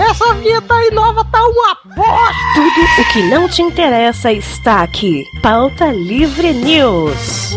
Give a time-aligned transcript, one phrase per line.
[0.00, 2.34] Essa vinheta aí nova tá uma bosta!
[2.54, 5.24] Tudo o que não te interessa está aqui.
[5.42, 7.54] Pauta Livre News.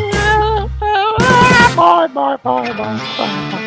[1.75, 3.63] Bye, bye, bye, bye.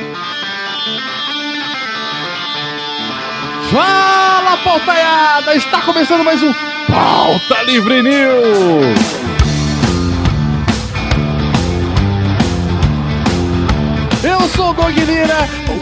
[3.72, 5.54] Fala, pautaiada!
[5.54, 6.52] Está começando mais um
[6.86, 9.15] Pauta Livre News!
[14.46, 15.34] Eu sou o Dog Lira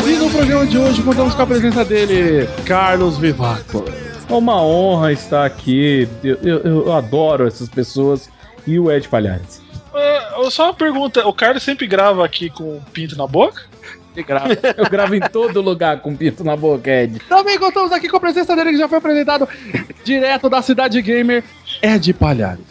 [0.08, 3.84] e no programa de hoje contamos com a presença dele, Carlos Vivaco.
[4.27, 8.30] É uma honra estar aqui, eu, eu- eu adoro essas pessoas
[8.66, 9.60] e o Ed Palhares.
[9.95, 13.60] É, só uma pergunta, o Carlos sempre grava aqui com o pinto na boca?
[14.16, 14.46] Eu gravo,
[14.78, 17.19] eu gravo em todo lugar com pinto na boca, Ed.
[17.28, 19.46] Também contamos aqui com a presença dele que já foi apresentado
[20.02, 21.44] direto da Cidade Gamer,
[21.83, 22.64] Ed Palhares.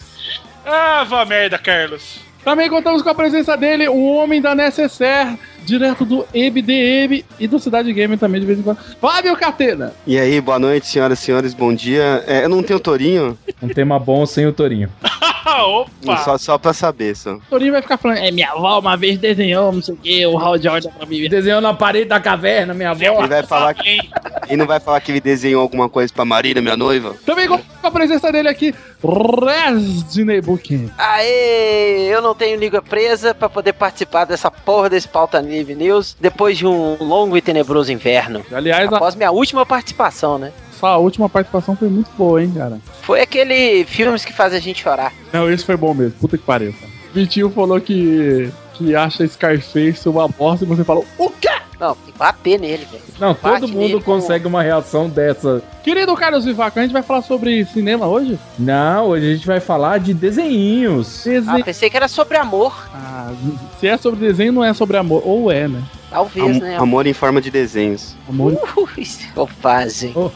[0.66, 2.20] Ah, vá merda, Carlos.
[2.44, 7.60] Também contamos com a presença dele, o homem da Necessaire, direto do EBDM e do
[7.60, 8.78] Cidade Gamer também, de vez em quando.
[9.00, 9.94] Fábio Catena!
[10.06, 12.24] E aí, boa noite, senhoras e senhores, bom dia.
[12.28, 14.90] É, eu não tenho tourinho, Um tema bom sem o Torinho.
[16.04, 16.18] Opa!
[16.18, 17.34] só, só pra saber, só.
[17.34, 20.26] O Torinho vai ficar falando, é, minha avó uma vez desenhou, não sei o que,
[20.26, 21.28] o Hal Jordan pra mim.
[21.28, 23.20] Desenhou na parede da caverna, minha avó.
[23.20, 24.00] Ele vai falar que,
[24.48, 27.16] ele não vai falar que ele desenhou alguma coisa pra Marina, minha noiva?
[27.26, 30.90] Também com a presença dele aqui, Resident Booking.
[30.98, 36.16] Aê, eu não tenho língua presa pra poder participar dessa porra desse pauta Live News
[36.20, 38.46] depois de um longo e tenebroso inverno.
[38.52, 40.52] Aliás, a Após minha última participação, né?
[40.74, 42.80] Sua última participação foi muito boa, hein, cara.
[43.02, 45.14] Foi aquele filmes que fazem a gente chorar.
[45.32, 46.14] Não, esse foi bom mesmo.
[46.20, 46.92] Puta que pariu, cara.
[47.14, 51.50] Vitinho falou que, que acha Scarface uma bosta e você falou, o quê?
[51.84, 53.04] Não, tem que bater nele, velho.
[53.20, 55.62] Não, Bate todo mundo com- consegue uma reação dessa.
[55.84, 58.40] Querido Carlos Vivaco, a gente vai falar sobre cinema hoje?
[58.58, 61.26] Não, hoje a gente vai falar de desenhinhos.
[61.48, 62.88] Ah, pensei que era sobre amor.
[62.94, 63.32] Ah,
[63.80, 65.22] se é sobre desenho, não é sobre amor.
[65.26, 65.82] Ou é, né?
[66.10, 66.78] Talvez, Am- né?
[66.78, 68.16] amor em forma de desenhos.
[68.30, 68.54] Amor.
[68.78, 70.14] Ui, bobagem.
[70.16, 70.32] Ô,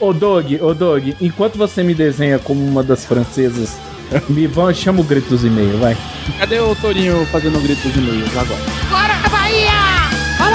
[0.00, 3.76] ô, ô Doug, ô Doug, enquanto você me desenha como uma das francesas,
[4.28, 5.96] me vão, chama o grito dos e-mails, vai.
[6.38, 8.60] Cadê o Torinho fazendo o grito dos e-mails agora?
[8.90, 9.07] Bahia!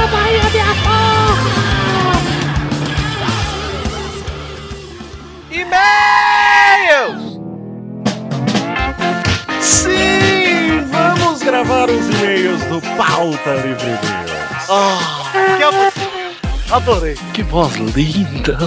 [0.04, 2.14] Bora, Bahia, minha porra!
[5.52, 7.40] E-mails!
[9.62, 14.70] Sim, vamos gravar os e-mails do Pauta Livre News.
[14.70, 15.94] Ah, que abo-
[16.76, 17.16] Adorei.
[17.34, 18.58] Que voz linda.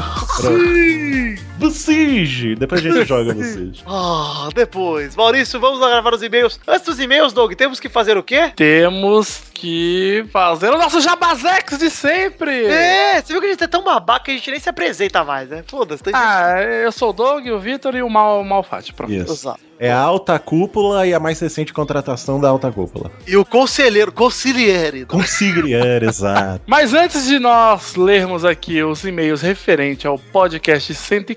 [0.41, 2.55] Sim, Bocige.
[2.55, 3.83] Depois a gente joga Bocige.
[3.87, 5.17] Ah, depois.
[5.17, 6.61] Maurício, vamos lá gravar os e-mails.
[6.67, 8.53] Antes dos e-mails, Doug, temos que fazer o quê?
[8.55, 12.67] Temos que fazer o nosso jabazex de sempre.
[12.67, 15.25] É, você viu que a gente é tão babaca que a gente nem se apresenta
[15.25, 15.65] mais, né?
[15.67, 16.03] Foda-se.
[16.03, 18.93] Tem Ah, eu sou o Doug, o Vitor e o Mal, Malfatti.
[18.93, 19.11] Pronto.
[19.11, 19.25] gente...
[19.25, 19.33] Isso.
[19.33, 19.67] Exato.
[19.79, 23.11] É a alta cúpula e a mais recente contratação da alta cúpula.
[23.27, 25.05] E o conselheiro, consigliere.
[25.05, 26.63] Consigliere, exato.
[26.67, 30.95] Mas antes de nós lermos aqui os e-mails referente ao podcast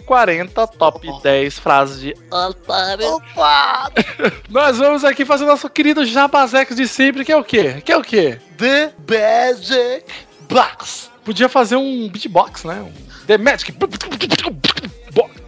[0.10, 3.92] 140, top 10 frases de otário, Opa!
[4.50, 7.80] nós vamos aqui fazer o nosso querido jabazex de sempre, que é o quê?
[7.86, 8.40] Que é o quê?
[8.58, 10.06] The Magic
[10.50, 11.12] Box.
[11.24, 12.92] Podia fazer um beatbox, né?
[13.28, 13.72] The Magic.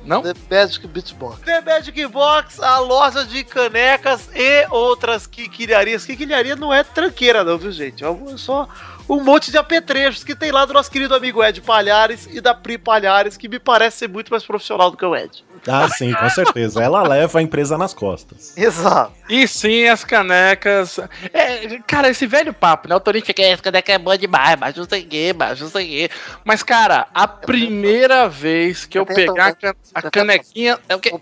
[0.04, 0.22] Não?
[0.22, 1.42] The Magic Beatbox.
[1.42, 6.06] The Magic Box, a loja de canecas e outras quiquilharias.
[6.06, 8.04] Quiquilharia não é tranqueira, não, viu, gente?
[8.04, 8.08] É
[8.38, 8.68] só
[9.08, 12.54] um monte de apetrechos que tem lá do nosso querido amigo Ed Palhares e da
[12.54, 15.44] Pri Palhares, que me parece ser muito mais profissional do que o Ed.
[15.68, 16.82] Ah, sim, com certeza.
[16.84, 18.58] Ela leva a empresa nas costas.
[18.58, 19.12] Exato.
[19.30, 21.00] E sim, as canecas.
[21.34, 22.96] É, cara, esse velho papo, né?
[22.96, 25.70] O Torinho fica, essa caneca é boa demais, mas não sei o que, mas não
[25.70, 26.16] sei o que.
[26.44, 30.80] Mas, cara, a primeira vez que eu pegar a can- a canequinha.
[30.90, 31.12] É o quê?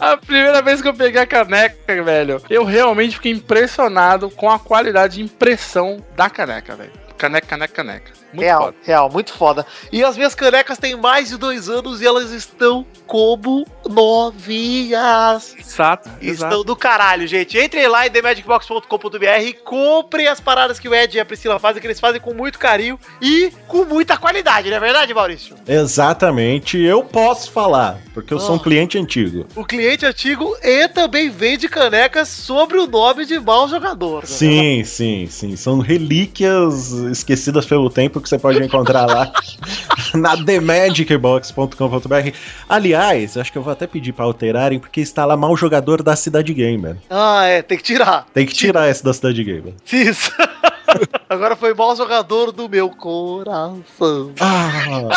[0.00, 4.58] A primeira vez que eu peguei a caneca, velho, eu realmente fiquei impressionado com a
[4.58, 6.92] qualidade de impressão da caneca, velho.
[7.18, 8.12] Caneca, caneca, caneca.
[8.32, 8.76] Muito real, foda.
[8.82, 9.66] real, muito foda.
[9.92, 15.54] E as minhas canecas têm mais de dois anos e elas estão como novinhas.
[15.58, 16.64] Exato, Estão exato.
[16.64, 17.58] do caralho, gente.
[17.58, 21.80] Entrem lá em themagicbox.com.br e comprem as paradas que o Ed e a Priscila fazem,
[21.80, 25.56] que eles fazem com muito carinho e com muita qualidade, não é verdade, Maurício?
[25.66, 28.62] Exatamente, eu posso falar, porque eu sou um Oh.
[28.62, 29.46] cliente antigo.
[29.56, 34.20] O cliente antigo e também vende canecas sobre o nome de mau jogador.
[34.22, 34.26] né?
[34.26, 35.56] Sim, sim, sim.
[35.56, 39.32] São relíquias esquecidas pelo tempo que você pode encontrar lá
[40.14, 42.30] na themagicbox.com.br.
[42.68, 46.16] Aliás, acho que eu vou até pedir pra alterarem, porque está lá mal jogador da
[46.16, 46.96] Cidade Gamer.
[47.08, 48.26] Ah, é, tem que tirar.
[48.32, 49.74] Tem que tirar essa da Cidade Gamer.
[49.92, 50.32] Isso.
[51.28, 54.32] Agora foi mau jogador do meu coração.
[54.40, 55.08] Ah,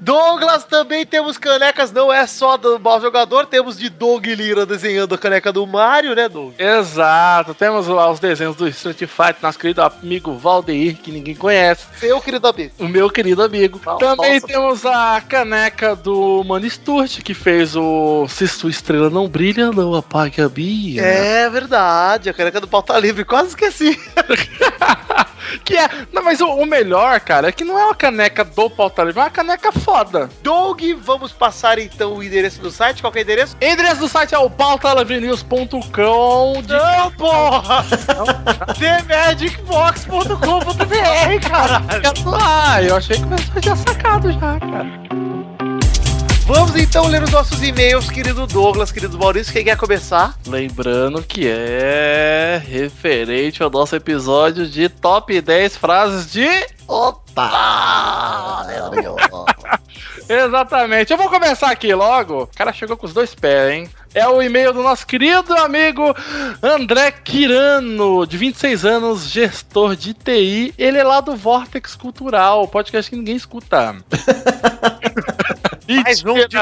[0.00, 5.14] Douglas, também temos canecas, não é só do mau jogador, temos de Doug Lira desenhando
[5.14, 6.54] a caneca do Mario, né, Doug?
[6.58, 11.86] Exato, temos lá os desenhos do Street Fighter, nosso querido amigo Valdeir, que ninguém conhece.
[11.98, 12.72] Seu querido amigo.
[12.78, 13.80] O meu querido amigo.
[13.84, 13.98] Nossa.
[13.98, 19.70] Também temos a caneca do Mano Sturt, que fez o Se Sua Estrela Não Brilha,
[19.70, 21.02] Não Apague a Minha.
[21.02, 23.99] É verdade, a caneca do pauta livre, quase esqueci.
[25.64, 25.88] Que é.
[26.12, 29.20] Não, mas o, o melhor, cara, é que não é uma caneca do pauta livre,
[29.20, 30.28] é uma caneca foda.
[30.42, 33.56] Doug, vamos passar então o endereço do site, qual que é o endereço?
[33.60, 36.62] O endereço do site é o pautalivrenews.com.
[36.62, 36.72] De...
[36.72, 37.84] Não, porra!
[38.78, 41.82] TheMagicBox.com.br, cara!
[42.42, 45.19] Ah, eu achei que você tinha sacado já, cara.
[46.52, 50.36] Vamos então ler os nossos e-mails, querido Douglas, querido Maurício, quem quer começar?
[50.44, 56.48] Lembrando que é referente ao nosso episódio de top 10 frases de.
[56.88, 58.66] Opa!
[60.28, 61.12] Exatamente.
[61.12, 62.42] Eu vou começar aqui logo.
[62.42, 63.88] O cara chegou com os dois pés, hein?
[64.12, 66.12] É o e-mail do nosso querido amigo
[66.60, 70.74] André Quirano, de 26 anos, gestor de TI.
[70.76, 73.94] Ele é lá do Vortex Cultural, podcast que ninguém escuta.
[75.96, 76.56] Mais um de...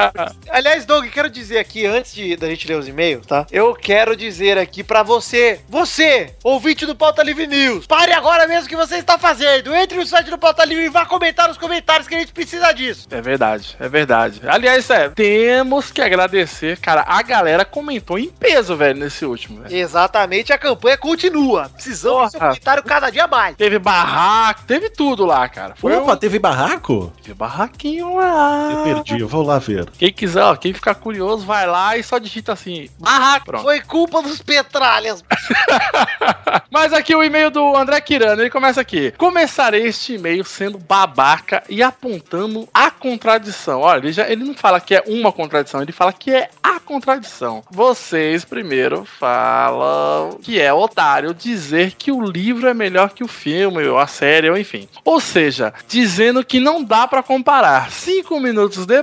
[0.49, 3.45] Aliás, Doug, quero dizer aqui, antes de, da gente ler os e-mails, tá?
[3.51, 8.65] Eu quero dizer aqui pra você, você, ouvinte do Pauta Livre News, pare agora mesmo
[8.65, 9.73] o que você está fazendo.
[9.75, 12.71] Entre no site do Pauta Livre e vá comentar nos comentários que a gente precisa
[12.71, 13.07] disso.
[13.11, 14.41] É verdade, é verdade.
[14.47, 17.03] Aliás, é, temos que agradecer, cara.
[17.07, 19.61] A galera comentou em peso, velho, nesse último.
[19.61, 19.75] Velho.
[19.75, 21.69] Exatamente, a campanha continua.
[21.69, 22.51] Precisamos do seu Porra.
[22.51, 23.55] comentário cada dia mais.
[23.55, 25.75] Teve barraco, teve tudo lá, cara.
[25.75, 26.17] Foi Opa, um...
[26.17, 27.13] teve barraco?
[27.21, 28.69] Teve barraquinho lá.
[28.71, 29.89] Eu perdi, eu vou lá ver.
[29.97, 33.45] Quem quiser, ó, quem ficar curioso, vai lá e só digita assim, barraco.
[33.45, 33.63] Pronto.
[33.63, 35.23] Foi culpa dos petralhas.
[36.71, 39.11] Mas aqui o e-mail do André Quirano, ele começa aqui.
[39.17, 43.81] Começarei este e-mail sendo babaca e apontando a contradição.
[43.81, 46.79] Olha, ele, já, ele não fala que é uma contradição, ele fala que é a
[46.79, 47.63] contradição.
[47.69, 53.85] Vocês primeiro falam que é otário dizer que o livro é melhor que o filme,
[53.87, 54.87] ou a série, ou enfim.
[55.03, 57.91] Ou seja, dizendo que não dá pra comparar.
[57.91, 58.98] Cinco minutos depois,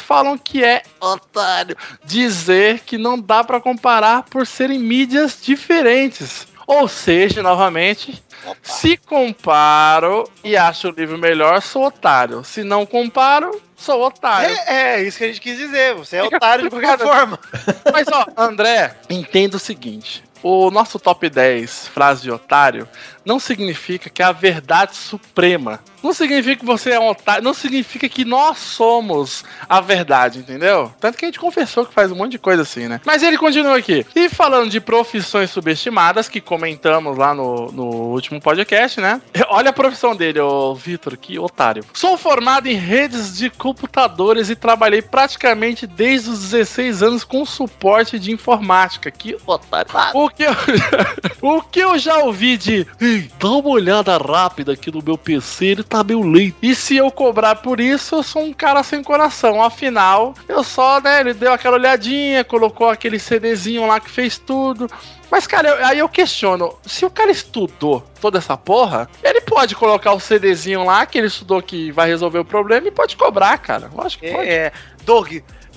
[0.00, 6.46] falam que é otário dizer que não dá pra comparar por serem mídias diferentes.
[6.66, 8.22] Ou seja, novamente,
[8.62, 12.44] se comparo e acho o livro melhor, sou otário.
[12.44, 14.56] Se não comparo, sou otário.
[14.66, 15.94] É, é isso que a gente quis dizer.
[15.94, 17.38] Você é Fica otário de qualquer forma.
[17.92, 22.88] Mas ó, André, entenda o seguinte: o nosso top 10 frase de otário
[23.24, 25.80] não significa que é a verdade suprema.
[26.02, 30.92] Não significa que você é um otário, não significa que nós somos a verdade, entendeu?
[30.98, 33.00] Tanto que a gente confessou que faz um monte de coisa assim, né?
[33.04, 34.04] Mas ele continua aqui.
[34.16, 39.20] E falando de profissões subestimadas, que comentamos lá no, no último podcast, né?
[39.48, 41.84] Olha a profissão dele, ô Vitor, que otário.
[41.94, 48.18] Sou formado em redes de computadores e trabalhei praticamente desde os 16 anos com suporte
[48.18, 49.10] de informática.
[49.10, 49.90] Que otário.
[50.14, 50.52] O que eu,
[51.40, 55.66] o que eu já ouvi de Ei, dá uma olhada rápida aqui no meu PC,
[55.66, 56.56] ele tá meio lento.
[56.62, 59.62] E se eu cobrar por isso, eu sou um cara sem coração.
[59.62, 64.88] Afinal, eu só, né, ele deu aquela olhadinha, colocou aquele CDzinho lá que fez tudo.
[65.30, 69.74] Mas, cara, eu- aí eu questiono: se o cara estudou toda essa porra, ele pode
[69.74, 73.58] colocar o CDzinho lá que ele estudou que vai resolver o problema e pode cobrar,
[73.58, 73.90] cara.
[73.94, 74.48] Lógico que pode.
[74.48, 74.72] É,
[75.04, 75.32] Doug,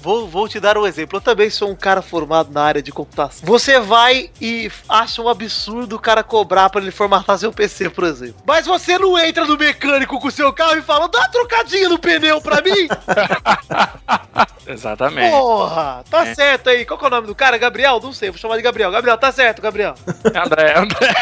[0.06, 1.18] vou, vou te dar um exemplo.
[1.18, 3.42] Eu também sou um cara formado na área de computação.
[3.44, 8.04] Você vai e acha um absurdo o cara cobrar pra ele formatar seu PC, por
[8.04, 8.36] exemplo.
[8.46, 11.90] Mas você não entra no mecânico com o seu carro e fala, dá uma trocadinha
[11.90, 12.88] no pneu pra mim?
[14.68, 15.30] Exatamente.
[15.32, 16.34] Porra, tá É.
[16.36, 16.86] certo aí.
[16.86, 17.56] Qual que é o nome do cara?
[17.58, 18.00] Gabriel?
[18.02, 18.92] Não sei, vou chamar de Gabriel.
[18.92, 19.94] Gabriel, tá certo, Gabriel.
[20.34, 21.14] André, André.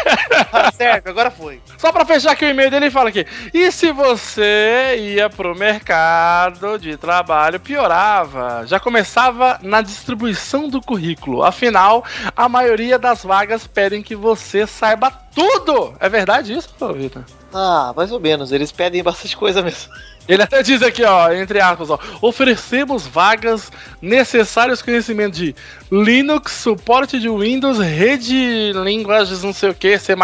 [0.50, 1.62] Tá certo, agora foi.
[1.78, 5.54] Só pra fechar aqui o e-mail dele, ele fala aqui: e se você ia pro
[5.56, 8.66] mercado de trabalho, piorava.
[8.74, 11.44] Já começava na distribuição do currículo.
[11.44, 12.04] Afinal,
[12.36, 15.94] a maioria das vagas pedem que você saiba tudo.
[16.00, 17.24] É verdade isso, Vitor?
[17.54, 18.52] Ah, mais ou menos.
[18.52, 19.94] Eles pedem bastante coisa mesmo.
[20.28, 25.56] Ele até diz aqui, ó, entre aspas, ó, oferecemos vagas necessários conhecimento de
[25.92, 30.16] Linux, suporte de Windows, rede, linguagens não sei o que, C++,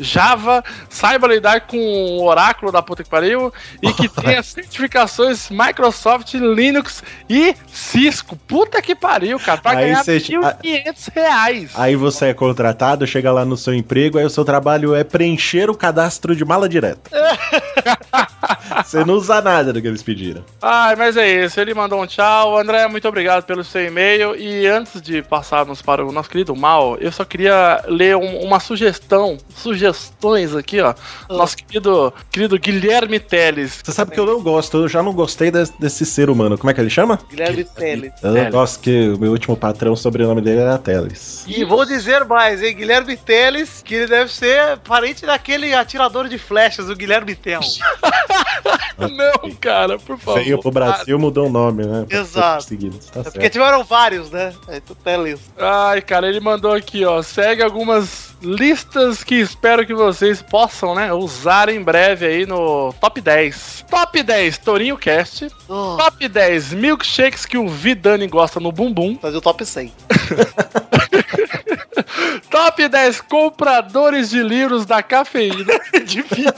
[0.00, 6.34] Java, saiba lidar com o oráculo da puta que pariu e que tenha certificações Microsoft,
[6.34, 8.36] Linux e Cisco.
[8.48, 11.70] Puta que pariu, cara, pra Aí ganhar 1.500 reais.
[11.74, 15.70] Aí você é contratado, chega lá no seu emprego, aí o seu trabalho é preencher
[15.70, 17.10] o cadastro de mala direta.
[18.98, 20.44] você não usa nada do que eles pediram.
[20.60, 21.60] Ai, mas é isso.
[21.60, 22.58] Ele mandou bom, tchau.
[22.58, 24.34] André, muito obrigado pelo seu e-mail.
[24.34, 28.58] E antes de passarmos para o nosso querido Mal, eu só queria ler um- uma
[28.58, 30.94] sugestão, sugestões aqui, ó.
[31.28, 33.80] Nosso querido, querido Guilherme Teles.
[33.84, 36.58] Você sabe que eu não gosto, eu já não gostei des- desse ser humano.
[36.58, 37.18] Como é que ele chama?
[37.30, 38.12] Guilherme Teles.
[38.22, 41.44] Eu gosto que o meu último patrão, o sobrenome dele era Teles.
[41.46, 42.74] E vou dizer mais, hein?
[42.74, 47.60] Guilherme Teles, que ele deve ser parente daquele atirador de flechas, o Guilherme Tel.
[48.98, 50.42] Não, cara, por favor.
[50.42, 52.06] Veio pro Brasil, mudou o nome, né?
[52.08, 52.66] Exato.
[52.68, 53.52] Tá É porque certo.
[53.52, 54.52] tiveram vários, né?
[54.68, 55.40] Aí tu Teles.
[55.58, 57.20] Ai, cara, ele mandou aqui, ó.
[57.22, 63.20] Segue algumas listas que espero que vocês possam, né, usar em breve aí no Top
[63.20, 63.86] 10.
[63.90, 65.48] Top 10, Torinho Cast.
[65.68, 69.18] Oh, Top 10, milkshakes que o Vidani gosta no bumbum.
[69.18, 69.92] fazer o top 100.
[72.50, 75.80] Top 10, compradores de livros da cafeína.
[76.04, 76.52] Difícil.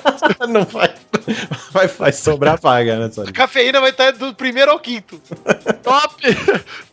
[0.49, 0.93] não vai,
[1.73, 3.33] vai, vai sobrar vaga, né, Sônia?
[3.33, 5.21] Cafeína vai estar do primeiro ao quinto.
[5.83, 6.23] Top,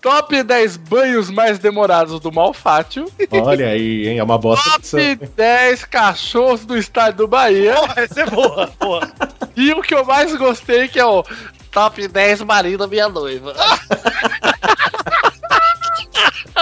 [0.02, 3.06] top 10 banhos mais demorados do Malfátio.
[3.32, 4.20] Olha aí, hein?
[4.20, 5.00] É uma bosta Top opção.
[5.36, 7.76] 10 cachorros do estádio do Bahia.
[7.76, 9.12] Porra, essa é boa, boa.
[9.56, 11.24] E o que eu mais gostei que é o
[11.72, 13.54] Top 10 marido da minha noiva.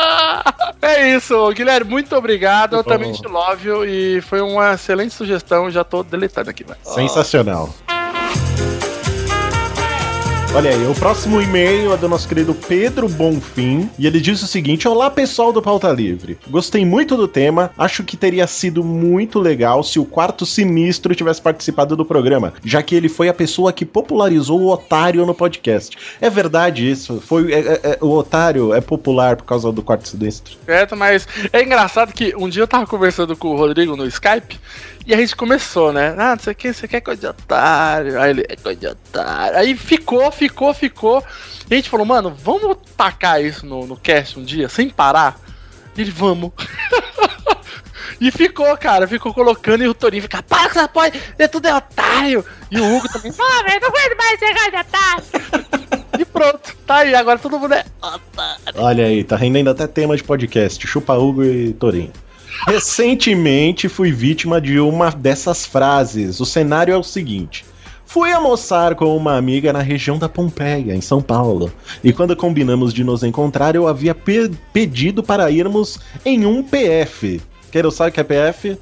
[0.81, 2.75] É isso, Guilherme, muito obrigado.
[2.75, 5.69] Eu também te love you, e foi uma excelente sugestão.
[5.69, 6.75] Já tô deletando aqui, vai.
[6.83, 7.69] Sensacional.
[10.53, 14.47] Olha aí, o próximo e-mail é do nosso querido Pedro Bonfim e ele diz o
[14.47, 16.37] seguinte: Olá pessoal do Pauta Livre.
[16.49, 21.41] Gostei muito do tema, acho que teria sido muito legal se o quarto sinistro tivesse
[21.41, 25.97] participado do programa, já que ele foi a pessoa que popularizou o otário no podcast.
[26.19, 27.21] É verdade isso?
[27.25, 30.57] Foi é- é- é- o otário é popular por causa do quarto sinistro.
[30.65, 34.59] Certo, mas é engraçado que um dia eu tava conversando com o Rodrigo no Skype
[35.05, 36.15] e a gente começou, né?
[36.17, 38.19] Ah, não sei o que, você quer coisa de otário.
[38.21, 39.57] Aí ele, é coisa de otário.
[39.57, 41.23] Aí ficou, ficou, ficou.
[41.69, 45.39] E a gente falou, mano, vamos tacar isso no, no cast um dia, sem parar?
[45.95, 46.51] E ele, vamos.
[48.21, 51.67] E ficou, cara, ficou colocando e o Torinho fica, para que essa porra, é tudo
[51.67, 52.45] é otário.
[52.69, 55.23] E o Hugo também, Pô, velho, não aguento mais chegar de otário.
[56.19, 58.61] e pronto, tá aí, agora todo mundo é otário.
[58.75, 60.85] Olha aí, tá rendendo até tema de podcast.
[60.85, 62.13] Chupa Hugo e Torinho.
[62.67, 66.39] Recentemente fui vítima de uma dessas frases.
[66.39, 67.65] O cenário é o seguinte.
[68.05, 71.71] Fui almoçar com uma amiga na região da Pompeia, em São Paulo.
[72.03, 77.41] E quando combinamos de nos encontrar, eu havia pe- pedido para irmos em um PF.
[77.71, 78.77] Quero saber o que é PF?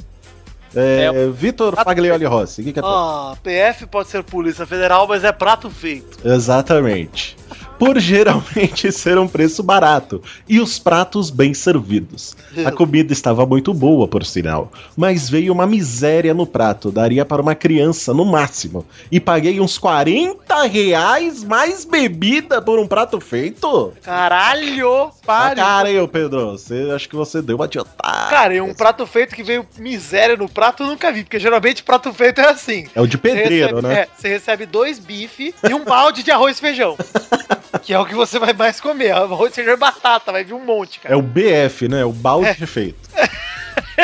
[0.76, 2.62] É, Vitor Faglioli Rossi.
[2.62, 2.84] O que, que é?
[2.84, 6.18] Ah, PF pode ser Polícia Federal, mas é prato feito.
[6.28, 7.38] Exatamente.
[7.80, 12.36] Por geralmente ser um preço barato e os pratos bem servidos.
[12.66, 17.42] A comida estava muito boa, por sinal, mas veio uma miséria no prato, daria para
[17.42, 18.86] uma criança no máximo.
[19.12, 23.94] E paguei uns 40 reais mais bebida por um prato feito?
[24.04, 25.06] Caralho!
[25.06, 25.56] Ah, Pare!
[25.62, 28.30] cara, eu, Pedro, você, acho que você deu uma otário.
[28.30, 31.84] Cara, e um prato feito que veio miséria no prato eu nunca vi, porque geralmente
[31.84, 32.88] prato feito é assim.
[32.94, 33.94] É o de pedreiro, recebe- né?
[34.02, 36.98] É, você recebe dois bife e um balde de arroz e feijão.
[37.82, 39.12] que é o que você vai mais comer.
[39.12, 41.14] Arroz, feijão e batata, vai vir um monte, cara.
[41.14, 42.04] É o BF, né?
[42.06, 43.10] O balde feito.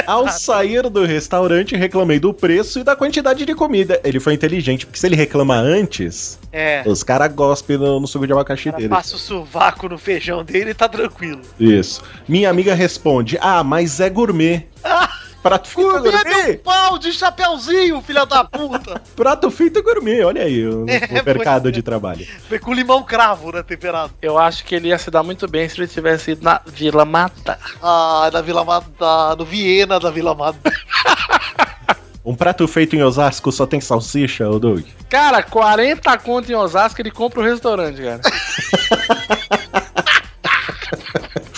[0.05, 3.99] Ao sair do restaurante, reclamei do preço e da quantidade de comida.
[4.03, 6.83] Ele foi inteligente, porque se ele reclama antes, É.
[6.85, 8.89] os caras gospem no, no suco de abacaxi dele.
[8.89, 11.41] passa o sovaco no feijão dele e tá tranquilo.
[11.59, 12.01] Isso.
[12.27, 14.65] Minha amiga responde: Ah, mas é gourmet.
[15.45, 16.47] Prato feito é Gourmet gourmet.
[16.47, 18.99] meu pau de chapeuzinho, filha da puta!
[19.15, 20.23] Prato feito é gourmet.
[20.23, 21.75] Olha aí o, o É, mercado pois é.
[21.75, 22.25] de trabalho.
[22.49, 24.11] Foi com limão cravo, né, temperado.
[24.21, 27.05] Eu acho que ele ia se dar muito bem se ele tivesse ido na Vila
[27.05, 27.59] Mata.
[27.79, 30.59] Ah, da Vila Mata, no Viena da Vila Mata.
[32.27, 34.83] Um prato feito em Osasco só tem salsicha, ô Doug?
[35.07, 38.19] Cara, 40 conto em Osasco, ele compra o restaurante, cara.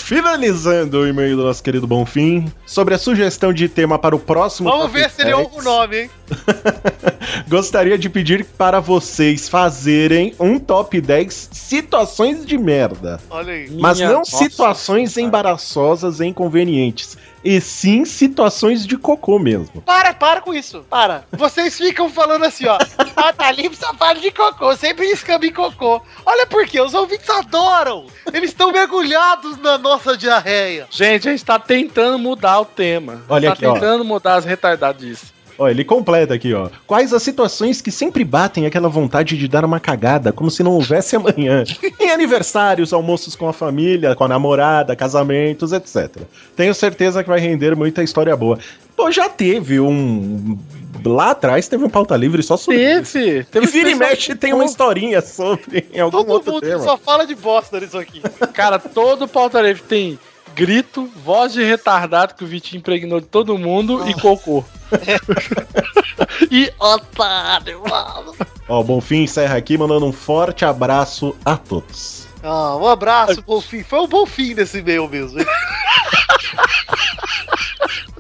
[0.08, 4.70] Finalizando o e-mail do nosso querido Bonfim, sobre a sugestão de tema para o próximo.
[4.70, 6.10] Vamos ver se ele 10, ouve o nome, hein?
[7.48, 13.20] Gostaria de pedir para vocês fazerem um top 10 situações de merda.
[13.30, 13.70] Olha aí.
[13.80, 17.18] Mas Minha não nossa situações embaraçosas e inconvenientes.
[17.44, 19.82] E sim situações de cocô mesmo.
[19.82, 20.84] Para, para com isso.
[20.90, 21.24] Para.
[21.32, 22.78] Vocês ficam falando assim, ó.
[23.20, 24.76] Ah, tá limpo, safado de cocô.
[24.76, 26.02] Sempre escamba em cocô.
[26.24, 26.80] Olha por quê.
[26.80, 28.06] Os ouvintes adoram.
[28.32, 30.88] Eles estão mergulhados na nossa diarreia.
[30.92, 33.24] Gente, a gente tá tentando mudar o tema.
[33.28, 33.74] Olha tá aqui, ó.
[33.74, 35.37] tentando mudar as retardadices.
[35.58, 36.70] Ó, ele completa aqui, ó.
[36.86, 40.72] Quais as situações que sempre batem aquela vontade de dar uma cagada, como se não
[40.72, 41.64] houvesse amanhã?
[42.00, 46.22] em aniversários, almoços com a família, com a namorada, casamentos, etc.
[46.56, 48.60] Tenho certeza que vai render muita história boa.
[48.96, 50.58] Pô, já teve um
[51.06, 53.14] lá atrás teve um pauta livre só sobre isso.
[53.14, 53.40] Teve.
[53.40, 56.80] E Teve vira e mexe tem uma historinha sobre em algum Todo outro mundo tema.
[56.84, 58.22] só fala de bosta nisso aqui.
[58.54, 60.20] Cara, todo pauta livre tem
[60.58, 64.66] grito, voz de retardado que o Vitinho impregnou de todo mundo e cocô.
[66.50, 68.36] e otário, mano.
[68.68, 72.28] Ó, o Bonfim encerra aqui mandando um forte abraço a todos.
[72.42, 73.84] Ah, um abraço, Bonfim.
[73.84, 75.46] Foi um bom fim nesse e-mail mesmo, hein?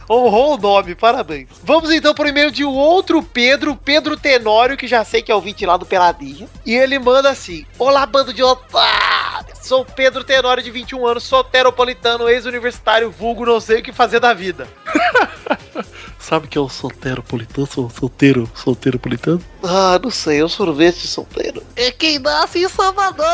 [0.09, 1.49] Honrou o nome, parabéns.
[1.63, 5.37] Vamos então pro de um outro Pedro, Pedro Tenório, que já sei que é o
[5.37, 6.47] ouvinte lá do Peladinha.
[6.65, 9.59] E ele manda assim: Olá, bando de otários.
[9.61, 14.33] Sou Pedro Tenório, de 21 anos, soteropolitano, ex-universitário, vulgo, não sei o que fazer da
[14.33, 14.65] vida.
[16.17, 17.67] Sabe que é o solteiro-politano?
[17.67, 19.41] Sou solteiro, solteiro-politano?
[19.63, 21.63] Ah, não sei, é um sorvete solteiro.
[21.75, 23.25] É quem nasce em Salvador!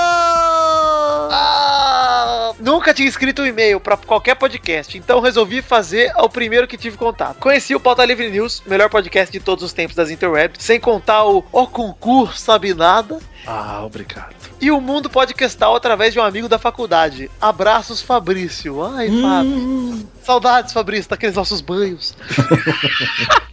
[1.32, 6.78] Ah, nunca tinha escrito um e-mail pra qualquer podcast, então resolvi fazer ao primeiro que
[6.78, 7.38] tive contato.
[7.40, 11.24] Conheci o Pauta Livre News, melhor podcast de todos os tempos das interwebs, sem contar
[11.26, 14.34] o O Concurso Sabe Nada Ah, obrigado.
[14.62, 17.30] e o Mundo Podcastal através de um amigo da faculdade.
[17.42, 18.84] Abraços, Fabrício.
[18.84, 20.08] Ai, Fábio.
[20.24, 22.16] Saudades, Fabrício, daqueles nossos banhos.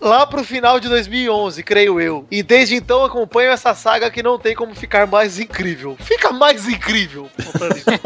[0.00, 2.26] Lá pro final de 2011, creio eu.
[2.30, 5.96] E desde então acompanho essa saga que não tem como ficar mais incrível.
[6.00, 7.28] Fica mais incrível!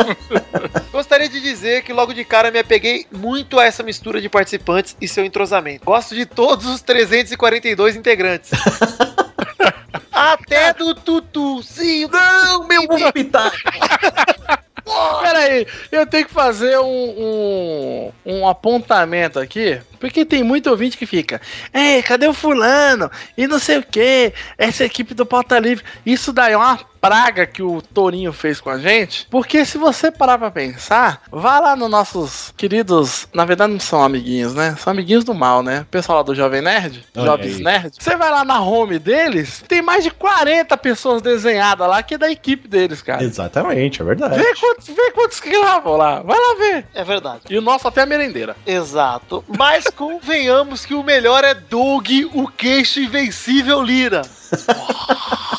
[0.91, 4.97] Gostaria de dizer que logo de cara me apeguei muito a essa mistura de participantes
[5.01, 5.85] e seu entrosamento.
[5.85, 8.51] Gosto de todos os 342 integrantes.
[10.11, 11.63] Até do Tutu.
[11.63, 13.57] Sim, Não, meu pitaco!
[14.85, 20.99] Pera aí, eu tenho que fazer um, um, um apontamento aqui, porque tem muito ouvinte
[20.99, 21.41] que fica,
[21.73, 23.11] Ei, cadê o fulano?
[23.37, 25.85] E não sei o que, essa equipe do Pauta Livre.
[26.05, 30.11] Isso daí é uma praga que o Torinho fez com a gente, porque se você
[30.11, 34.75] parar pra pensar, vá lá nos nossos queridos, na verdade não são amiguinhos, né?
[34.79, 35.81] São amiguinhos do mal, né?
[35.83, 37.63] O pessoal lá do Jovem Nerd, Olha Jovens aí.
[37.63, 37.97] Nerd.
[37.99, 42.19] Você vai lá na home deles, tem mais de 40 pessoas desenhadas lá, que é
[42.19, 43.23] da equipe deles, cara.
[43.23, 44.37] Exatamente, é verdade.
[44.37, 46.23] Vê quantos, vê quantos que gravam lá.
[46.23, 46.87] Vai lá ver.
[46.95, 47.43] É verdade.
[47.51, 48.57] E o nosso até a merendeira.
[48.67, 49.45] Exato.
[49.47, 54.23] Mas convenhamos que o melhor é Doug, o queixo invencível Lira.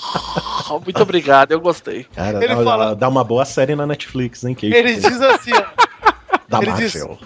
[0.70, 2.06] Oh, muito obrigado, eu gostei.
[2.16, 4.74] Cara, Ele dá, fala- dá uma boa série na Netflix, hein, Kate?
[4.74, 5.64] Ele diz assim, ó.
[6.48, 7.20] da ele diz- Marvel.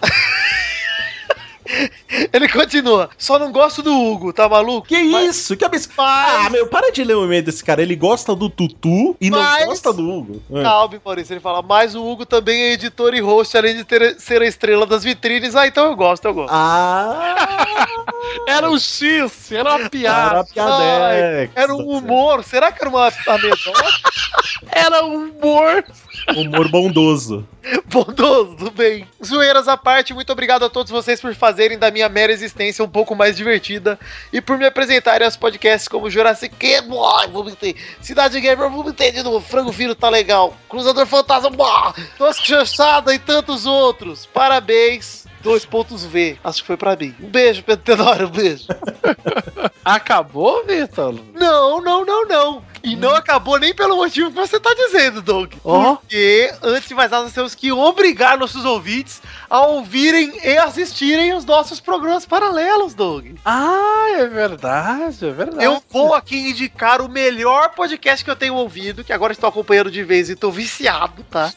[2.34, 3.10] Ele continua.
[3.18, 4.88] Só não gosto do Hugo, tá maluco?
[4.88, 5.56] Que Mas- isso?
[5.58, 5.94] Que absurdo.
[6.00, 7.82] Ah, meu, para de ler o e-mail desse cara.
[7.82, 10.42] Ele gosta do Tutu e Mas- não gosta do Hugo.
[10.52, 10.64] É.
[10.64, 11.34] Calma, Maurício.
[11.34, 14.46] Ele fala, mas o Hugo também é editor e host, além de ter, ser a
[14.48, 15.56] estrela das vitrines.
[15.56, 16.52] Ah, então eu gosto, eu gosto.
[16.54, 17.86] Ah,
[18.48, 20.44] Era um X, era uma era piada.
[20.46, 21.52] piadex.
[21.56, 22.44] Era um humor.
[22.44, 23.86] Será que era uma anedota?
[24.72, 25.84] Era um humor.
[26.36, 27.48] Humor bondoso.
[27.86, 29.08] Bondoso, tudo bem.
[29.24, 32.90] Zoeiras à parte, muito obrigado a todos vocês por fazerem da minha mera existência um
[32.90, 34.00] pouco mais divertida
[34.32, 36.90] e por me apresentarem aos podcasts como Jurassic Game,
[37.32, 37.76] vomitei.
[38.02, 39.46] Cidade Gamer, vomitei de novo.
[39.46, 40.56] Frango Filho tá legal.
[40.70, 44.26] Cruzador Fantasma, bah, Tosca Chanchada e tantos outros.
[44.26, 45.28] Parabéns.
[45.42, 46.38] Dois pontos V.
[46.44, 47.16] Acho que foi pra mim.
[47.20, 48.66] Um beijo, Pedro Tenório, um beijo.
[49.86, 51.16] Acabou, Vitor?
[51.34, 52.64] Não, não, não, não.
[52.84, 55.54] E não acabou nem pelo motivo que você tá dizendo, Doug.
[55.64, 55.96] Ó.
[55.96, 61.34] Porque, antes de mais nada, nós temos que obrigar nossos ouvintes a ouvirem e assistirem
[61.34, 63.36] os nossos programas paralelos, Doug.
[63.44, 65.64] Ah, é verdade, é verdade.
[65.64, 69.92] Eu vou aqui indicar o melhor podcast que eu tenho ouvido, que agora estou acompanhando
[69.92, 71.52] de vez e tô viciado, tá?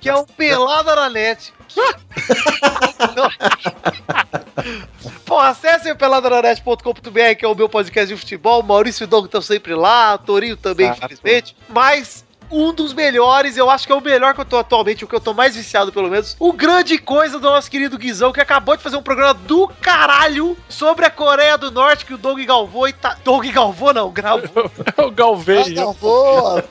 [0.00, 1.52] Que é o Pelada na Net.
[5.24, 8.60] Pô, acessem o peladananet.com.br, que é o meu podcast de futebol.
[8.62, 11.54] Maurício e o Doug estão sempre lá, Torinho também, infelizmente.
[11.68, 15.08] Mas um dos melhores, eu acho que é o melhor que eu tô atualmente, o
[15.08, 16.36] que eu tô mais viciado, pelo menos.
[16.38, 20.56] O grande coisa do nosso querido Guizão, que acabou de fazer um programa do caralho
[20.68, 23.16] sobre a Coreia do Norte, que o Doug Galvô e tá.
[23.24, 24.70] Doug Galvô não, gravou.
[24.98, 25.74] o Galvei.
[25.74, 26.62] Gravou.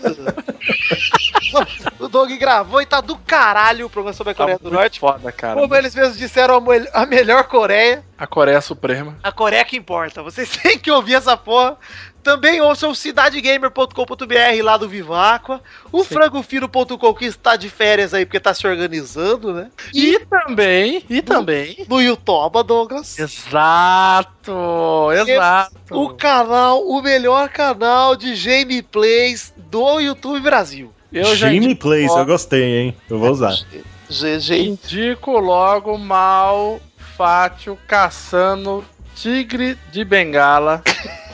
[2.00, 5.00] o Doug gravou e tá do caralho o programa sobre a Coreia do Norte.
[5.00, 5.60] Foda, cara.
[5.60, 6.64] Como eles mesmos disseram,
[6.94, 8.04] a melhor Coreia.
[8.18, 9.18] A Coreia Suprema.
[9.22, 10.24] A Coreia que importa.
[10.24, 11.78] Vocês têm que ouvir essa porra.
[12.28, 15.62] Também ouçam o cidadegamer.com.br lá do Viváqua.
[15.94, 19.72] O frangofino.com que está de férias aí porque tá se organizando, né?
[19.94, 21.86] E também, e também.
[21.88, 23.18] No Yutoba, Douglas.
[23.18, 24.52] Exato,
[25.14, 25.78] exato.
[25.90, 30.92] O canal, o melhor canal de gameplays do YouTube Brasil.
[31.14, 32.98] Eu já Jimmy indico Plays, eu gostei, hein?
[33.10, 33.56] Eu vou usar.
[34.10, 34.54] GG.
[34.54, 36.82] indico logo Mal
[37.16, 38.84] Fátio caçando
[39.16, 40.84] tigre de bengala.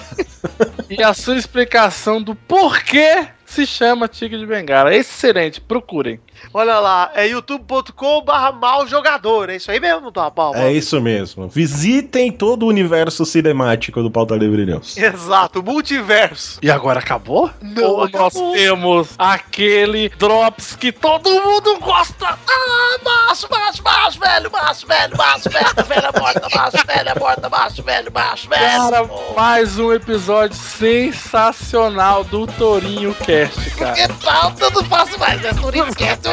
[0.89, 4.95] e a sua explicação do porquê se chama tigre de bengala.
[4.95, 6.19] Excelente, procurem.
[6.53, 9.49] Olha lá, é youtube.com barra mal jogador.
[9.49, 10.59] É isso aí mesmo, Dom Palma?
[10.59, 11.47] É isso mesmo.
[11.47, 14.97] Visitem todo o universo cinemático do Pauta Livre News.
[14.97, 16.59] Exato, multiverso.
[16.61, 17.49] E agora acabou?
[17.61, 18.53] Não, Ou nós acabou.
[18.53, 22.37] temos aquele Drops que todo mundo gosta?
[22.47, 27.83] Ah, macho, macho, macho, velho, macho, velho, macho, velho, velha morta, macho, velha morta, macho,
[27.83, 28.61] velho, macho, velho.
[28.61, 33.93] Cara, mais um episódio sensacional do Torinho Cast, cara.
[33.93, 34.53] Que tal?
[34.59, 35.49] Eu não faço mais, né?
[35.51, 36.32] Isso que eu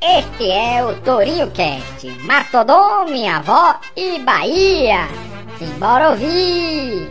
[0.00, 5.08] Este é o Torinho Cast, Mastodon, minha avó e Bahia.
[5.58, 7.10] Simbora ouvir!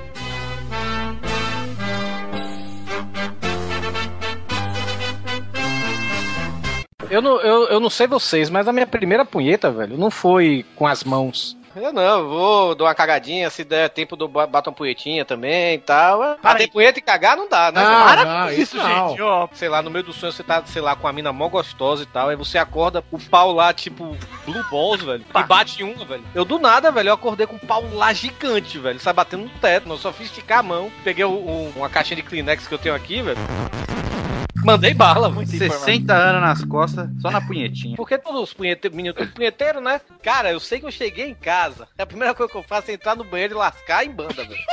[7.10, 10.66] Eu não, eu, eu não sei vocês, mas a minha primeira punheta, velho, não foi
[10.76, 11.56] com as mãos.
[11.76, 15.80] Eu não, vou dar uma cagadinha, se der tempo, do bato uma punhetinha também e
[15.80, 16.38] tal.
[16.42, 17.82] Bater punheta e cagar não dá, né?
[17.84, 19.10] Não, Para não, isso não.
[19.10, 19.48] gente, ó.
[19.54, 22.04] Sei lá, no meio do sonho você tá, sei lá, com a mina mó gostosa
[22.04, 26.06] e tal, aí você acorda, o pau lá, tipo, blue balls, velho, e bate uma,
[26.06, 26.24] velho.
[26.36, 29.50] Eu do nada, velho, eu acordei com um pau lá gigante, velho, sai batendo no
[29.50, 32.74] teto, eu só fiz esticar a mão, peguei o- o- uma caixinha de Kleenex que
[32.74, 33.38] eu tenho aqui, velho.
[34.64, 37.96] Mandei bala, muito 60 anos nas costas, só na punhetinha.
[37.98, 40.00] porque todos os punheteiros, tudo punheteiro, né?
[40.24, 41.88] Cara, eu sei que eu cheguei em casa.
[41.98, 44.56] A primeira coisa que eu faço é entrar no banheiro e lascar em banda, velho.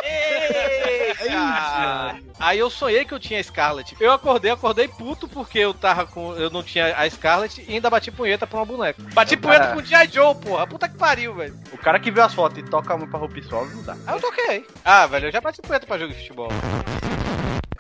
[2.39, 3.95] Aí eu sonhei que eu tinha a Scarlet.
[4.01, 6.35] Eu acordei, acordei puto porque eu tava com.
[6.35, 9.03] Eu não tinha a Scarlet e ainda bati punheta pra uma boneca.
[9.13, 10.09] Bati O punheta cara- com o G.I.
[10.11, 10.67] Joe, porra.
[10.67, 11.55] Puta que pariu, velho.
[11.73, 13.97] O cara que viu as fotos e toca a mão pra roupa suave não dá.
[14.07, 14.67] Aí eu toquei.
[14.85, 16.49] Ah, velho, eu já bati punheta pra jogo de futebol.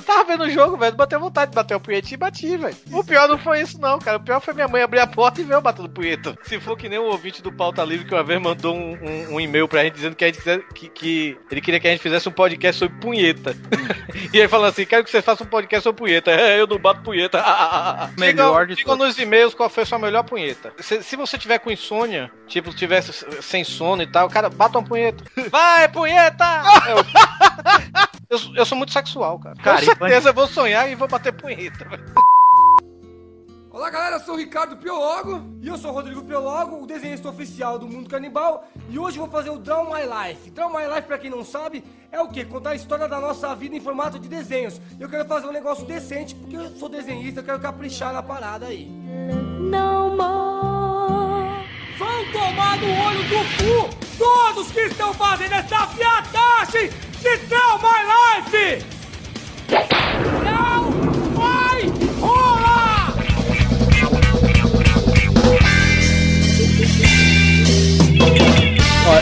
[0.04, 0.96] Tava vendo o jogo, velho.
[0.96, 2.76] Bateu vontade de bater o punheta e bati, velho.
[2.92, 4.16] O pior não foi isso, não, cara.
[4.18, 6.36] O pior foi minha mãe abrir a porta e ver eu batendo punheta.
[6.44, 9.34] Se for que nem o ouvinte do Pauta Livre que uma vez mandou um, um-
[9.34, 11.90] um e-mail pra gente dizendo que, a gente quiser- que, que ele queria que a
[11.90, 13.56] gente fizesse um podcast sobre punheta.
[14.32, 16.30] e aí falando assim: quero que você faça um podcast sobre punheta.
[16.30, 17.42] É, eu não bato punheta.
[18.18, 20.72] Melhor de digam, digam nos e-mails qual foi a sua melhor punheta.
[20.78, 24.84] Se, se você tiver com insônia, tipo, tivesse sem sono e tal, cara, bata uma
[24.86, 25.22] punheta.
[25.50, 26.44] Vai, punheta!
[26.88, 27.04] Eu-
[28.30, 29.56] eu, sou- eu sou muito sexual, cara.
[29.56, 31.86] Cara, certeza eu vou sonhar e vou bater punheta.
[33.70, 37.28] Olá galera, eu sou o Ricardo Piologo e eu sou o Rodrigo Piologo, o desenhista
[37.28, 40.50] oficial do Mundo Canibal e hoje eu vou fazer o Draw My Life.
[40.50, 42.44] Draw My Life, pra quem não sabe, é o que?
[42.44, 44.80] Contar a história da nossa vida em formato de desenhos.
[44.98, 48.66] Eu quero fazer um negócio decente porque eu sou desenhista, eu quero caprichar na parada
[48.66, 48.86] aí.
[48.88, 50.16] Não
[51.96, 56.88] Vão tomar no olho do cu todos que estão fazendo essa piadagem
[57.20, 58.99] de Draw My Life!
[59.70, 60.90] Não
[61.36, 61.86] vai
[62.20, 63.14] rolar!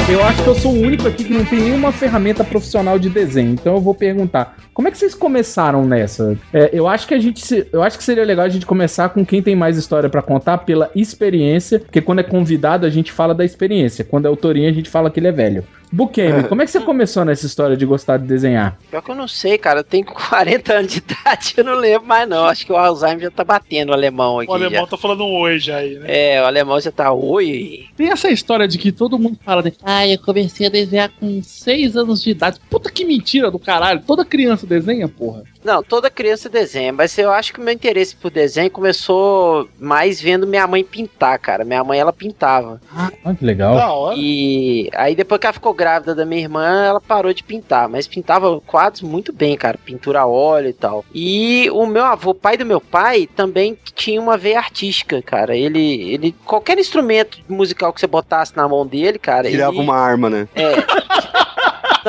[0.08, 3.10] Eu acho que eu sou o único aqui que não tem nenhuma ferramenta profissional de
[3.10, 3.52] desenho.
[3.52, 6.38] Então eu vou perguntar: como é que vocês começaram nessa?
[6.52, 9.24] É, eu acho que a gente, eu acho que seria legal a gente começar com
[9.24, 13.34] quem tem mais história pra contar pela experiência, porque quando é convidado a gente fala
[13.34, 15.64] da experiência, quando é autorinha a gente fala que ele é velho.
[15.90, 18.76] Bukemi, como é que você começou nessa história de gostar de desenhar?
[18.90, 19.80] Pior que eu não sei, cara.
[19.80, 22.44] Eu tenho 40 anos de idade, eu não lembro mais, não.
[22.44, 24.50] Acho que o Alzheimer já tá batendo o alemão aqui.
[24.50, 24.86] O alemão já.
[24.86, 26.06] tá falando um oi já aí, né?
[26.06, 27.86] É, o alemão já tá oi.
[27.96, 31.42] Tem essa história de que todo mundo fala de, ah, eu comecei a desenhar com
[31.42, 32.60] 6 anos de idade.
[32.70, 34.02] Puta que mentira do caralho.
[34.06, 35.44] Toda criança desenha, porra.
[35.68, 40.18] Não, toda criança desenha, mas eu acho que o meu interesse por desenho começou mais
[40.18, 41.62] vendo minha mãe pintar, cara.
[41.62, 42.80] Minha mãe, ela pintava.
[42.90, 44.14] Ah, que legal.
[44.16, 48.06] E aí depois que ela ficou grávida da minha irmã, ela parou de pintar, mas
[48.06, 51.04] pintava quadros muito bem, cara, pintura a óleo e tal.
[51.14, 55.54] E o meu avô, pai do meu pai, também tinha uma veia artística, cara.
[55.54, 59.98] Ele, ele qualquer instrumento musical que você botasse na mão dele, cara, Tirava ele, uma
[59.98, 60.48] arma, né?
[60.54, 61.38] É.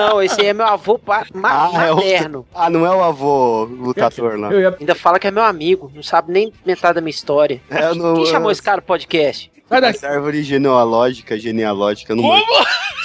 [0.08, 2.46] Não, esse aí é meu avô pa- ma- Ah, é o- materno.
[2.56, 4.50] Ah, não é o avô lutador lá.
[4.80, 7.62] Ainda fala que é meu amigo, não sabe nem metade da minha história.
[7.70, 9.52] É, não- Quem chamou esse cara podcast?
[9.90, 12.24] Essa árvore genealógica, genealógica, não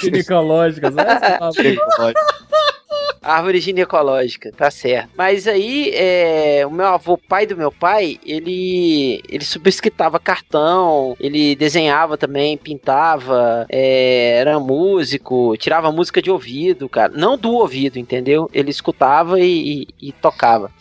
[0.01, 1.03] Ginecológicas, né?
[1.55, 2.21] Ginecológica.
[3.21, 5.09] Árvore ginecológica, tá certo.
[5.17, 11.55] Mas aí, é, o meu avô, pai do meu pai, ele ele subscritava cartão, ele
[11.55, 17.11] desenhava também, pintava, é, era músico, tirava música de ouvido, cara.
[17.15, 18.49] Não do ouvido, entendeu?
[18.53, 20.71] Ele escutava e, e- e tocava.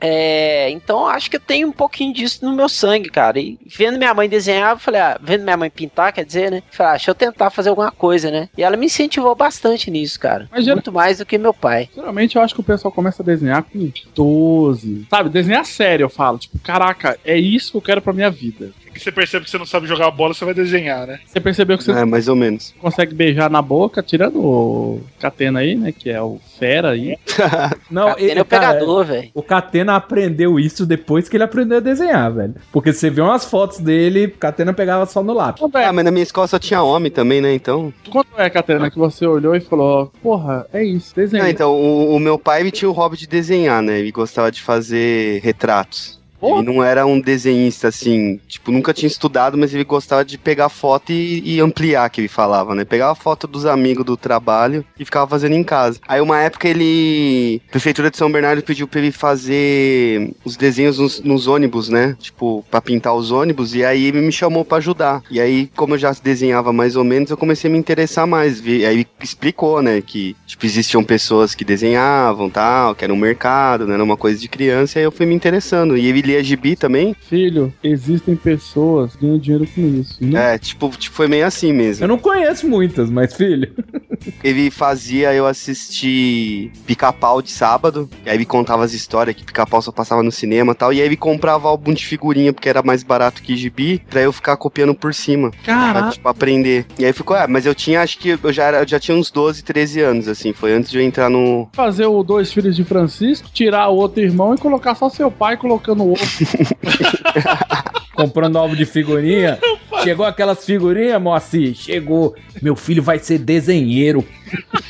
[0.00, 3.38] É, então acho que eu tenho um pouquinho disso no meu sangue, cara.
[3.38, 6.62] E vendo minha mãe desenhar, eu falei, ah, vendo minha mãe pintar, quer dizer, né?
[6.70, 8.48] Falei, ah, deixa eu tentar fazer alguma coisa, né?
[8.56, 10.48] E ela me incentivou bastante nisso, cara.
[10.50, 11.88] Mas Muito mais do que meu pai.
[11.94, 15.06] Geralmente eu acho que o pessoal começa a desenhar com 12.
[15.10, 16.38] Sabe, desenhar sério, eu falo.
[16.38, 18.70] Tipo, caraca, é isso que eu quero pra minha vida.
[18.98, 21.20] E você percebe que você não sabe jogar bola, você vai desenhar, né?
[21.24, 22.74] Você percebeu que você É, mais ou menos.
[22.80, 25.92] consegue beijar na boca, tirando o Catena aí, né?
[25.92, 27.16] Que é o fera aí.
[27.88, 29.30] Não, Catena ele- é o pegador, velho.
[29.34, 32.54] O Catena aprendeu isso depois que ele aprendeu a desenhar, velho.
[32.72, 35.62] Porque você vê umas fotos dele, o Catena pegava só no lápis.
[35.74, 37.54] Ah, mas na minha escola só tinha homem também, né?
[37.54, 37.94] Então.
[38.10, 41.44] Quanto é, Catena, que você olhou e falou, porra, é isso, desenha.
[41.44, 44.00] Ah, então, o, o meu pai tinha o hobby de desenhar, né?
[44.00, 46.17] Ele gostava de fazer retratos.
[46.42, 50.68] Ele não era um desenhista assim, tipo, nunca tinha estudado, mas ele gostava de pegar
[50.68, 52.84] foto e, e ampliar, que ele falava, né?
[52.84, 55.98] Pegava foto dos amigos do trabalho e ficava fazendo em casa.
[56.06, 57.60] Aí uma época ele.
[57.68, 62.16] A Prefeitura de São Bernardo pediu pra ele fazer os desenhos nos, nos ônibus, né?
[62.20, 65.22] Tipo, pra pintar os ônibus, e aí ele me chamou pra ajudar.
[65.30, 68.60] E aí, como eu já desenhava mais ou menos, eu comecei a me interessar mais.
[68.60, 73.16] Vi- Aí ele explicou, né, que tipo, existiam pessoas que desenhavam tal, que era um
[73.16, 73.94] mercado, né?
[73.94, 75.96] Era uma coisa de criança, e aí eu fui me interessando.
[75.96, 77.14] E ele lia gibi também.
[77.20, 80.18] Filho, existem pessoas ganhando dinheiro com isso.
[80.20, 82.04] Não É, tipo, tipo, foi meio assim mesmo.
[82.04, 83.72] Eu não conheço muitas, mas filho.
[84.42, 89.80] Ele fazia eu assistir pica-pau de sábado, e aí ele contava as histórias que pica-pau
[89.80, 92.82] só passava no cinema e tal, e aí ele comprava álbum de figurinha porque era
[92.82, 95.52] mais barato que gibi, pra eu ficar copiando por cima.
[95.64, 96.00] Caraca.
[96.00, 96.84] Pra, tipo, aprender.
[96.98, 99.16] E aí ficou, é, mas eu tinha, acho que eu já, era, eu já tinha
[99.16, 101.68] uns 12, 13 anos, assim, foi antes de eu entrar no.
[101.72, 105.56] Fazer o dois filhos de Francisco, tirar o outro irmão e colocar só seu pai
[105.56, 106.17] colocando o outro.
[108.14, 109.58] Comprando álbum de figurinha.
[110.02, 111.74] Chegou aquelas figurinhas, Moacir?
[111.74, 112.34] Chegou.
[112.60, 114.24] Meu filho vai ser desenheiro.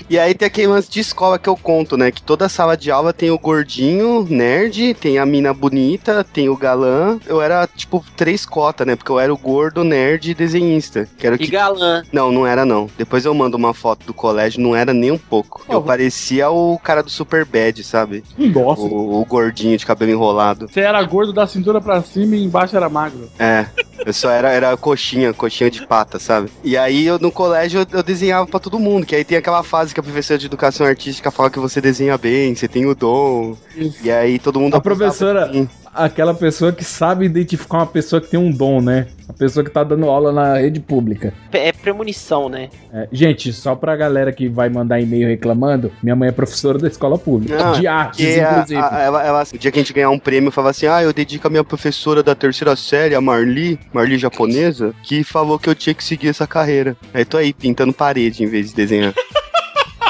[0.09, 2.11] E aí tem aquele lance de escola que eu conto, né?
[2.11, 6.57] Que toda sala de aula tem o gordinho, nerd, tem a mina bonita, tem o
[6.57, 7.19] galã.
[7.27, 8.97] Eu era, tipo, três cotas, né?
[8.97, 11.09] Porque eu era o gordo, nerd e desenhista.
[11.19, 11.47] Que E que...
[11.49, 12.03] galã.
[12.13, 12.89] Não, não era não.
[12.97, 15.65] Depois eu mando uma foto do colégio, não era nem um pouco.
[15.69, 18.25] Eu parecia o cara do Super Bad, sabe?
[18.39, 18.83] Nossa.
[18.83, 20.69] O, o gordinho de cabelo enrolado.
[20.69, 23.29] Você era gordo da cintura pra cima e embaixo era magro.
[23.39, 23.67] É,
[24.05, 26.51] eu só era, era coxinha, coxinha de pata, sabe?
[26.63, 29.48] E aí eu no colégio eu, eu desenhava pra todo mundo, que aí tem aquela
[29.63, 32.95] fase que a professora de educação artística fala que você desenha bem, você tem o
[32.95, 33.57] dom.
[34.03, 35.51] E aí todo mundo A professora,
[35.95, 39.07] aquela pessoa que sabe identificar uma pessoa que tem um dom, né?
[39.29, 41.35] A pessoa que tá dando aula na rede pública.
[41.53, 42.69] É premonição, né?
[42.93, 46.89] É, gente, só pra galera que vai mandar e-mail reclamando, minha mãe é professora da
[46.89, 47.57] escola pública.
[47.63, 48.81] Não, de artes, a- inclusive.
[48.81, 51.13] a- ela, ela- o dia que a gente ganhar um prêmio, falava assim: Ah, eu
[51.13, 55.75] dedico a minha professora da terceira série, a Marli, Marli japonesa, que falou que eu
[55.75, 56.97] tinha que seguir essa carreira.
[57.13, 59.13] Aí tô aí pintando parede em vez de desenhar.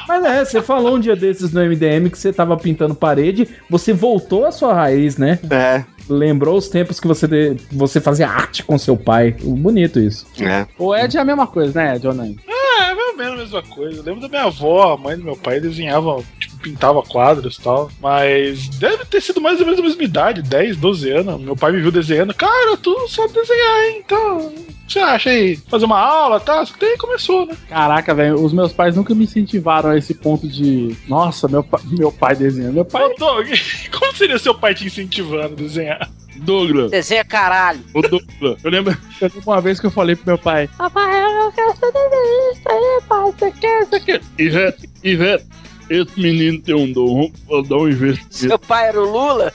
[0.08, 3.92] Mas é, você falou um dia desses no MDM que você tava pintando parede, você
[3.92, 5.38] voltou à sua raiz, né?
[5.50, 5.84] É.
[6.08, 9.32] Lembrou os tempos que você, de- você fazia arte com seu pai.
[9.42, 10.26] Bonito isso.
[10.40, 10.66] É.
[10.78, 12.06] O Ed é a mesma coisa, né, Ed?
[12.06, 12.24] Não?
[12.24, 13.98] É, mais ou menos a mesma coisa.
[14.00, 16.22] Eu lembro da minha avó, a mãe do meu pai desenhava,
[16.58, 17.90] pintava quadros e tal.
[18.00, 21.40] Mas deve ter sido mais ou menos a mesma idade, 10, 12 anos.
[21.40, 22.34] Meu pai me viu desenhando.
[22.34, 24.02] Cara, tu sabe desenhar, hein?
[24.04, 24.50] Então, o
[24.86, 25.56] que você acha aí?
[25.68, 27.56] Fazer uma aula e que daí começou, né?
[27.68, 30.96] Caraca, velho, os meus pais nunca me incentivaram a esse ponto de.
[31.08, 32.74] Nossa, meu, pa- meu pai desenhando.
[32.74, 33.04] Meu pai.
[33.04, 33.46] Ô, Doug,
[33.98, 36.08] como seria seu pai te incentivando a desenhar?
[36.36, 36.90] Douglas.
[36.92, 37.80] Desenha caralho.
[37.92, 38.62] Ô, Douglas.
[38.64, 41.76] Eu lembro, eu lembro uma vez que eu falei pro meu pai: Papai, eu quero
[41.76, 43.32] ser desenhista aí, pai.
[43.32, 44.20] Você quer, você quer?
[44.38, 45.46] Ivete, Ivete,
[45.90, 48.34] esse menino tem um dom, vou dar um investimento.
[48.34, 49.52] Seu pai era o Lula?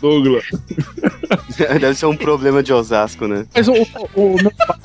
[0.00, 0.44] Douglas.
[1.80, 3.46] Deve ser um problema de Osasco, né?
[3.54, 4.78] Mas o, o, o meu pai.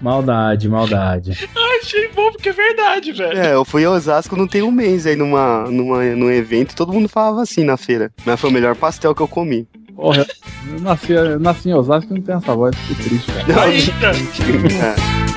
[0.00, 1.48] Maldade, maldade.
[1.80, 3.38] Achei bom porque é verdade, velho.
[3.38, 6.74] É, eu fui a Osasco não tem um mês aí numa, numa, num evento e
[6.74, 8.12] todo mundo falava assim na feira.
[8.24, 9.66] Mas foi o melhor pastel que eu comi.
[9.94, 10.26] Porra,
[10.70, 13.46] eu nasci, eu nasci em Osasco e não tenho essa voz, que triste, cara.
[15.30, 15.33] É.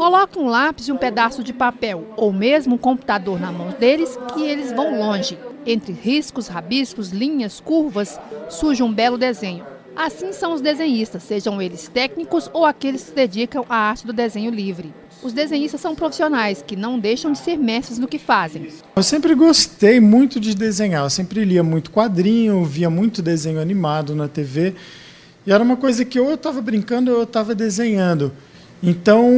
[0.00, 4.18] Coloque um lápis e um pedaço de papel, ou mesmo um computador na mão deles,
[4.32, 5.38] que eles vão longe.
[5.66, 9.62] Entre riscos, rabiscos, linhas, curvas, surge um belo desenho.
[9.94, 14.12] Assim são os desenhistas, sejam eles técnicos ou aqueles que se dedicam à arte do
[14.14, 14.90] desenho livre.
[15.22, 18.68] Os desenhistas são profissionais que não deixam de ser mestres no que fazem.
[18.96, 21.04] Eu sempre gostei muito de desenhar.
[21.04, 24.74] Eu sempre lia muito quadrinho, via muito desenho animado na TV.
[25.46, 28.32] E era uma coisa que ou eu estava brincando ou eu estava desenhando.
[28.82, 29.28] Então,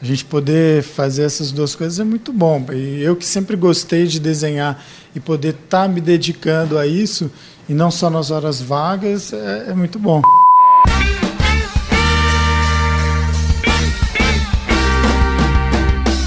[0.00, 2.64] a gente poder fazer essas duas coisas é muito bom.
[2.72, 7.30] E eu que sempre gostei de desenhar e poder estar me dedicando a isso,
[7.68, 10.20] e não só nas horas vagas, é, é muito bom.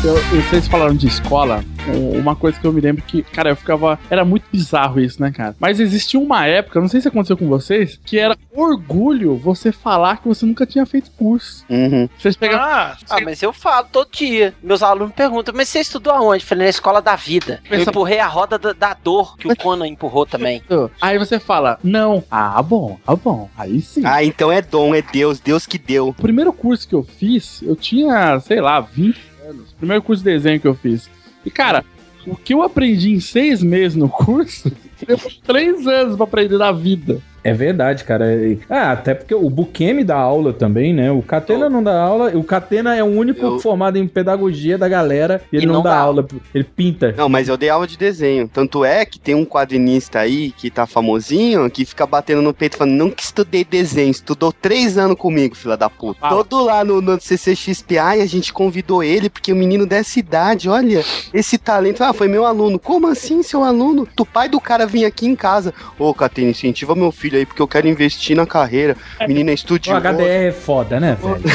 [0.08, 3.50] Eu, eu- vocês falaram de escola, um- uma coisa que eu me lembro que, cara,
[3.50, 4.00] eu ficava.
[4.10, 5.56] Era muito bizarro isso, né, cara?
[5.60, 10.18] Mas existia uma época, não sei se aconteceu com vocês, que era orgulho você falar
[10.18, 11.66] que você nunca tinha feito curso.
[11.70, 12.08] Uhum.
[12.18, 12.66] Vocês pegavam.
[13.10, 14.54] Ah, mas eu falo todo dia.
[14.62, 16.44] Meus alunos perguntam, mas você estudou aonde?
[16.44, 17.62] Eu falei, na escola da vida.
[17.66, 20.62] Eu Pensa- empurrei a roda da, da dor que o Conan empurrou também.
[21.02, 22.24] Aí você fala, não.
[22.32, 23.50] Ah, bom, ah, bom.
[23.58, 24.02] Aí sim.
[24.06, 26.10] Ah, então é dom, é Deus, Deus que deu.
[26.10, 29.18] O primeiro curso que eu fiz, eu tinha, sei lá, 20
[29.48, 29.74] anos.
[29.74, 31.10] Primeiro curso de desenho que eu fiz.
[31.46, 31.84] E, cara,
[32.26, 34.72] o que eu aprendi em seis meses no curso,
[35.08, 37.22] eu três anos pra aprender na vida.
[37.48, 38.36] É verdade, cara.
[38.36, 41.10] E- Ah, até porque o Bukemi dá aula também, né?
[41.12, 42.32] O Catena não dá aula.
[42.36, 45.84] O Catena é o único formado em pedagogia da galera e ele E não, não
[45.84, 46.28] dá, dá aula.
[46.54, 47.14] Ele pinta.
[47.18, 48.50] Não, mas eu dei aula de desenho.
[48.50, 52.76] Tanto é que tem um quadrinista aí que tá famosinho, que fica batendo no peito
[52.76, 56.28] falando, não que estudei desenho, estudou três anos comigo, fila da puta.
[56.28, 60.68] Todo lá no, no CCXPA e a gente convidou ele, porque o menino dessa idade,
[60.68, 61.02] olha,
[61.34, 62.04] esse talento.
[62.04, 62.78] Ah, foi meu aluno.
[62.78, 64.06] Como assim, seu aluno?
[64.16, 65.74] Tu pai do cara vir aqui em casa.
[65.98, 68.96] Ô, Catena, incentiva meu filho aí, porque eu quero investir na carreira.
[69.28, 70.00] Menino é O.
[70.00, 71.42] HDR é foda, né, velho?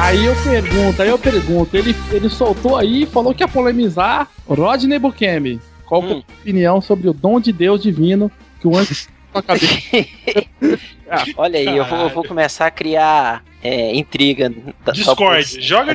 [0.00, 4.28] Aí eu pergunto, aí eu pergunto, ele, ele soltou aí e falou que ia polemizar
[4.48, 5.60] Rodney Bukemi.
[5.86, 8.94] Qual que é a sua opinião sobre o dom de Deus divino que o anjo
[9.34, 9.66] na cabeça?
[11.36, 14.48] Olha aí, eu vou, eu vou começar a criar é, intriga.
[14.84, 15.94] da- só por- Discord, joga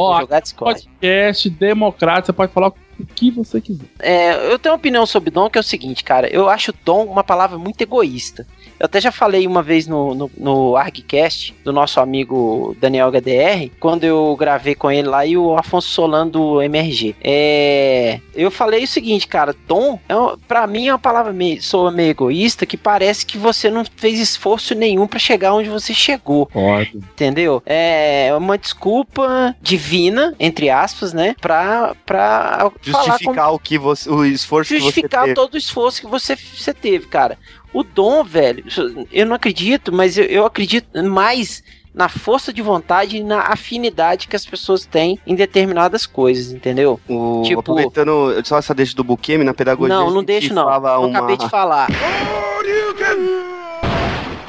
[0.00, 0.82] Vou Ó, jogar Discord.
[0.82, 2.74] podcast democrático, você pode falar o
[3.14, 3.84] que você quiser.
[3.98, 6.26] É, eu tenho uma opinião sobre dom que é o seguinte, cara.
[6.28, 8.46] Eu acho dom uma palavra muito egoísta.
[8.80, 13.70] Eu até já falei uma vez no, no, no ArgCast, do nosso amigo Daniel HDR,
[13.78, 17.14] quando eu gravei com ele lá e o Afonso Solano do MRG.
[17.22, 20.14] É, eu falei o seguinte, cara, dom, é,
[20.48, 24.18] pra mim é uma palavra meio, soa meio egoísta que parece que você não fez
[24.18, 26.46] esforço nenhum pra chegar onde você chegou.
[26.46, 26.96] Pode.
[26.96, 27.62] Entendeu?
[27.66, 31.36] É uma desculpa divina, entre aspas, né?
[31.38, 35.34] Pra, pra Justificar como- o que você, o esforço que você justificar teve.
[35.34, 37.36] todo o esforço que você, você teve, cara.
[37.72, 38.64] O dom, velho,
[39.12, 41.62] eu não acredito, mas eu, eu acredito mais
[41.94, 47.00] na força de vontade e na afinidade que as pessoas têm em determinadas coisas, entendeu?
[47.08, 49.94] O, Tipo- aproveitando só essa deixa do Bukemi na pedagogia.
[49.94, 50.64] Não, não deixo não.
[50.64, 51.88] fala Eu uma- acabei de falar.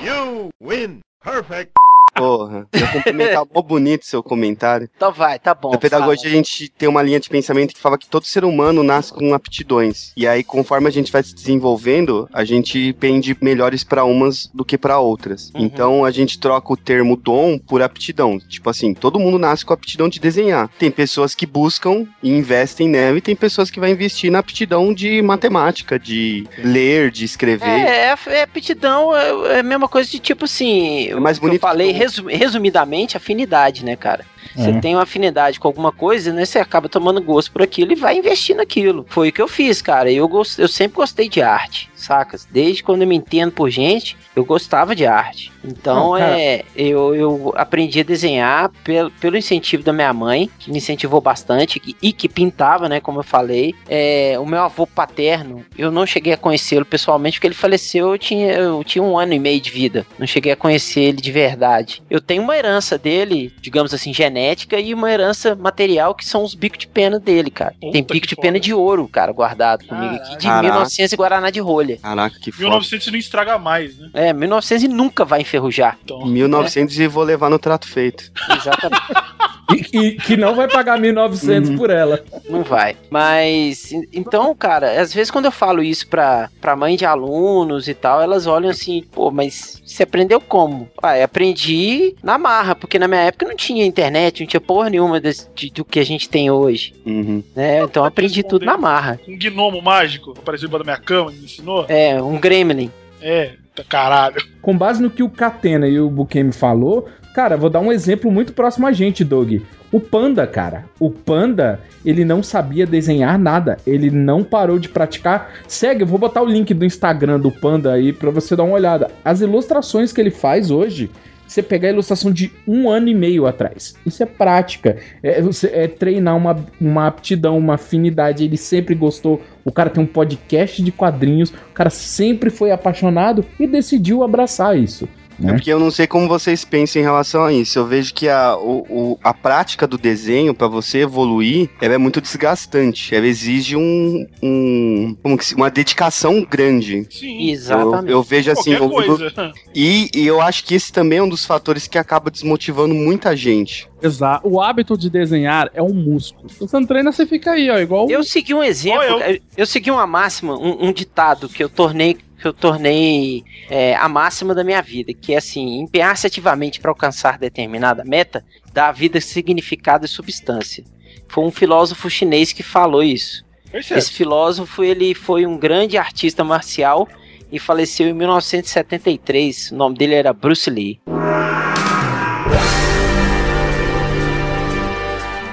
[0.03, 0.99] You win.
[1.23, 1.71] Perfect.
[2.13, 4.89] Porra, eu cumprimentar mó bonito seu comentário.
[4.95, 5.71] Então vai, tá bom.
[5.71, 6.33] Na pedagogia fala.
[6.33, 9.33] a gente tem uma linha de pensamento que fala que todo ser humano nasce com
[9.33, 10.11] aptidões.
[10.15, 14.65] E aí, conforme a gente vai se desenvolvendo, a gente pende melhores pra umas do
[14.65, 15.51] que pra outras.
[15.55, 15.61] Uhum.
[15.61, 18.37] Então a gente troca o termo dom por aptidão.
[18.39, 20.69] Tipo assim, todo mundo nasce com a aptidão de desenhar.
[20.77, 24.93] Tem pessoas que buscam e investem nela, e tem pessoas que vão investir na aptidão
[24.93, 27.67] de matemática, de ler, de escrever.
[27.67, 31.07] É, é, é aptidão, é, é a mesma coisa de tipo assim.
[31.07, 31.63] É mais bonito.
[31.63, 34.25] Eu falei resumidamente afinidade, né, cara?
[34.55, 34.79] Você É.
[34.79, 36.45] tem uma afinidade com alguma coisa, né?
[36.45, 39.05] Você acaba tomando gosto por aquilo e vai investir naquilo.
[39.09, 40.11] Foi o que eu fiz, cara.
[40.11, 40.59] Eu, gost...
[40.59, 42.47] eu sempre gostei de arte, sacas?
[42.49, 45.51] Desde quando eu me entendo por gente, eu gostava de arte.
[45.63, 46.63] Então, é.
[46.75, 51.81] Eu, eu aprendi a desenhar pelo, pelo incentivo da minha mãe, que me incentivou bastante
[51.85, 52.99] e, e que pintava, né?
[52.99, 53.75] Como eu falei.
[53.87, 58.17] É, o meu avô paterno, eu não cheguei a conhecê-lo pessoalmente, porque ele faleceu, eu
[58.17, 60.05] tinha, eu tinha um ano e meio de vida.
[60.17, 62.01] Não cheguei a conhecer ele de verdade.
[62.09, 64.30] Eu tenho uma herança dele, digamos assim, genética,
[64.79, 67.73] e uma herança material, que são os bicos de pena dele, cara.
[67.79, 70.61] Tem bico de pena de ouro, cara, guardado comigo aqui, de Caraca.
[70.63, 71.97] 1900 e Guaraná de rolha.
[71.97, 72.63] Caraca, que foda.
[72.65, 74.09] 1900 não estraga mais, né?
[74.13, 75.97] É, 1900 e nunca vai enferrujar.
[76.25, 78.31] 1900 e vou levar no trato feito.
[78.49, 79.01] Exatamente.
[79.93, 82.23] E, e que não vai pagar 1.900 por ela.
[82.49, 82.95] Não vai.
[83.09, 87.87] Mas, en- então, cara, às vezes quando eu falo isso pra, pra mãe de alunos
[87.87, 90.89] e tal, elas olham assim, pô, mas você aprendeu como?
[91.01, 94.89] Ah, eu aprendi na marra, porque na minha época não tinha internet, não tinha porra
[94.89, 96.93] nenhuma desse- de- do que a gente tem hoje.
[97.05, 97.43] Uhum.
[97.55, 97.83] Né?
[97.83, 99.19] Então eu aprendi tudo na marra.
[99.27, 101.85] Um gnomo mágico apareceu embaixo da minha cama e me ensinou.
[101.87, 102.91] É, um gremlin.
[103.21, 103.53] É,
[103.87, 104.41] caralho.
[104.61, 108.31] Com base no que o Catena e o Bukemi falou, cara, vou dar um exemplo
[108.31, 109.61] muito próximo a gente, Doug.
[109.91, 110.85] O Panda, cara.
[110.99, 113.77] O Panda, ele não sabia desenhar nada.
[113.85, 115.51] Ele não parou de praticar.
[115.67, 118.75] Segue, eu vou botar o link do Instagram do Panda aí pra você dar uma
[118.75, 119.09] olhada.
[119.23, 121.11] As ilustrações que ele faz hoje,
[121.45, 123.93] você pegar a ilustração de um ano e meio atrás.
[124.05, 124.95] Isso é prática.
[125.21, 128.45] É, você- é treinar uma, uma aptidão, uma afinidade.
[128.45, 129.41] Ele sempre gostou.
[129.65, 131.49] O cara tem um podcast de quadrinhos.
[131.49, 135.05] O cara sempre foi apaixonado e decidiu abraçar isso.
[135.41, 135.53] Né?
[135.53, 137.77] Porque eu não sei como vocês pensam em relação a isso.
[137.79, 141.97] Eu vejo que a, o, o- a prática do desenho, pra você evoluir, ela é
[141.97, 143.13] muito desgastante.
[143.15, 147.07] Ela exige um, um como que se- uma dedicação grande.
[147.09, 148.71] Sim, Eu, eu vejo assim.
[148.73, 149.31] Eu- coisa.
[149.73, 153.35] e, e eu acho que esse também é um dos fatores que acaba desmotivando muita
[153.35, 153.89] gente.
[154.01, 154.47] Exato.
[154.47, 156.49] O hábito de desenhar é um músculo.
[156.49, 158.09] Se você não treina, você fica aí, ó, igual.
[158.09, 159.39] Eu segui um exemplo, eu...
[159.57, 164.09] eu segui uma máxima, um, um ditado que eu tornei que eu tornei é, a
[164.09, 168.91] máxima da minha vida, que é assim, empenhar-se ativamente para alcançar determinada meta dá à
[168.91, 170.83] vida significado e substância.
[171.27, 173.45] Foi um filósofo chinês que falou isso.
[173.73, 177.07] Esse filósofo ele foi um grande artista marcial
[177.51, 179.71] e faleceu em 1973.
[179.71, 180.99] O nome dele era Bruce Lee.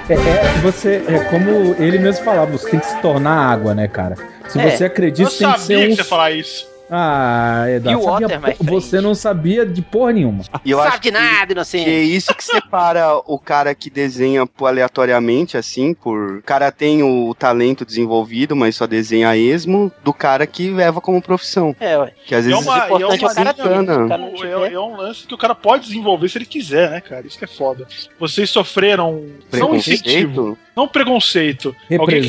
[0.09, 3.87] É, é, você, é como ele mesmo falava, você tem que se tornar água, né,
[3.87, 4.17] cara?
[4.49, 5.81] Se É, você acredita, eu tem que sabia ser um.
[5.91, 6.78] que você ia falar isso.
[6.91, 10.43] Ah, Eduardo, You sabia water, my po- você não sabia de porra nenhuma.
[10.65, 11.85] E eu Sabe acho de nada, inocente.
[11.85, 16.39] que é isso que separa o cara que desenha por aleatoriamente, assim, por.
[16.39, 21.01] O cara tem o talento desenvolvido, mas só desenha a esmo, do cara que leva
[21.01, 21.77] como profissão.
[21.79, 22.13] É, ué.
[22.27, 24.73] Que às E é vezes uma, e é importante é o cara o não É,
[24.73, 27.27] é um lance que o cara pode desenvolver se ele quiser, né, cara?
[27.27, 27.87] Isso que é foda.
[28.19, 30.57] Vocês sofreram não incentivo?
[30.79, 31.75] Não preconceito.
[31.99, 32.29] Alguém que-.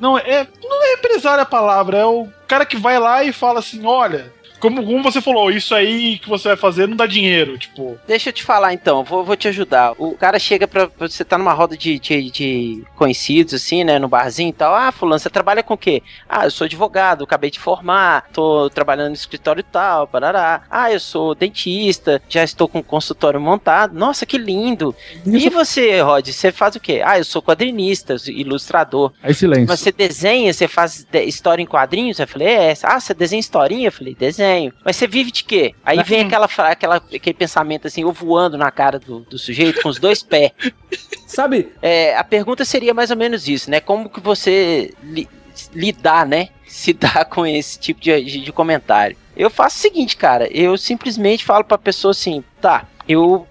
[0.00, 3.58] Não, é, não é represália a palavra, é o cara que vai lá e fala
[3.58, 4.32] assim: olha,
[4.64, 7.98] como, como você falou, isso aí que você vai fazer não dá dinheiro, tipo.
[8.06, 9.92] Deixa eu te falar então, vou, vou te ajudar.
[9.98, 10.88] O cara chega pra.
[10.98, 13.98] Você tá numa roda de, de, de conhecidos, assim, né?
[13.98, 14.74] No barzinho e tal.
[14.74, 16.02] Ah, fulano, você trabalha com o quê?
[16.26, 20.62] Ah, eu sou advogado, acabei de formar, tô trabalhando no escritório e tal, parará.
[20.70, 23.94] Ah, eu sou dentista, já estou com o consultório montado.
[23.94, 24.94] Nossa, que lindo.
[25.26, 27.02] E você, Rod, você faz o quê?
[27.04, 29.12] Ah, eu sou quadrinista, ilustrador.
[29.22, 29.66] Aí silêncio.
[29.68, 32.18] Mas você desenha, você faz história em quadrinhos?
[32.18, 32.74] Eu falei, é.
[32.82, 33.88] Ah, você desenha historinha?
[33.88, 34.53] Eu falei, desenho.
[34.84, 35.74] Mas você vive de quê?
[35.84, 39.88] Aí vem aquela, aquela, aquele pensamento assim, eu voando na cara do, do sujeito com
[39.88, 40.52] os dois pés.
[41.26, 41.72] Sabe?
[41.82, 43.80] É, a pergunta seria mais ou menos isso, né?
[43.80, 45.28] Como que você li-
[45.72, 46.48] lidar, né?
[46.66, 49.16] Se dá com esse tipo de, de, comentário.
[49.36, 50.46] Eu faço o seguinte, cara.
[50.56, 53.46] Eu simplesmente falo pra pessoa assim, tá, eu.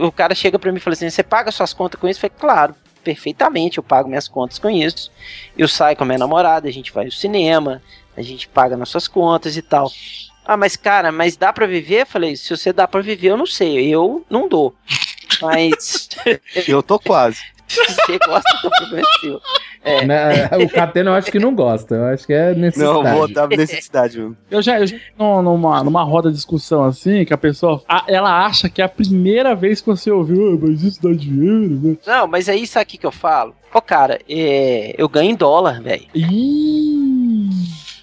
[0.00, 2.18] O cara chega pra mim e fala assim: você paga suas contas com isso?
[2.18, 5.10] Eu falei, claro, perfeitamente, eu pago minhas contas com isso.
[5.56, 7.82] Eu saio com a minha namorada, a gente vai ao cinema,
[8.16, 9.90] a gente paga nossas contas e tal.
[10.48, 12.00] Ah, mas cara, mas dá pra viver?
[12.02, 14.74] Eu falei, se você dá pra viver, eu não sei, eu não dou.
[15.42, 16.08] Mas.
[16.66, 17.38] Eu tô quase.
[17.68, 19.40] Se você gosta, o problema é seu.
[19.84, 20.04] É.
[20.06, 23.04] Né, o Catena eu acho que não gosta, eu acho que é necessidade.
[23.08, 24.36] Não, vou dar necessidade mesmo.
[24.50, 27.82] Eu já, eu já numa, numa roda de discussão assim, que a pessoa.
[27.86, 31.12] a- ela acha que é a primeira vez que você ouviu, "Ah, mas isso dá
[31.12, 31.96] dinheiro, né?
[32.06, 33.54] Não, mas aí sabe o que, eu falo?
[33.72, 36.06] Ô, cara, é, eu ganho em dólar, velho.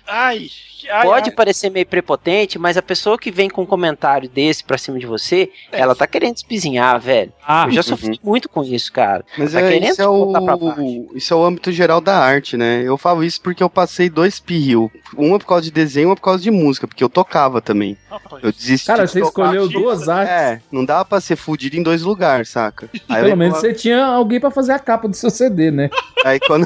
[0.07, 0.49] Ai,
[0.91, 1.35] ai Pode ai.
[1.35, 5.05] parecer meio prepotente, mas a pessoa que vem com um comentário desse pra cima de
[5.05, 7.33] você, ela tá querendo espizinhar, velho.
[7.45, 9.25] Ah, eu já sofri muito com isso, cara.
[9.37, 12.83] Mas tá é, querendo isso, é o, isso é o âmbito geral da arte, né?
[12.85, 14.91] Eu falo isso porque eu passei dois pirril.
[15.17, 17.97] Uma por causa de desenho, uma por causa de música, porque eu tocava também.
[18.43, 20.31] Eu desisti Cara, de você tocar escolheu duas artes.
[20.31, 22.89] É, não dava pra ser fudido em dois lugares, saca?
[23.09, 25.89] Aí Pelo eu- menos você tinha alguém pra fazer a capa do seu CD, né?
[26.23, 26.65] Aí quando.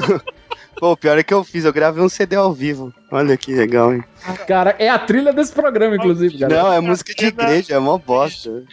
[0.80, 2.90] Pô, o pior é que eu fiz, eu gravei um CD ao vivo.
[3.12, 4.02] Olha que legal, hein?
[4.48, 6.62] Cara, é a trilha desse programa, inclusive, galera.
[6.62, 8.64] Não, é música de igreja, é mó bosta.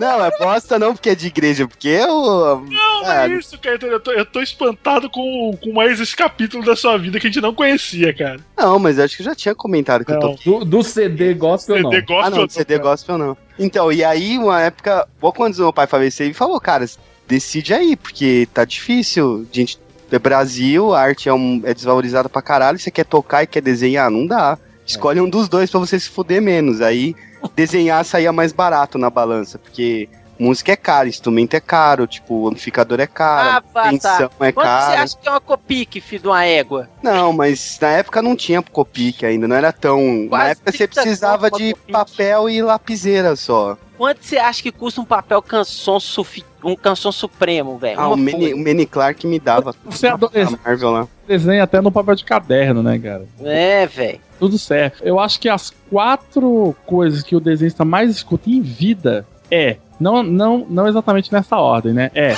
[0.00, 2.60] Não, é bosta não porque é de igreja, porque eu.
[2.68, 3.92] Não, é isso, Caetano.
[3.92, 7.30] Eu tô, eu tô espantado com, com mais esse capítulo da sua vida que a
[7.30, 8.40] gente não conhecia, cara.
[8.58, 10.34] Não, mas acho que eu já tinha comentado que eu tô.
[10.44, 11.90] Do, do CD gospel, não.
[11.92, 13.36] CD Ah, não, CD gospel não.
[13.56, 16.84] Então, e aí, uma época, pouco antes do meu pai falecer, ele falou, cara,
[17.28, 19.46] decide aí, porque tá difícil.
[19.52, 19.78] Gente,
[20.10, 23.60] é Brasil, a arte é, um, é desvalorizada pra caralho, você quer tocar e quer
[23.60, 24.58] desenhar, não dá.
[24.86, 26.80] Escolhe um dos dois pra você se fuder menos.
[26.80, 27.14] Aí,
[27.56, 30.08] desenhar saía mais barato na balança, porque
[30.38, 34.46] música é caro, instrumento é caro, tipo, amplificador é caro, Ah, atenção tá.
[34.46, 35.02] é Quanto você caro.
[35.02, 36.88] acha que é uma copique, filho de uma égua?
[37.02, 40.24] Não, mas na época não tinha Copic ainda, não era tão.
[40.24, 41.92] na Quase época você 30 precisava de Copic.
[41.92, 43.76] papel e lapiseira só.
[43.96, 46.44] Quanto você acha que custa um papel canção sufi...
[46.62, 47.98] um canção supremo, velho?
[47.98, 49.74] Ah, o Manny, o Manny Clark me dava.
[49.86, 50.60] Você adolescente.
[50.62, 51.08] A Marvel lá.
[51.26, 53.26] Desenha até no papel de caderno, né, cara?
[53.42, 54.20] É, velho.
[54.38, 55.02] Tudo certo.
[55.02, 59.78] Eu acho que as quatro coisas que o desenhista mais escuta em vida é.
[59.98, 62.10] Não, não, não exatamente nessa ordem, né?
[62.14, 62.34] É.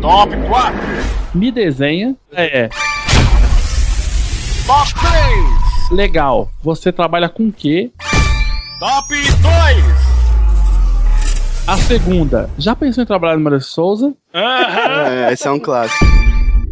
[0.00, 0.78] Top 4.
[1.34, 2.16] Me desenha.
[2.32, 2.68] É.
[4.66, 5.90] Top 3.
[5.92, 6.50] Legal.
[6.62, 7.90] Você trabalha com o quê?
[8.78, 9.38] Top 2.
[11.66, 12.50] A segunda.
[12.58, 14.14] Já pensou em trabalhar no Maria Souza?
[14.32, 16.04] É, esse é um clássico.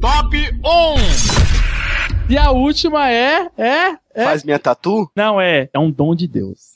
[0.01, 2.31] Top 1.
[2.31, 3.49] E a última é.
[3.57, 3.97] É.
[4.15, 5.11] é Faz minha tatu?
[5.15, 5.69] Não, é.
[5.73, 6.76] É um dom de Deus.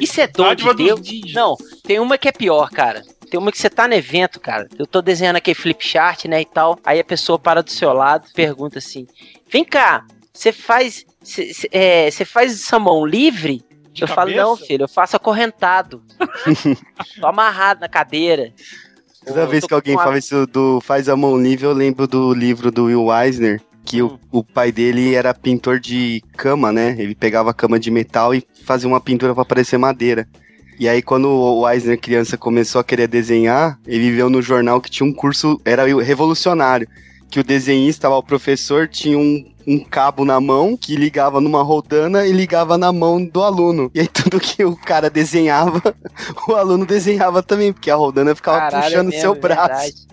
[0.00, 0.64] Isso é doido.
[0.64, 3.02] Dádiva Tem, dos não, tem uma que é pior, cara.
[3.30, 4.68] Tem uma que você tá no evento, cara.
[4.78, 6.78] Eu tô desenhando aquele flip chart, né, e tal.
[6.84, 9.06] Aí a pessoa para do seu lado, pergunta assim:
[9.50, 11.06] Vem cá, você faz.
[11.22, 13.64] Você é, faz essa mão livre?
[14.00, 14.42] eu falo, cabeça?
[14.42, 16.02] não, filho, eu faço acorrentado.
[17.20, 18.52] tô amarrado na cadeira.
[19.24, 21.72] Toda Eu vez que alguém com a- fala isso do faz a mão livre, eu
[21.72, 23.60] lembro do livro do Will Eisner,
[23.92, 26.96] que o, o pai dele era pintor de cama, né?
[26.98, 30.26] Ele pegava cama de metal e fazia uma pintura pra parecer madeira.
[30.80, 34.90] E aí, quando o Eisner, criança, começou a querer desenhar, ele viu no jornal que
[34.90, 36.88] tinha um curso, era revolucionário,
[37.32, 41.62] que o desenhista, lá, o professor, tinha um, um cabo na mão que ligava numa
[41.62, 43.90] rodana e ligava na mão do aluno.
[43.94, 45.80] E aí, tudo que o cara desenhava,
[46.46, 50.06] o aluno desenhava também, porque a rodana ficava Caralho, puxando o é seu braço.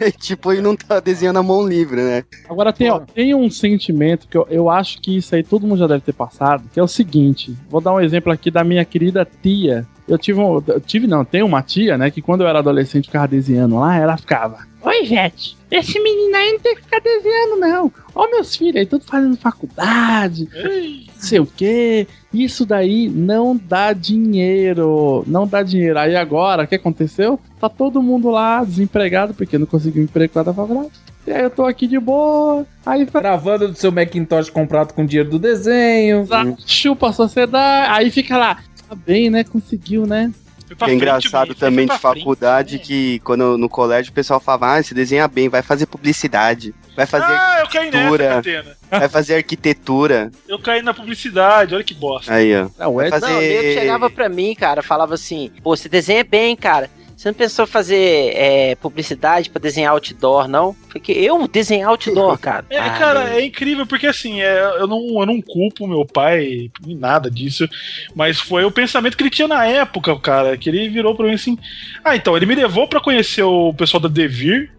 [0.00, 2.24] E, tipo, ele não tá desenhando a mão livre, né?
[2.48, 5.78] Agora tem, ó, tem um sentimento que eu, eu acho que isso aí todo mundo
[5.78, 8.84] já deve ter passado, que é o seguinte: vou dar um exemplo aqui da minha
[8.84, 9.86] querida tia.
[10.08, 13.06] Eu tive, um, eu tive não, tenho uma tia, né, que quando eu era adolescente
[13.06, 14.58] ficava desenhando lá, ela ficava.
[14.82, 17.92] Oi, Jete, esse menino aí não tem que ficar desenhando, não.
[18.14, 22.06] Ó, meus filhos aí, tudo fazendo faculdade, não sei o quê.
[22.32, 25.24] Isso daí não dá dinheiro.
[25.26, 25.98] Não dá dinheiro.
[25.98, 27.40] Aí agora, o que aconteceu?
[27.58, 30.90] Tá todo mundo lá desempregado porque não conseguiu emprego lá da faculdade.
[31.26, 32.64] E aí eu tô aqui de boa.
[32.84, 36.24] Aí Gravando do seu Macintosh comprado com dinheiro do desenho.
[36.64, 37.90] chupa a sociedade.
[37.90, 38.58] Aí fica lá.
[38.88, 39.44] Tá bem, né?
[39.44, 40.32] Conseguiu, né?
[40.78, 44.82] Que é engraçado também de faculdade que quando eu- no colégio o pessoal falava, ah,
[44.82, 48.76] você desenha bem, vai fazer publicidade, vai fazer Ah, eu caí nessa, arquitetura, Catena.
[48.90, 50.30] vai fazer arquitetura.
[50.48, 52.34] Eu caí na publicidade, olha que bosta.
[52.34, 52.62] Aí, ó.
[52.62, 53.74] Não, Não, o nego fazer...
[53.78, 56.90] chegava pra mim, cara, falava assim: pô, você desenha bem, cara.
[57.16, 60.76] Você não pensou em fazer é, publicidade pra desenhar outdoor, não?
[60.90, 62.66] Porque eu desenhar outdoor, cara.
[62.68, 66.70] É, Ah, cara, é incrível, porque assim, é, eu, não, eu não culpo meu pai
[66.86, 67.66] em nada disso,
[68.14, 71.32] mas foi o pensamento que ele tinha na época, cara, que ele virou pra mim
[71.32, 71.58] assim.
[72.04, 74.70] Ah, então, ele me levou pra conhecer o pessoal da Devir,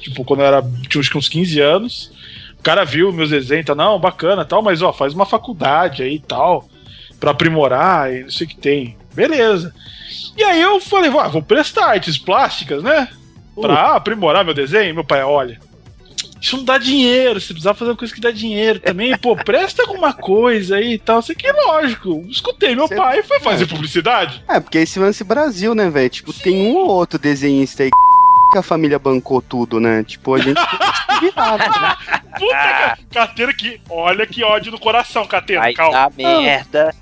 [0.00, 2.12] tipo, quando eu era, tinha acho que uns 15 anos.
[2.58, 6.02] O cara viu meus desenhos, e tal, não, bacana tal, mas ó, faz uma faculdade
[6.02, 6.68] aí e tal,
[7.20, 8.96] pra aprimorar e não sei o que tem.
[9.14, 9.72] Beleza.
[10.36, 13.08] E aí eu falei, "Vá, vou prestar artes plásticas, né?
[13.60, 14.94] Pra aprimorar meu desenho.
[14.94, 15.60] Meu pai, olha,
[16.44, 19.16] isso não dá dinheiro, você precisava fazer uma coisa que dá dinheiro também.
[19.16, 21.20] Pô, presta alguma coisa aí e tal.
[21.20, 22.22] Isso aqui é lógico.
[22.28, 24.44] Escutei meu pai e foi fazer publicidade.
[24.46, 26.10] É, porque esse lance Brasil, né, velho?
[26.10, 27.90] Tipo, tem um ou outro desenhista aí
[28.52, 30.04] que a família bancou tudo, né?
[30.04, 32.20] Tipo, a gente tem que se virar, né?
[32.38, 33.04] Puta que.
[33.14, 33.80] Catena que.
[33.88, 35.62] Olha que ódio no coração, Catena.
[35.62, 35.92] Ai, Calma.
[35.92, 36.94] tá merda.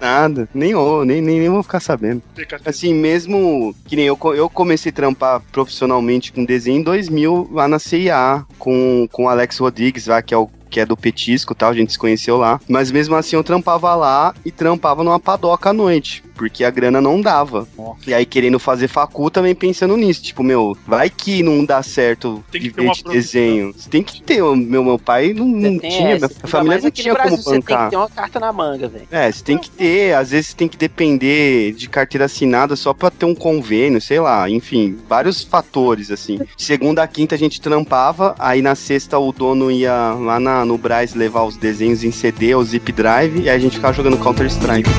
[0.00, 2.22] Nada, nem, ou, nem, nem, nem vou ficar sabendo.
[2.64, 7.66] Assim, mesmo que nem eu, eu comecei a trampar profissionalmente com desenho em 2000 lá
[7.68, 11.52] na CIA, com, com o Alex Rodrigues, lá, que é o que é do Petisco
[11.52, 12.60] e tal, a gente se conheceu lá.
[12.68, 17.00] Mas mesmo assim eu trampava lá e trampava numa padoca à noite, porque a grana
[17.00, 17.68] não dava.
[18.04, 22.42] E aí querendo fazer facu também pensando nisso, tipo, meu, vai que não dá certo
[22.50, 23.72] Tem que viver de desenho.
[23.72, 26.26] Você tem que ter, meu, meu pai não, não tinha, essa.
[26.26, 27.84] minha família não tinha como Brasil, Você tem bancar.
[27.84, 29.06] que ter uma carta na manga, velho.
[29.12, 33.10] É, você tem que ter, às vezes tem que depender de carteira assinada só pra
[33.10, 36.38] ter um convênio, sei lá, enfim, vários fatores, assim.
[36.56, 40.78] Segunda a quinta a gente trampava, aí na sexta o dono ia lá na, no
[40.78, 44.18] Braz levar os desenhos em CD ou zip drive, e aí a gente ficava jogando
[44.18, 44.90] Counter-Strike.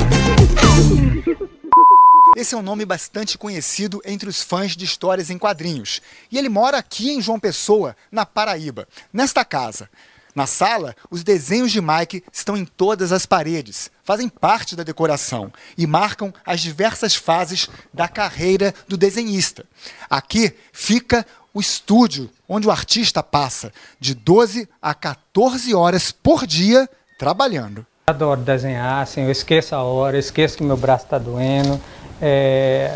[2.36, 6.02] Esse é um nome bastante conhecido entre os fãs de histórias em quadrinhos.
[6.30, 9.90] E ele mora aqui em João Pessoa, na Paraíba, nesta casa.
[10.36, 15.50] Na sala, os desenhos de Mike estão em todas as paredes, fazem parte da decoração
[15.78, 19.64] e marcam as diversas fases da carreira do desenhista.
[20.10, 26.90] Aqui fica o estúdio, onde o artista passa de 12 a 14 horas por dia
[27.18, 27.86] trabalhando.
[28.08, 31.80] Adoro desenhar, assim, eu esqueço a hora, esqueço que meu braço está doendo.
[32.22, 32.92] É,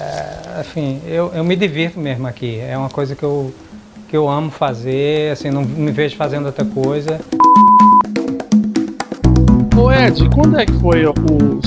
[0.59, 2.59] enfim, eu, eu me divirto mesmo aqui.
[2.59, 3.53] É uma coisa que eu,
[4.10, 7.20] que eu amo fazer, assim, não me vejo fazendo outra coisa.
[9.99, 11.13] Ed, quando é que foi o,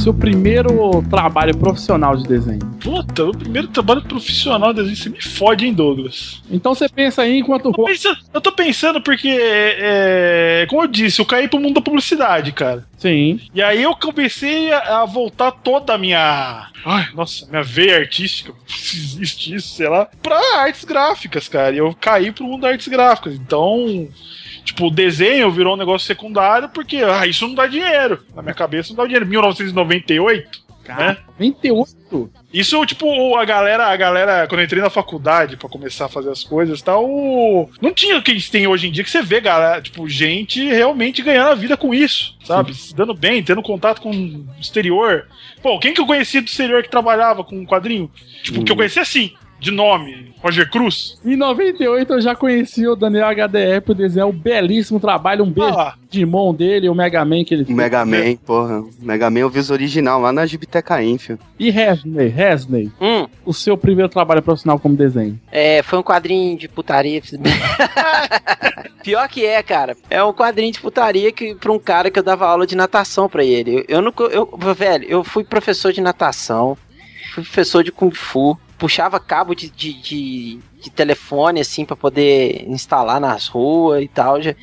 [0.00, 2.64] seu primeiro trabalho profissional de desenho?
[2.82, 6.42] Puta, o primeiro trabalho profissional de desenho, você me fode, hein, Douglas?
[6.50, 7.66] Então você pensa aí enquanto.
[7.66, 11.74] Eu tô pensando, eu tô pensando porque, é, como eu disse, eu caí pro mundo
[11.74, 12.86] da publicidade, cara.
[12.96, 13.38] Sim.
[13.54, 16.70] E aí eu comecei a, a voltar toda a minha.
[16.86, 21.74] Ai, nossa, minha veia artística, se existe isso, sei lá, pra artes gráficas, cara.
[21.74, 23.34] E eu caí pro mundo das artes gráficas.
[23.34, 24.08] Então.
[24.64, 28.24] Tipo, o desenho virou um negócio secundário porque, ah, isso não dá dinheiro.
[28.34, 29.26] Na minha cabeça não dá dinheiro.
[29.26, 32.30] 1998, Cara, 28?
[32.52, 36.30] Isso, tipo, a galera, a galera, quando eu entrei na faculdade pra começar a fazer
[36.30, 37.08] as coisas e tal,
[37.80, 40.64] não tinha o que eles têm hoje em dia, que você vê, galera, tipo, gente
[40.68, 42.74] realmente ganhando a vida com isso, sabe?
[42.74, 45.28] Se dando bem, tendo contato com o exterior.
[45.62, 48.10] Pô, quem que eu conhecia do exterior que trabalhava com quadrinho?
[48.42, 49.32] Tipo, que eu conhecia assim,
[49.62, 51.18] de nome, Roger Cruz.
[51.24, 55.44] Em 98 eu já conheci o Daniel HDR por desenhar um belíssimo trabalho.
[55.44, 55.94] Um beijo Ah.
[56.10, 58.80] de mão dele, o Mega Man que ele O Mega Man, porra.
[58.80, 61.38] O Mega Man eu vi original lá na Gibiteca Info.
[61.58, 65.38] E Resney, Resney, Hum, o seu primeiro trabalho profissional como desenho.
[65.52, 67.22] é, foi um quadrinho de putaria.
[69.02, 69.96] Pior que é, cara.
[70.10, 73.28] É um quadrinho de putaria que, pra um cara que eu dava aula de natação
[73.28, 73.76] pra ele.
[73.76, 74.12] Eu, eu não.
[74.30, 76.76] Eu, velho, eu fui professor de natação,
[77.34, 82.68] fui professor de Kung Fu, puxava cabo de, de, de, de telefone, assim, pra poder
[82.68, 84.42] instalar nas ruas e tal.
[84.42, 84.56] Já,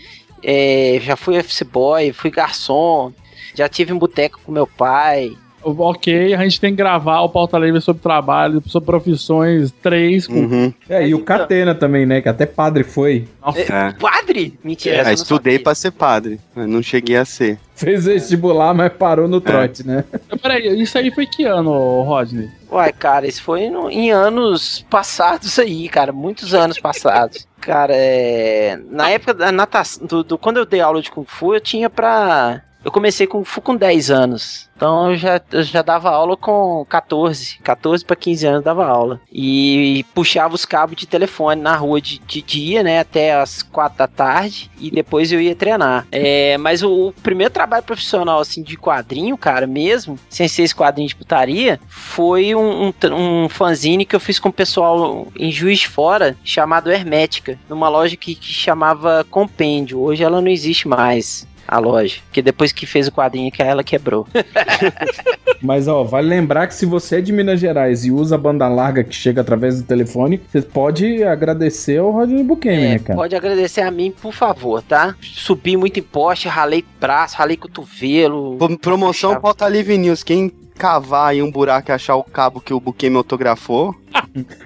[0.44, 3.14] é, já fui office boy, fui garçom,
[3.56, 5.32] já tive um boteco com meu pai.
[5.64, 10.34] Ok, a gente tem que gravar o pauta livre sobre trabalho, sobre profissões 3 com.
[10.34, 10.74] Uhum.
[10.90, 12.22] É, e o Catena também, né?
[12.22, 13.28] Que até padre foi.
[13.56, 13.92] É.
[13.94, 14.58] Padre?
[14.64, 15.10] Mentira.
[15.10, 17.58] É, estudei pra ser padre, mas não cheguei a ser.
[17.76, 20.04] Fez vestibular, mas parou no trote, né?
[20.42, 22.50] Peraí, isso aí foi que ano, Rodney?
[22.72, 27.48] Uai, cara, isso foi no- em anos passados aí, cara, muitos anos passados.
[27.62, 28.80] Cara, é.
[28.90, 31.90] Na época da natação, do, do- quando eu dei aula de Kung Fu, eu tinha
[31.90, 32.62] pra.
[32.84, 34.70] Eu comecei Kung Fu com 10 anos.
[34.80, 37.60] Então eu já, eu já dava aula com 14.
[37.62, 39.20] 14 para 15 anos dava aula.
[39.30, 43.00] E puxava os cabos de telefone na rua de, de dia, né?
[43.00, 44.72] Até as 4 da tarde.
[44.80, 46.08] E depois eu ia treinar.
[46.10, 50.76] É, mas o, o primeiro trabalho profissional, assim, de quadrinho, cara, mesmo, sem ser esse
[50.76, 55.52] quadrinho de putaria, foi um, um, um fanzine que eu fiz com o pessoal em
[55.52, 60.00] Juiz de Fora, chamado Hermética, numa loja que, que chamava Compêndio.
[60.00, 61.46] Hoje ela não existe mais.
[61.72, 64.26] A loja, porque depois que fez o quadrinho que ela quebrou.
[65.62, 69.04] Mas, ó, vale lembrar que se você é de Minas Gerais e usa banda larga
[69.04, 73.20] que chega através do telefone, você pode agradecer ao Rodney Buchanan, né, cara?
[73.20, 75.16] Pode agradecer a mim, por favor, tá?
[75.22, 78.58] Subi muito em poste, ralei braço, ralei cotovelo.
[78.58, 80.24] Pro- Promoção Pauta Livre News.
[80.24, 83.94] Quem cavar aí um buraco e achar o cabo que o Buquê me autografou,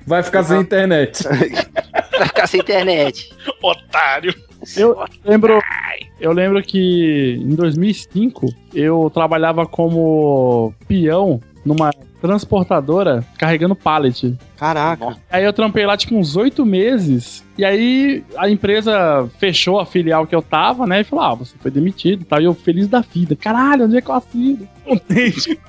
[0.05, 1.23] Vai ficar sem internet.
[2.17, 3.29] Vai ficar sem internet.
[3.61, 4.33] Otário.
[4.78, 5.59] Eu lembro,
[6.20, 11.91] eu lembro que em 2005 eu trabalhava como peão numa
[12.22, 14.38] transportadora carregando pallet.
[14.64, 15.18] Caraca.
[15.30, 17.43] Aí eu trampei lá tipo uns oito meses.
[17.57, 21.01] E aí a empresa fechou a filial que eu tava, né?
[21.01, 22.39] E falou: Ah, você foi demitido e tal.
[22.41, 23.36] E eu feliz da vida.
[23.36, 24.66] Caralho, onde é que eu assino?
[24.84, 25.59] Contente.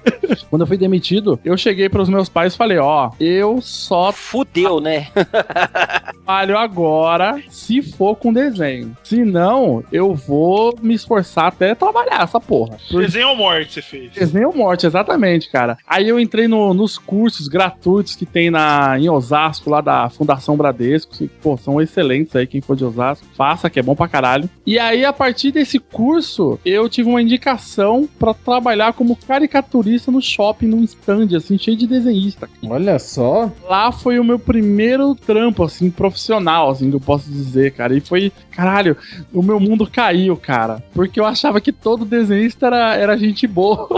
[0.49, 4.13] Quando eu fui demitido, eu cheguei pros meus pais e falei: Ó, eu só.
[4.13, 5.09] Fudeu, né?
[6.25, 8.97] trabalho agora se for com desenho.
[9.05, 12.79] Se não, eu vou me esforçar até trabalhar essa porra.
[12.91, 14.13] Desenho ou morte você fez?
[14.13, 15.77] Desenho ou morte, exatamente, cara.
[15.87, 20.57] Aí eu entrei no- nos cursos gratuitos que tem na, em Osasco, lá da Fundação
[20.57, 21.15] Bradesco.
[21.43, 23.27] Pô, são excelentes aí, quem for de Osasco.
[23.37, 24.49] Faça, que é bom pra caralho.
[24.67, 30.21] E aí, a partir desse curso, eu tive uma indicação pra trabalhar como caricaturista no
[30.21, 32.49] shopping, num stand, assim, cheio de desenhista.
[32.69, 33.51] Olha só.
[33.69, 37.97] Lá foi o meu primeiro trampo, assim, profissional, assim, que eu posso dizer, cara.
[37.97, 38.97] E foi, caralho,
[39.33, 40.83] o meu mundo caiu, cara.
[40.93, 43.89] Porque eu achava que todo desenhista era, era gente boa.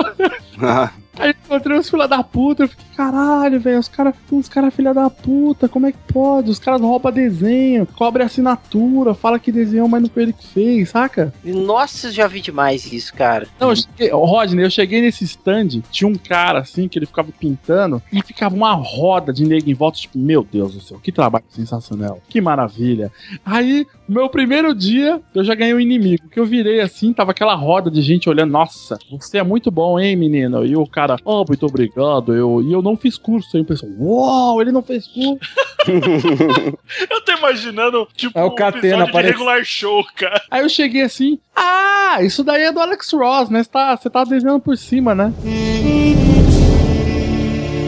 [1.19, 4.71] Aí eu encontrei os filha da puta, eu fiquei, caralho, velho, os caras os cara
[4.71, 6.51] filha da puta, como é que pode?
[6.51, 10.91] Os caras roubam desenho, cobre assinatura, fala que desenhou, mas não foi ele que fez,
[10.91, 11.33] saca?
[11.45, 13.47] Nossa, já vi demais isso, cara.
[13.59, 17.31] Não, eu cheguei, Rodney, eu cheguei nesse stand, tinha um cara assim que ele ficava
[17.39, 21.13] pintando e ficava uma roda de nego em volta, tipo, meu Deus do céu, que
[21.13, 23.11] trabalho sensacional, que maravilha.
[23.45, 27.55] Aí, meu primeiro dia, eu já ganhei um inimigo, que eu virei assim, tava aquela
[27.55, 30.65] roda de gente olhando, nossa, você é muito bom, hein, menino?
[30.65, 33.93] E o cara, oh, muito obrigado, eu, e eu não fiz curso, aí o pessoal,
[33.99, 35.39] uau, ele não fez curso.
[37.09, 40.43] Eu tô imaginando, tipo, É o um Catena, episódio parece- regular show, cara.
[40.51, 43.63] Aí eu cheguei assim, ah, isso daí é do Alex Ross, né?
[43.63, 45.33] Você tá, você tá desenhando por cima, né?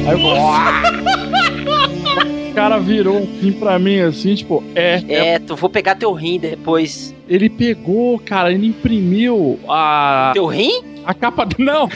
[0.07, 0.19] Aí eu
[2.51, 5.03] O cara virou assim pra mim, assim, tipo, é.
[5.09, 7.15] É, tu vou pegar teu rim depois.
[7.29, 10.31] Ele pegou, cara, ele imprimiu a.
[10.35, 10.83] Teu rim?
[11.09, 11.47] A capa.
[11.47, 11.89] do- Não!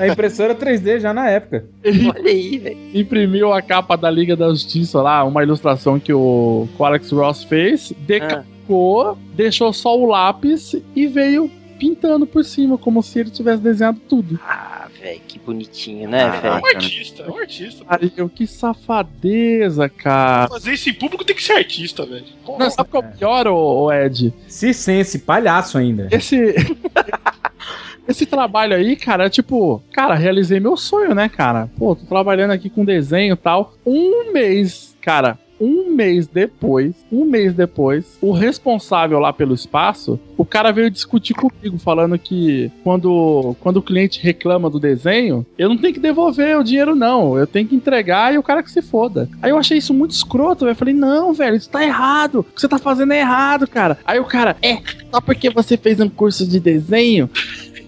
[0.00, 1.64] A impressora 3D já na época.
[1.82, 2.78] Ele Olha aí, velho.
[2.94, 7.10] imprimiu a capa da Liga da Justiça lá, uma ilustração que o, que o Alex
[7.10, 13.30] Ross fez, decapou, deixou só o lápis e veio pintando por cima, como se ele
[13.30, 14.38] tivesse desenhado tudo.
[14.46, 16.66] Ah, velho, que bonitinho, né, É um velho?
[16.76, 17.84] artista, é um artista.
[17.84, 20.46] Cara, eu, que safadeza, cara.
[20.48, 22.24] Fazer isso em público tem que ser artista, velho.
[22.56, 23.56] Não, sabe qual é o pior, ô,
[23.86, 24.32] ô Ed?
[24.46, 26.06] Circense, palhaço ainda.
[26.12, 26.54] Esse.
[28.06, 31.70] esse trabalho aí, cara, é tipo, cara, realizei meu sonho, né, cara?
[31.78, 33.74] Pô, tô trabalhando aqui com desenho e tal.
[33.86, 40.44] Um mês, cara, um mês depois, um mês depois, o responsável lá pelo espaço, o
[40.44, 45.78] cara veio discutir comigo, falando que quando, quando o cliente reclama do desenho, eu não
[45.78, 47.38] tenho que devolver o dinheiro, não.
[47.38, 49.28] Eu tenho que entregar e o cara que se foda.
[49.40, 50.66] Aí eu achei isso muito escroto.
[50.66, 52.40] Eu falei, não, velho, isso tá errado.
[52.40, 53.98] O que você tá fazendo é errado, cara.
[54.04, 54.78] Aí o cara, é,
[55.12, 57.30] só porque você fez um curso de desenho,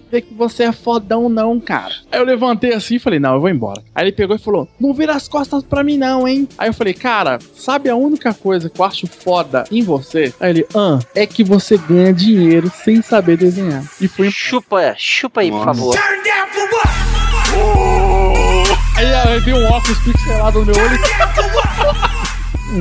[0.05, 1.93] dizer que você é fodão, não, cara.
[2.11, 3.81] Aí eu levantei assim e falei, não, eu vou embora.
[3.93, 6.47] Aí ele pegou e falou, não vira as costas pra mim, não, hein?
[6.57, 10.33] Aí eu falei, cara, sabe a única coisa que eu acho foda em você?
[10.39, 13.83] Aí ele, ah, é que você ganha dinheiro sem saber desenhar.
[13.99, 14.29] E foi.
[14.31, 15.95] Chupa, chupa aí, por favor.
[18.97, 22.14] Aí aí deu um óculos pixelado no meu olho.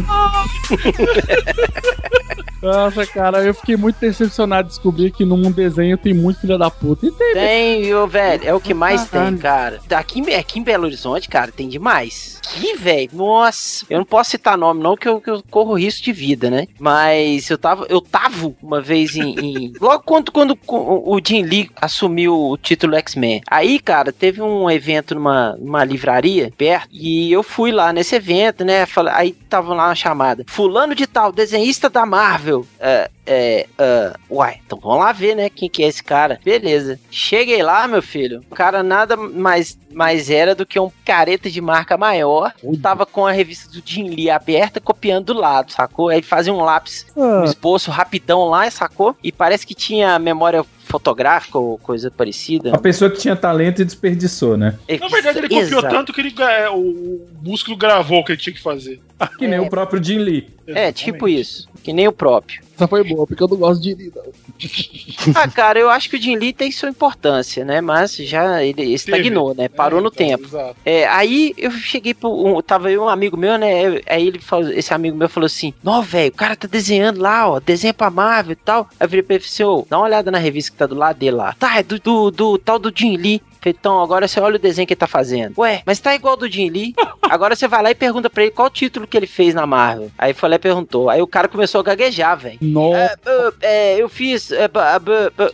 [2.63, 6.71] Nossa, cara, eu fiquei muito decepcionado de descobrir que num desenho tem muito filha da
[6.71, 7.05] puta.
[7.07, 7.47] E tem, né?
[7.47, 8.43] Tem, viu, velho?
[8.43, 9.33] É o que mais Caralho.
[9.33, 9.81] tem, cara.
[9.91, 12.41] Aqui, em- aqui em Belo Horizonte, cara, tem demais.
[12.43, 13.85] Que, velho, nossa.
[13.91, 16.67] Eu não posso citar nome, não, que eu, que eu corro risco de vida, né?
[16.81, 19.35] Mas eu tava, eu tava uma vez em.
[19.39, 23.43] em- Logo quando, quando o Jim Lee assumiu o título X-Men.
[23.51, 26.89] Aí, cara, teve um evento numa, numa livraria perto.
[26.91, 28.87] E eu fui lá nesse evento, né?
[29.13, 30.45] Aí tava lá uma chamada.
[30.47, 32.67] Fulano de tal, desenhista da Marvel.
[32.79, 36.39] É, é, ah, uai, então vamos lá ver, né, quem que é esse cara.
[36.45, 36.99] Beleza.
[37.11, 41.61] Cheguei lá, meu filho, o cara nada mais, mais era do que um careta de
[41.61, 42.53] marca maior.
[42.83, 46.09] Tava com a revista do Jim Lee aberta, copiando do lado, sacou?
[46.09, 47.45] Aí fazia um lápis, um Ah.
[47.45, 49.17] esboço rapidão lá, sacou?
[49.23, 52.75] E parece que tinha memória fotográfica ou coisa parecida.
[52.75, 54.79] A pessoa que tinha talento e desperdiçou, né?
[55.01, 55.89] Na verdade, ele copiou Exato.
[55.89, 59.01] tanto que ele, é, o músculo gravou o que ele tinha que fazer.
[59.39, 60.49] Que nem o próprio Jim Lee.
[60.67, 61.69] É, tipo isso.
[61.83, 62.63] Que nem o próprio.
[62.75, 64.25] Essa foi boa, porque eu não gosto de Lee, não.
[65.35, 67.81] Ah, cara, eu acho que o Jim Lee tem sua importância, né?
[67.81, 69.69] Mas já ele estagnou, né?
[69.69, 70.49] Parou no tempo.
[70.85, 72.31] É, aí eu cheguei pro.
[72.31, 74.01] Um, tava eu um amigo meu, né?
[74.07, 77.49] Aí ele falou, esse amigo meu falou assim: Não, velho, o cara tá desenhando lá,
[77.49, 78.89] ó, desenha pra Marvel e tal.
[78.99, 80.79] Aí eu virei pra ele e falei assim: "Ô, dá uma olhada na revista que
[80.79, 81.55] tá do lado dele lá.
[81.59, 83.43] Tá, é do, do, do tal do Jim Lee.
[83.65, 85.55] Falei, Então, agora você olha o desenho que ele tá fazendo.
[85.59, 86.95] Ué, mas tá igual do Jim Lee.
[87.25, 90.11] Agora você vai lá e pergunta pra ele qual título que ele fez na Marvel.
[90.19, 91.09] Aí foi lá e perguntou.
[91.09, 92.59] Aí o cara começou a gaguejar, velho.
[92.61, 93.19] Nossa.
[93.63, 94.53] É, é, eu fiz.
[94.53, 95.01] é, ba-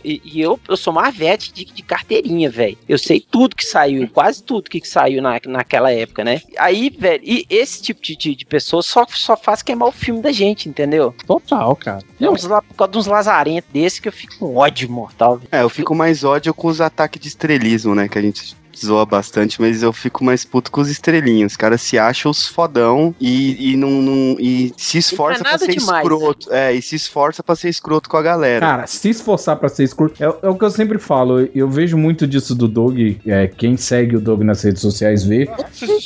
[0.03, 2.77] e e eu, eu sou marvete de, de carteirinha, velho.
[2.89, 6.41] Eu sei tudo que saiu, quase tudo que saiu na, naquela época, né?
[6.59, 10.21] Aí, velho, e esse tipo de, de, de pessoa só, só faz queimar o filme
[10.21, 11.15] da gente, entendeu?
[11.25, 12.03] Total, cara.
[12.19, 15.37] É uns, la- por causa de uns lazarentos desses que eu fico com ódio mortal.
[15.37, 15.47] velho.
[15.51, 18.00] É, eu fico mais ódio com os ataques de estrelismo, né?
[18.09, 21.53] Que a gente zoa bastante, mas eu fico mais puto com os estrelinhos.
[21.53, 25.71] Os caras se acham os fodão e, e, não, não- e se esforça pra ser
[25.75, 26.51] demais, escroto.
[26.53, 28.65] É, e se esforça pra ser escroto com a galera.
[28.65, 30.23] Cara, se esforçar pra ser escroto.
[30.23, 31.47] É, é o que eu sempre falo.
[31.53, 32.97] Eu vejo muito disso do Doug.
[33.25, 35.49] É, quem segue o Doug nas redes sociais vê.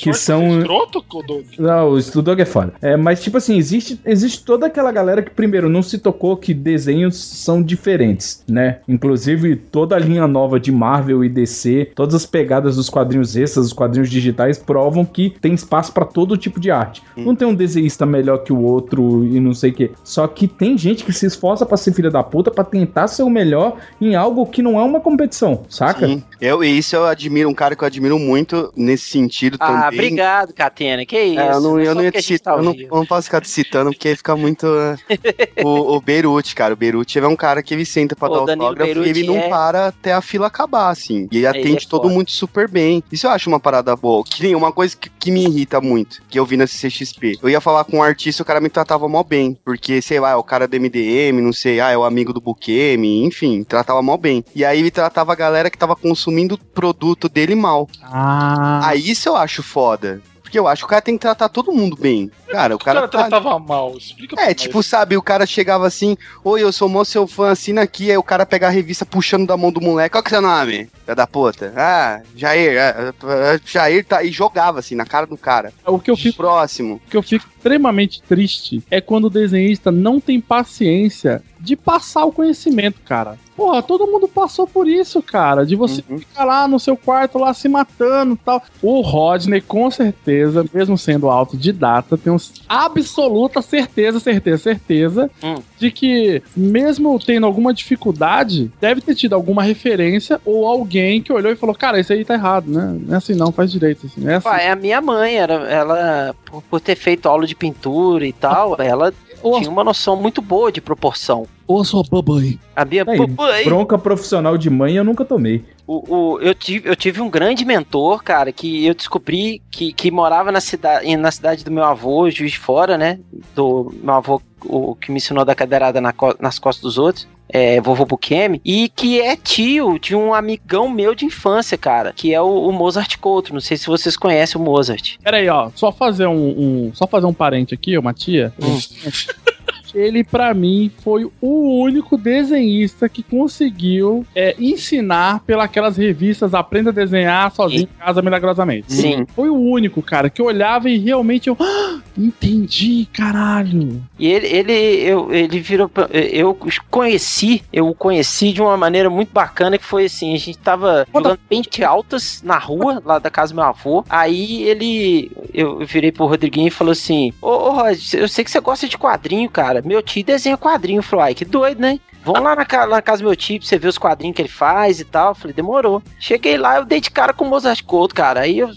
[0.01, 0.59] que são.
[0.59, 1.45] Escroto, Doug?
[1.57, 2.73] Não, o estudo Doug é foda.
[2.81, 6.53] É, mas, tipo assim, existe, existe toda aquela galera que, primeiro, não se tocou que
[6.53, 8.79] desenhos são diferentes, né?
[8.87, 13.65] Inclusive, toda a linha nova de Marvel e DC, todas as pegadas dos quadrinhos extras,
[13.67, 17.03] dos quadrinhos digitais, provam que tem espaço pra todo tipo de arte.
[17.15, 19.91] Não tem um desenhista melhor que o outro e não sei o quê.
[20.03, 23.21] Só que tem gente que se esforça pra ser filha da puta pra tentar ser
[23.23, 26.07] o melhor em algo que não é uma competição, saca?
[26.07, 26.23] Sim.
[26.41, 29.99] Eu, e isso eu admiro, um cara que eu admiro muito nesse sentido Ah, também.
[29.99, 31.05] obrigado, Catena.
[31.05, 31.39] Que isso?
[31.39, 32.89] É, eu não, é eu não ia te tá citar, eu não, ao vivo.
[32.91, 34.65] eu não posso ficar te citando, porque aí fica muito.
[34.67, 36.73] é, o, o Beirute, cara.
[36.73, 39.19] O Beirute é um cara que ele senta pra Pô, dar Danilo autógrafo e Beirute
[39.19, 41.27] ele não é- para até a fila acabar, assim.
[41.31, 43.03] E ele atende é todo mundo super bem.
[43.11, 44.23] Isso eu acho uma parada boa.
[44.23, 47.39] Que nem uma coisa que, que me irrita muito, que eu vi na CCXP.
[47.43, 49.59] Eu ia falar com um artista, o cara me tratava mó bem.
[49.65, 52.39] Porque, sei lá, é o cara do MDM, não sei, ah, é o amigo do
[52.39, 54.45] Bukemi, enfim, tratava mó bem.
[54.55, 57.89] E aí ele tratava a galera que tava consumindo o produto dele mal.
[58.01, 58.87] Ah.
[58.87, 60.21] Aí isso eu acho foda.
[60.45, 62.31] Porque eu acho que o cara tem que tratar todo mundo bem.
[62.47, 63.17] Cara, o O cara cara, tá...
[63.27, 63.97] tratava mal.
[63.97, 67.81] Explica É, tipo, sabe, o cara chegava assim, oi, eu sou mó seu fã, assina
[67.81, 70.37] aqui, aí o cara pega a revista puxando da mão do moleque, qual que é
[70.37, 70.87] seu nome?
[71.05, 71.71] Filha da puta.
[71.77, 75.71] Ah, Jair, é, é, Jair tá, e jogava assim, na cara do cara.
[75.85, 76.95] O que eu fico próximo.
[76.95, 82.25] O que eu fico extremamente triste é quando o desenhista não tem paciência de passar
[82.25, 83.37] o conhecimento, cara.
[83.55, 85.65] Porra, todo mundo passou por isso, cara.
[85.65, 88.61] De você ficar lá no seu quarto, lá se matando e tal.
[88.81, 92.35] O Rodney, com certeza, mesmo sendo autodidata, tem
[92.67, 95.31] absoluta certeza, certeza, certeza
[95.79, 101.51] de que, mesmo tendo alguma dificuldade, deve ter tido alguma referência ou alguém que olhou
[101.51, 102.97] e falou: Cara, isso aí tá errado, né?
[103.05, 104.05] Não é assim, não, faz direito.
[104.05, 104.47] Assim, é assim.
[104.49, 108.75] É a minha mãe, era, ela, por, por ter feito aula de pintura e tal,
[108.79, 109.13] ela
[109.57, 111.45] tinha uma noção muito boa de proporção.
[111.67, 112.59] Ô, sua babãe.
[112.75, 113.63] A minha Aí, babãe.
[113.65, 115.63] bronca profissional de mãe eu nunca tomei.
[115.87, 120.09] O, o- eu, tive, eu tive um grande mentor, cara, que eu descobri que, que
[120.09, 123.19] morava na cidade, na cidade do meu avô, Juiz de Fora, né?
[123.55, 126.97] Do meu avô, o que me ensinou a dar cadeirada na co- nas costas dos
[126.97, 127.27] outros.
[127.47, 132.33] É, vovô Bukemi, e que é tio de um amigão meu de infância, cara, que
[132.33, 133.53] é o, o Mozart Couto.
[133.53, 135.17] Não sei se vocês conhecem o Mozart.
[135.23, 135.69] Pera aí, ó.
[135.75, 138.51] Só fazer um, um- Só fazer um parente aqui, uma tia.
[139.95, 146.93] Ele, pra mim, foi o único desenhista que conseguiu é, ensinar pelas revistas Aprenda a
[146.93, 148.91] Desenhar Sozinho em Casa Milagrosamente.
[148.91, 149.25] Sim.
[149.35, 151.57] Foi o único, cara, que eu olhava e realmente eu.
[151.59, 154.03] "Ah, entendi, caralho.
[154.19, 155.89] E ele, ele, eu, ele virou.
[156.11, 156.57] Eu
[156.89, 161.07] conheci, eu o conheci de uma maneira muito bacana, que foi assim: a gente tava
[161.13, 164.03] jogando pente altas na rua, lá da casa do meu avô.
[164.09, 165.31] Aí ele.
[165.53, 168.87] Eu virei pro Rodriguinho e falou assim: Ô, ô Rod, eu sei que você gosta
[168.87, 169.81] de quadrinho, cara.
[169.85, 171.03] Meu tio desenha quadrinho.
[171.03, 171.99] Falou, ai, que doido, né?
[172.23, 174.49] Vamos lá na, na casa do meu tio pra você ver os quadrinhos que ele
[174.49, 175.29] faz e tal.
[175.29, 176.01] Eu falei, demorou.
[176.19, 178.41] Cheguei lá, eu dei de cara com o Mozart Couto, cara.
[178.41, 178.71] Aí eu.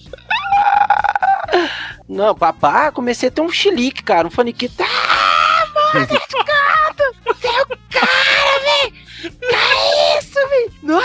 [2.07, 4.75] Não, babá, comecei a ter um chilique, cara, um faniquito.
[4.83, 7.03] Ah, Mozart Couto!
[7.27, 8.93] É o cara, velho!
[9.23, 10.73] Que é isso, velho?
[10.83, 11.03] Não, não!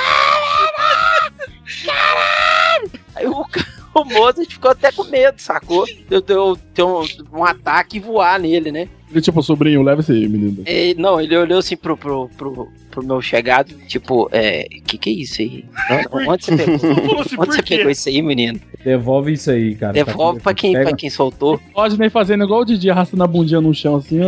[1.86, 2.91] Caralho!
[3.16, 3.45] Aí o,
[3.93, 5.86] o Mozart ficou até com medo, sacou?
[6.10, 8.89] Deu, deu, deu um, um ataque e voar nele, né?
[9.14, 10.64] Ele, tipo, sobrinho, leva esse aí, menino.
[10.68, 14.68] E, não, ele olhou assim pro, pro, pro, pro meu chegado, tipo, é.
[14.86, 15.66] Que que é isso aí?
[16.11, 17.20] Onde- Onde você pegou?
[17.22, 18.59] Onde você pegou isso aí, menino?
[18.84, 19.93] Devolve isso aí, cara.
[19.93, 21.59] Devolve pra quem, Pega- pra quem soltou.
[21.74, 24.20] Pode nem fazendo igual o Didi arrastando a bundinha no chão assim.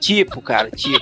[0.00, 0.98] Tipo, cara, tipo.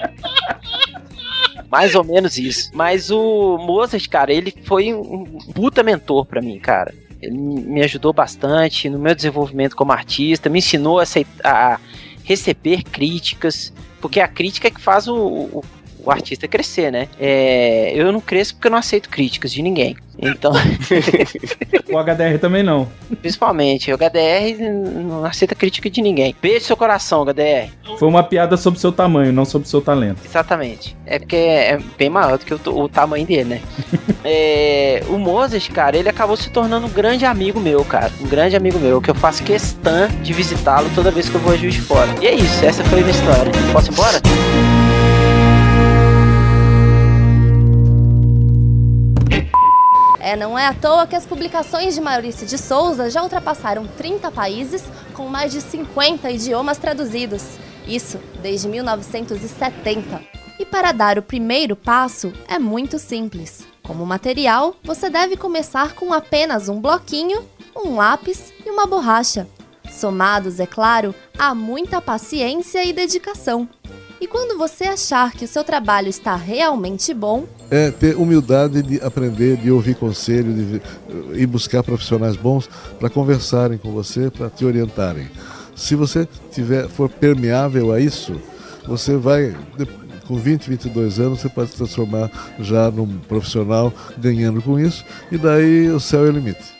[1.70, 2.70] Mais ou menos isso.
[2.74, 5.24] Mas o Mozart, cara, ele foi um
[5.54, 6.94] puta mentor pra mim, cara.
[7.20, 11.80] Ele me ajudou bastante no meu desenvolvimento como artista, me ensinou a, aceitar, a
[12.28, 13.72] receber críticas,
[14.02, 15.64] porque a crítica é que faz o, o,
[16.08, 17.06] o artista crescer, né?
[17.20, 19.94] É, eu não cresço porque eu não aceito críticas de ninguém.
[20.20, 20.52] Então,
[21.92, 22.88] O HDR também não.
[23.20, 24.58] principalmente, o HDR
[25.04, 26.34] não aceita crítica de ninguém.
[26.42, 27.70] Beijo seu coração, HDR.
[27.98, 30.20] Foi uma piada sobre seu tamanho, não sobre seu talento.
[30.24, 30.96] Exatamente.
[31.06, 33.60] É porque é bem maior do que o, o tamanho dele, né?
[34.24, 38.10] É, o Mozart, cara, ele acabou se tornando um grande amigo meu, cara.
[38.20, 41.54] Um grande amigo meu, que eu faço questão de visitá-lo toda vez que eu vou
[41.54, 42.08] a Juiz de Fora.
[42.20, 43.52] E é isso, essa foi a minha história.
[43.72, 44.20] Posso ir embora?
[50.28, 54.30] É, não é à toa que as publicações de Maurício de Souza já ultrapassaram 30
[54.30, 57.42] países com mais de 50 idiomas traduzidos.
[57.86, 60.20] Isso desde 1970.
[60.58, 63.66] E para dar o primeiro passo é muito simples.
[63.82, 67.42] Como material, você deve começar com apenas um bloquinho,
[67.74, 69.48] um lápis e uma borracha.
[69.90, 73.66] Somados, é claro, a muita paciência e dedicação.
[74.20, 79.00] E quando você achar que o seu trabalho está realmente bom, é ter humildade de
[79.00, 80.82] aprender, de ouvir conselho, de ver-
[81.34, 85.28] ir buscar profissionais bons para conversarem com você, para te orientarem.
[85.76, 88.40] Se você tiver, for permeável a isso,
[88.86, 89.54] você vai,
[90.26, 95.38] com 20, 22 anos, você pode se transformar já num profissional ganhando com isso, e
[95.38, 96.76] daí o céu é o limite.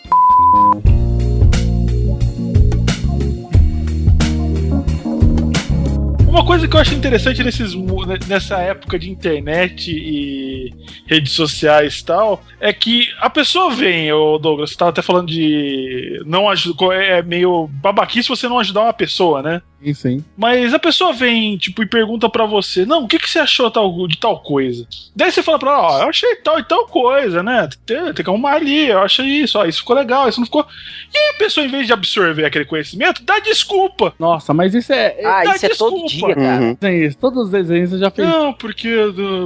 [6.29, 10.72] Uma coisa que eu acho interessante nesses, mu- nessa época de internet e
[11.07, 15.29] redes sociais e tal, é que a pessoa vem, ô Douglas, você tava até falando
[15.29, 19.62] de não ajudar, é meio babaquice você não ajudar uma pessoa, né?
[19.83, 20.24] Sim, sim.
[20.37, 23.70] Mas a pessoa vem, tipo, e pergunta pra você, não, o que, que você achou
[23.70, 24.87] tal- de tal coisa?
[25.14, 27.68] Daí você fala pra ela, ó, eu achei tal e tal coisa, né?
[27.87, 30.66] Tem, tem que arrumar ali, eu achei isso, ó, isso ficou legal, isso não ficou.
[31.14, 34.12] E aí a pessoa, em vez de absorver aquele conhecimento, dá desculpa.
[34.18, 35.16] Nossa, mas isso é.
[35.24, 36.62] Ah, dá isso é todo dia, cara.
[36.62, 36.77] Uhum.
[36.81, 38.29] Desenhos, todos os desenhos você já fez.
[38.29, 38.89] Não, porque,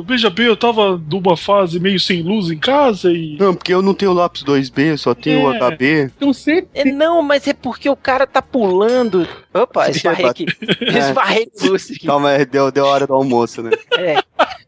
[0.07, 3.37] veja bem, eu tava numa fase meio sem luz em casa e.
[3.39, 5.59] Não, porque eu não tenho lápis 2B, eu só tenho o É.
[5.59, 6.11] HB.
[6.21, 6.67] Eu sei.
[6.75, 9.27] É, não, mas é porque o cara tá pulando.
[9.55, 10.47] Opa, esbarrei aqui.
[10.81, 10.99] É.
[10.99, 12.07] Esbarrei no Lúcio aqui.
[12.07, 13.71] Calma, é, deu, deu a hora do almoço, né?
[13.99, 14.17] É.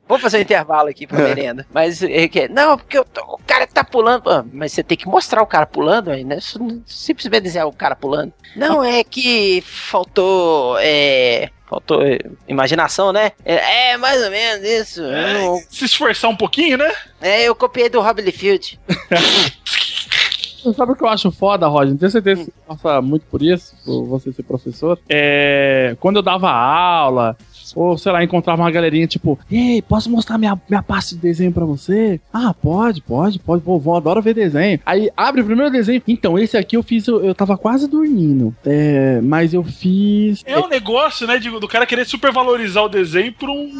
[0.06, 1.66] Vou fazer um intervalo aqui pra merenda.
[1.72, 2.46] Mas é que.
[2.48, 4.28] Não, porque eu tô- o cara tá pulando.
[4.30, 6.36] Ah, mas você tem que mostrar o cara pulando aí, né?
[6.36, 8.30] Isso Simplesmente dizer o cara pulando.
[8.54, 10.76] Não, é que faltou.
[10.78, 11.48] É.
[11.74, 13.32] Faltou é, imaginação, né?
[13.44, 15.00] É, é, mais ou menos isso.
[15.02, 16.92] Eu não- Se esforçar um pouquinho, né?
[17.20, 18.78] É, eu copiei do Rob Liefeld.
[20.76, 21.96] Sabe o que eu acho foda, Roger?
[21.96, 24.98] Tenho certeza que você passa muito por isso, por você ser professor.
[25.08, 27.36] É, quando eu dava aula,
[27.74, 31.52] Ou, sei lá, encontrava uma galerinha tipo, ei, posso mostrar minha, minha pasta de desenho
[31.52, 32.20] pra você?
[32.32, 33.62] Ah, pode, pode, pode.
[33.62, 34.78] Pô, vou, adoro ver desenho.
[34.86, 36.02] Aí abre o primeiro desenho.
[36.06, 38.54] Então, esse aqui eu fiz, eu, eu tava quase dormindo.
[38.64, 40.42] É, mas eu fiz.
[40.46, 43.70] É um negócio, né, de- do cara querer supervalorizar o desenho por um.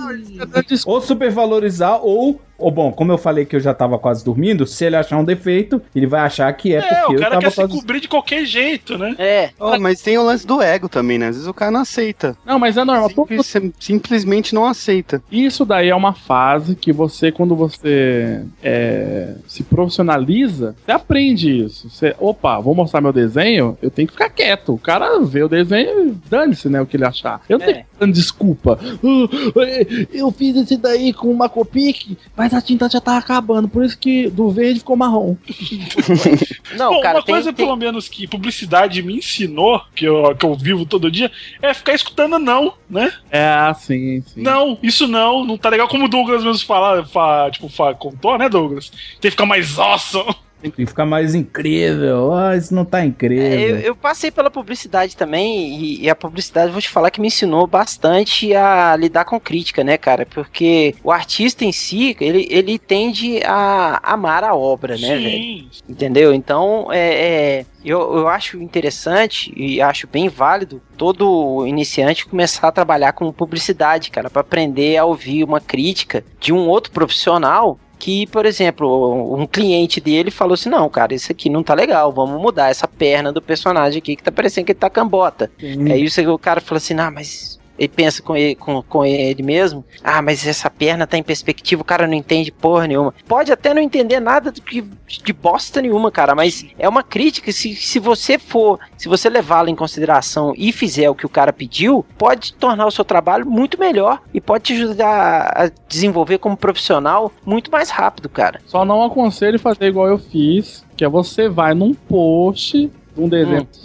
[0.86, 4.84] Ou supervalorizar, ou, ou bom, como eu falei que eu já tava quase dormindo, se
[4.84, 7.42] ele achar um defeito, ele vai achar que é, É, porque o eu cara tava
[7.42, 7.72] quer se quase.
[7.72, 9.14] cobrir de qualquer jeito, né?
[9.18, 9.50] É.
[9.58, 11.28] Oh, mas tem o lance do ego também, né?
[11.28, 12.36] Às vezes o cara não aceita.
[12.44, 13.08] Não, mas é normal.
[13.10, 15.22] Simples- sim- simplesmente não aceita.
[15.30, 21.88] Isso daí é uma fase que você, quando você é, se profissionaliza, você aprende isso.
[21.90, 24.74] Você, opa, vou mostrar meu desenho, eu tenho que ficar quieto.
[24.74, 27.40] O cara vê o desenho e dane-se, né, o que ele achar.
[27.48, 28.78] Eu não tenho que ficar dando desculpa.
[28.80, 33.84] "Ah, eu fiz esse daí com uma Copic, mas a tinta já tá acabando, por
[33.84, 35.36] isso que do verde ficou marrom.
[36.76, 40.44] Não, Bom, cara, uma tem- coisa, pelo menos, que publicidade me ensinou, que eu, que
[40.44, 41.30] eu vivo todo dia,
[41.62, 43.12] é ficar escutando não, né?
[43.30, 44.42] É, assim, sim.
[44.42, 45.86] Não, isso não, não tá legal.
[45.88, 48.90] Como o Douglas mesmo fala, fa- tipo, fa- contou, né, Douglas?
[49.20, 50.34] Tem que ficar mais awesome.
[50.64, 52.32] Tem que ficar mais incrível.
[52.32, 53.44] Ah, isso não tá incrível.
[53.44, 57.20] É, eu, eu passei pela publicidade também, e, e a publicidade, vou te falar que
[57.20, 60.24] me ensinou bastante a lidar com crítica, né, cara?
[60.24, 65.66] Porque o artista em si, ele, ele tende a amar a obra, né, velho?
[65.86, 66.32] Entendeu?
[66.32, 72.72] Então, é, é, eu, eu acho interessante e acho bem válido todo iniciante começar a
[72.72, 78.26] trabalhar com publicidade, cara, para aprender a ouvir uma crítica de um outro profissional que,
[78.26, 82.38] por exemplo, um cliente dele falou assim: não, cara, isso aqui não tá legal, vamos
[82.38, 85.50] mudar essa perna do personagem aqui que tá parecendo que ele tá cambota.
[85.90, 87.58] Aí isso aí o cara fala assim: ah, mas.
[87.78, 91.82] Ele pensa com ele, com, com ele mesmo, ah, mas essa perna tá em perspectiva,
[91.82, 93.14] o cara não entende porra nenhuma.
[93.26, 97.50] Pode até não entender nada que, de bosta nenhuma, cara, mas é uma crítica.
[97.52, 101.52] Se, se você for, se você levá-la em consideração e fizer o que o cara
[101.52, 106.56] pediu, pode tornar o seu trabalho muito melhor e pode te ajudar a desenvolver como
[106.56, 108.60] profissional muito mais rápido, cara.
[108.66, 113.68] Só não aconselho fazer igual eu fiz, que é você vai num post um desenho.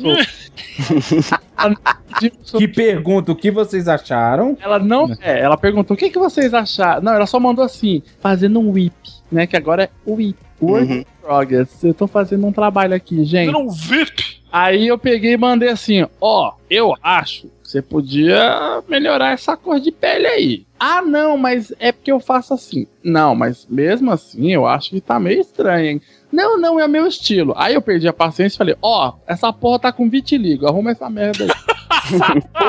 [2.57, 4.57] Que pergunta o que vocês acharam.
[4.61, 5.11] Ela não.
[5.21, 7.01] É, ela perguntou o que, que vocês acharam.
[7.01, 8.93] Não, ela só mandou assim, fazendo um whip,
[9.31, 9.45] né?
[9.45, 10.37] Que agora é whip.
[10.61, 11.83] Work progress.
[11.83, 13.51] Eu tô fazendo um trabalho aqui, gente.
[13.51, 14.39] Fazendo um VIP.
[14.51, 19.79] Aí eu peguei e mandei assim, ó, eu acho que você podia melhorar essa cor
[19.79, 20.65] de pele aí.
[20.79, 22.87] Ah, não, mas é porque eu faço assim.
[23.03, 26.01] Não, mas mesmo assim eu acho que tá meio estranho, hein?
[26.31, 27.53] Não, não, é meu estilo.
[27.57, 31.09] Aí eu perdi a paciência e falei, ó, essa porra tá com vitiligo, arruma essa
[31.09, 31.49] merda aí.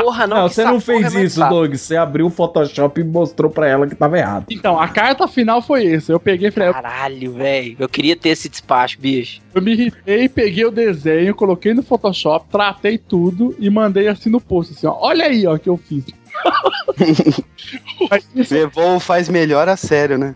[0.03, 1.75] Porra, Não, você não fez isso, Doug.
[1.75, 4.47] Você abriu o Photoshop e mostrou pra ela que tava errado.
[4.51, 6.13] Então, a carta final foi essa.
[6.13, 7.77] Eu peguei e falei, Caralho, velho.
[7.79, 9.41] Eu queria ter esse despacho, bicho.
[9.55, 14.41] Eu me irritei, peguei o desenho, coloquei no Photoshop, tratei tudo e mandei assim no
[14.41, 14.97] post, assim, ó.
[15.01, 16.05] Olha aí, ó, que eu fiz.
[18.51, 20.34] Levou o faz melhor a sério, né?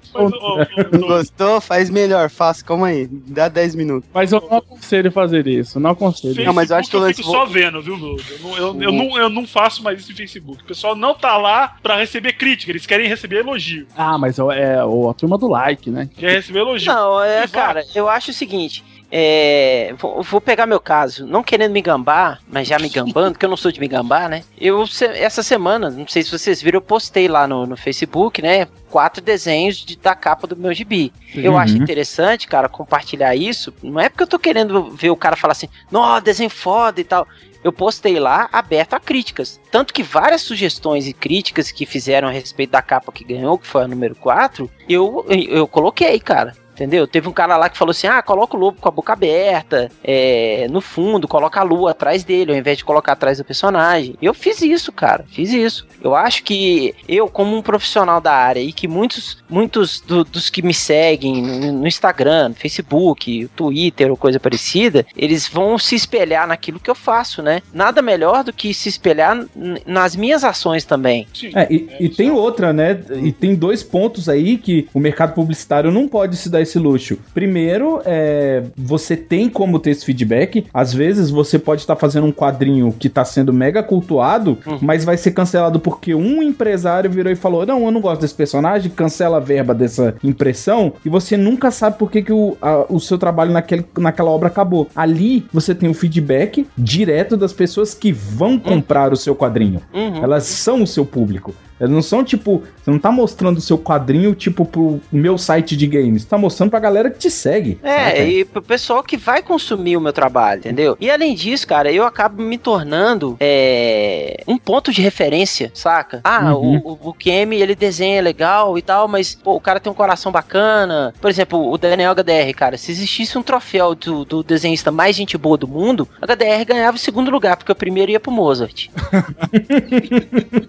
[0.92, 1.60] Não gostou?
[1.60, 3.08] Faz melhor, faça, calma aí.
[3.10, 4.08] Dá 10 minutos.
[4.12, 6.44] Mas eu não aconselho fazer isso, não aconselho.
[6.44, 7.14] Não, mas eu acho que eu lance.
[7.22, 7.94] fico só vendo, viu?
[7.96, 10.62] Eu não, eu, eu não, eu não faço mais isso no Facebook.
[10.62, 13.86] O pessoal não tá lá pra receber crítica, eles querem receber elogio.
[13.96, 16.08] Ah, mas é, é o- a turma do like, né?
[16.16, 16.92] Quer receber elogio.
[16.92, 18.84] Não, é, cara, eu acho o seguinte.
[19.16, 23.44] É, vou, vou pegar meu caso, não querendo me gambar, mas já me gambando, que
[23.44, 24.42] eu não sou de me gambar, né?
[24.60, 24.84] Eu,
[25.14, 28.66] essa semana, não sei se vocês viram, eu postei lá no, no Facebook, né?
[28.90, 31.12] Quatro desenhos de- da capa do meu gibi.
[31.32, 31.58] Eu Uhum.
[31.58, 33.72] acho interessante, cara, compartilhar isso.
[33.84, 37.04] Não é porque eu tô querendo ver o cara falar assim, nossa, desenho foda e
[37.04, 37.24] tal.
[37.62, 39.60] Eu postei lá aberto a críticas.
[39.70, 43.66] Tanto que várias sugestões e críticas que fizeram a respeito da capa que ganhou, que
[43.66, 46.52] foi a número 4, eu, eu coloquei, cara.
[46.74, 47.06] Entendeu?
[47.06, 49.90] Teve um cara lá que falou assim: ah, coloca o lobo com a boca aberta,
[50.02, 54.16] é, no fundo, coloca a lua atrás dele, ao invés de colocar atrás do personagem.
[54.20, 55.86] Eu fiz isso, cara, fiz isso.
[56.02, 60.50] Eu acho que eu, como um profissional da área, e que muitos, muitos do- dos
[60.50, 65.94] que me seguem no, no Instagram, no Facebook, Twitter ou coisa parecida, eles vão se
[65.94, 67.62] espelhar naquilo que eu faço, né?
[67.72, 69.46] Nada melhor do que se espelhar
[69.86, 71.26] nas minhas ações também.
[71.54, 73.00] É, e, e tem outra, né?
[73.22, 77.16] E tem dois pontos aí que o mercado publicitário não pode se dar esse luxo.
[77.32, 80.66] Primeiro, é, você tem como ter esse feedback.
[80.74, 85.16] Às vezes você pode estar fazendo um quadrinho que está sendo mega cultuado, mas vai
[85.16, 89.36] ser cancelado porque um empresário virou e falou: Não, eu não gosto desse personagem, cancela
[89.36, 93.16] a verba dessa impressão, e você nunca sabe por que, que o, a- o seu
[93.18, 94.88] trabalho naquele, naquela obra acabou.
[94.94, 99.80] Ali você tem o feedback direto das pessoas que vão comprar o seu quadrinho.
[99.92, 100.22] Uhum.
[100.22, 101.54] Elas são o seu público.
[101.80, 105.76] Elas não são tipo, você não tá mostrando o seu quadrinho tipo pro meu site
[105.76, 107.78] de games, tá mostrando pra galera que te segue.
[107.82, 108.18] É, saca?
[108.24, 110.96] e pro pessoal que vai consumir o meu trabalho, entendeu?
[111.00, 116.20] E além disso, cara, eu acabo me tornando é, um ponto de referência, saca?
[116.22, 116.80] Ah, Uhum.
[116.84, 119.94] o, o, o Kemi, ele desenha legal e tal, mas, pô, o cara tem um
[119.94, 121.12] coração bacana.
[121.20, 125.36] Por exemplo, o Daniel HDR, cara, se existisse um troféu do, do desenhista mais gente
[125.36, 128.88] boa do mundo, a HDR ganhava o segundo lugar, porque o primeiro ia pro Mozart.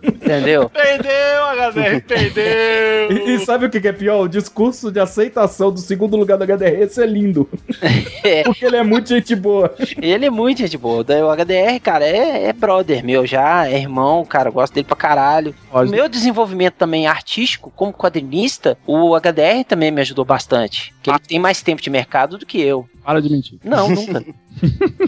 [0.03, 0.71] Entendeu?
[0.97, 3.11] Perdeu, HDR, perdeu.
[3.11, 4.21] E, e sabe o que é pior?
[4.21, 7.49] O discurso de aceitação do segundo lugar do HDR esse é lindo.
[8.45, 9.73] Porque ele é muito gente boa.
[10.01, 11.05] Ele é muito gente boa.
[11.05, 14.95] O HDR, cara, é, é brother meu já, é irmão, cara, eu gosto dele pra
[14.95, 15.53] caralho.
[15.71, 20.93] O meu desenvolvimento também artístico, como quadrinista, o HDR também me ajudou bastante.
[21.01, 22.87] Que ele tem mais tempo de mercado do que eu.
[23.03, 23.59] Para de mentir.
[23.63, 24.23] Não, nunca.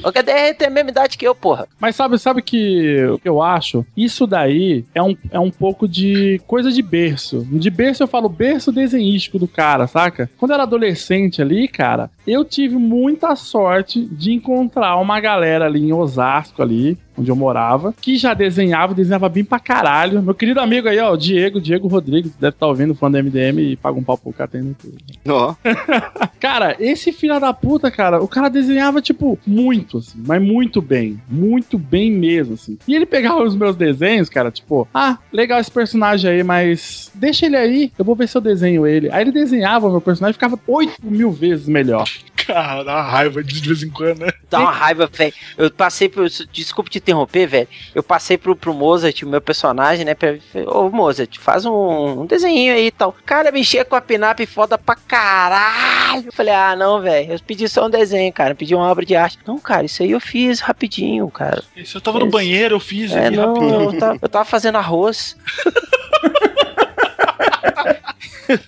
[0.03, 1.67] o HDR tem a mesma idade que eu, porra.
[1.79, 3.85] Mas sabe, sabe que eu acho?
[3.95, 7.47] Isso daí é um, é um pouco de coisa de berço.
[7.51, 10.29] De berço eu falo berço desenhístico do cara, saca?
[10.37, 15.83] Quando eu era adolescente ali, cara, eu tive muita sorte de encontrar uma galera ali
[15.83, 20.21] em Osasco ali, onde eu morava, que já desenhava, desenhava bem pra caralho.
[20.21, 23.59] Meu querido amigo aí, ó, o Diego, Diego Rodrigues, deve estar ouvindo, fã do MDM
[23.59, 24.97] e paga um pau pro cara tendo tudo.
[25.27, 25.55] Ó.
[26.39, 31.19] Cara, esse filho da puta, cara, o cara desenhava, tipo, muito, assim, mas muito bem.
[31.27, 32.77] Muito bem mesmo, assim.
[32.87, 37.47] E ele pegava os meus desenhos, cara, tipo, ah, legal esse personagem aí, mas deixa
[37.47, 39.09] ele aí, eu vou ver se eu desenho ele.
[39.11, 42.07] Aí ele desenhava o meu personagem e ficava 8 mil vezes melhor.
[42.47, 44.31] Cara, dá uma raiva de vez em quando, né?
[44.49, 45.33] Dá uma raiva, velho.
[45.57, 46.25] Eu passei pro.
[46.51, 47.67] Desculpa te interromper, velho.
[47.93, 50.15] Eu passei pro, pro Mozart, o meu personagem, né?
[50.15, 50.35] Pra,
[50.67, 53.15] Ô, Mozart, faz um, um desenho aí e tal.
[53.25, 56.23] Cara, mexia com a pinap foda pra caralho.
[56.25, 57.33] Eu falei, ah, não, velho.
[57.33, 58.51] Eu pedi só um desenho, cara.
[58.51, 59.37] Eu pedi uma obra de arte.
[59.45, 61.61] Não, cara, isso aí eu fiz rapidinho, cara.
[61.85, 63.81] Se eu tava no banheiro, eu fiz É, não, rapidinho.
[63.93, 65.35] eu tava, eu tava fazendo arroz.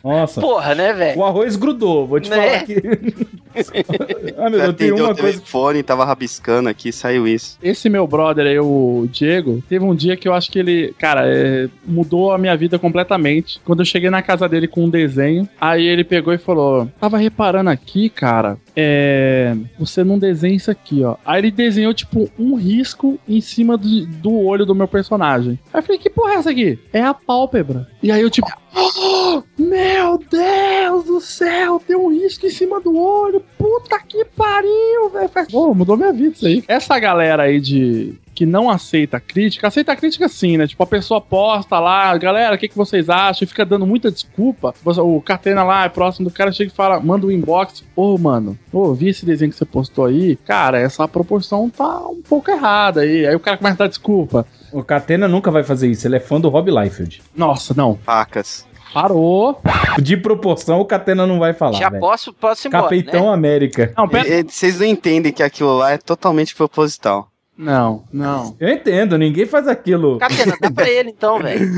[0.03, 0.41] Nossa.
[0.41, 1.19] Porra, né, velho?
[1.19, 2.35] O arroz grudou, vou te Né?
[2.35, 2.75] falar aqui.
[4.37, 5.37] Ah, meu Deus, tem Atendeu uma o coisa.
[5.37, 7.57] telefone, tava rabiscando aqui, saiu isso.
[7.61, 11.23] Esse meu brother aí, o Diego, teve um dia que eu acho que ele, cara,
[11.25, 13.59] é, mudou a minha vida completamente.
[13.65, 17.17] Quando eu cheguei na casa dele com um desenho, aí ele pegou e falou: Tava
[17.17, 19.57] reparando aqui, cara, é.
[19.77, 21.15] Você não desenha isso aqui, ó.
[21.25, 25.59] Aí ele desenhou, tipo, um risco em cima do, do olho do meu personagem.
[25.73, 26.79] Aí eu falei: Que porra é essa aqui?
[26.93, 27.87] É a pálpebra.
[28.01, 32.97] E aí eu, tipo, "Oh, meu Deus do céu, tem um risco em cima do
[32.97, 33.43] olho.
[33.57, 35.29] Puta que pariu, velho.
[35.51, 36.63] Pô, mudou minha vida isso aí.
[36.67, 40.65] Essa galera aí de que não aceita crítica, aceita crítica sim, né?
[40.65, 43.43] Tipo, a pessoa posta lá, galera, o que, que vocês acham?
[43.43, 44.73] E fica dando muita desculpa.
[44.85, 47.83] O Catena lá é próximo do cara, chega e fala, manda um inbox.
[47.93, 50.37] Ô, mano, ô, vi esse desenho que você postou aí.
[50.37, 53.27] Cara, essa proporção tá um pouco errada aí.
[53.27, 54.45] Aí o cara começa a dar desculpa.
[54.71, 57.21] O Catena nunca vai fazer isso, ele é fã do Rob Liefeld.
[57.35, 57.99] Nossa, não.
[58.05, 58.65] Facas.
[58.93, 59.61] Parou.
[60.01, 61.77] De proporção, o Catena não vai falar.
[61.77, 61.99] Já velho.
[61.99, 63.33] posso, posso ir embora, Capitão né?
[63.33, 63.93] América.
[63.97, 64.45] Não, pera.
[64.47, 67.29] Vocês não entendem que aquilo lá é totalmente proposital.
[67.59, 68.55] Não, não.
[68.57, 70.17] Eu entendo, ninguém faz aquilo.
[70.17, 71.69] Catena, dá pra ele então, velho.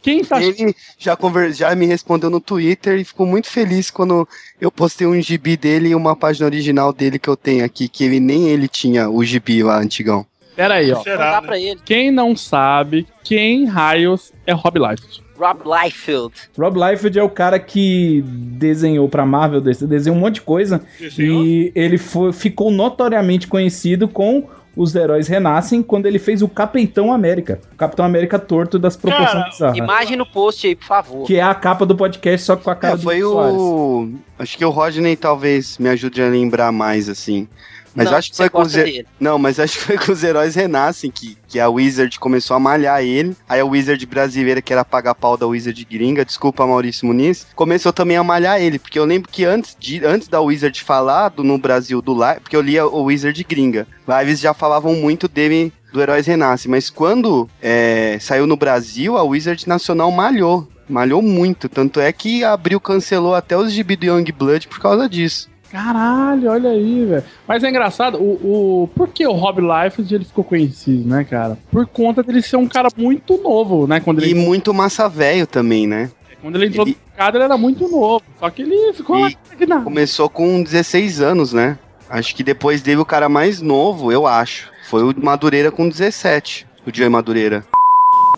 [0.00, 0.42] Quem tá.
[0.42, 1.52] Ele já, conver...
[1.52, 4.26] já me respondeu no Twitter e ficou muito feliz quando
[4.58, 8.02] eu postei um gibi dele e uma página original dele que eu tenho aqui, que
[8.02, 10.24] ele nem ele tinha o gibi lá antigão.
[10.54, 11.02] Pera aí, ó.
[11.02, 11.46] Será, Dá né?
[11.46, 11.80] pra ele.
[11.84, 15.22] Quem não sabe, quem raios é Rob Liefeld?
[15.38, 16.34] Rob Liefeld.
[16.58, 20.80] Rob Liefeld é o cara que desenhou pra Marvel, desenhou um monte de coisa.
[20.98, 21.44] Desenhou?
[21.44, 24.44] E ele foi, ficou notoriamente conhecido com
[24.76, 27.58] os heróis renascem quando ele fez o Capitão América.
[27.72, 29.76] O Capitão América torto das proporções Cara, bizarras.
[29.78, 31.26] Imagem no post aí, por favor.
[31.26, 33.56] Que é a capa do podcast, só com a cara É, do foi Soares.
[33.56, 34.08] o.
[34.38, 37.48] Acho que o Rodney talvez me ajude a lembrar mais, assim.
[37.96, 38.72] Mas Não, acho que foi com os.
[38.72, 39.06] dele.
[39.18, 42.60] Não, mas acho que foi com os heróis renascem que, que a Wizard começou a
[42.60, 43.34] malhar ele.
[43.48, 47.94] Aí a Wizard brasileira, que era paga pau da Wizard gringa, desculpa Maurício Muniz, começou
[47.94, 48.78] também a malhar ele.
[48.78, 52.40] Porque eu lembro que antes, de, antes da Wizard falar do, no Brasil do Live,
[52.42, 56.68] porque eu lia o Wizard gringa, Lives já falavam muito dele do Heróis Renasce.
[56.68, 60.68] Mas quando é, saiu no Brasil, a Wizard Nacional malhou.
[60.88, 61.68] Malhou muito.
[61.68, 65.48] Tanto é que abriu, cancelou até os gibi do Young Blood por causa disso.
[65.70, 67.24] Caralho, olha aí, velho.
[67.46, 71.58] Mas é engraçado, o, o por que o Rob Liefeld ele ficou conhecido, né, cara?
[71.70, 74.00] Por conta dele ser um cara muito novo, né?
[74.00, 76.10] Quando E ele, muito massa velho também, né?
[76.42, 78.22] quando ele entrou ele- no mercado, ele era muito novo.
[78.38, 79.30] Só que ele ficou lá.
[79.82, 81.76] Começou com 16 anos, né?
[82.08, 84.70] Acho que depois dele o cara mais novo, eu acho.
[84.88, 86.64] Foi o Madureira com 17.
[86.86, 87.64] O Joey Madureira.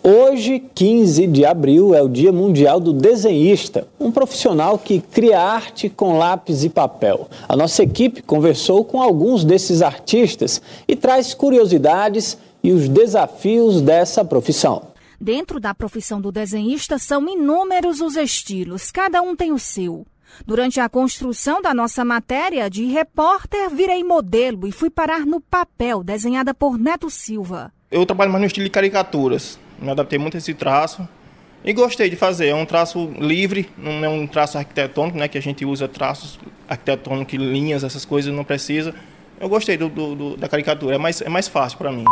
[0.01, 5.89] Hoje, 15 de abril, é o Dia Mundial do Desenhista, um profissional que cria arte
[5.89, 7.29] com lápis e papel.
[7.49, 14.23] A nossa equipe conversou com alguns desses artistas e traz curiosidades e os desafios dessa
[14.23, 14.83] profissão.
[15.19, 20.05] Dentro da profissão do desenhista são inúmeros os estilos, cada um tem o seu.
[20.45, 26.03] Durante a construção da nossa matéria de repórter, virei modelo e fui parar no papel,
[26.03, 27.73] desenhada por Neto Silva.
[27.91, 29.59] Eu trabalho mais no estilo de caricaturas.
[29.81, 31.07] Me adaptei muito a esse traço.
[31.63, 32.47] E gostei de fazer.
[32.47, 35.27] É um traço livre, não é um traço arquitetônico, né?
[35.27, 38.93] Que a gente usa traços arquitetônicos, linhas, essas coisas, não precisa.
[39.39, 40.95] Eu gostei do, do- do- da caricatura.
[40.95, 42.05] É mais, é mais fácil para mim.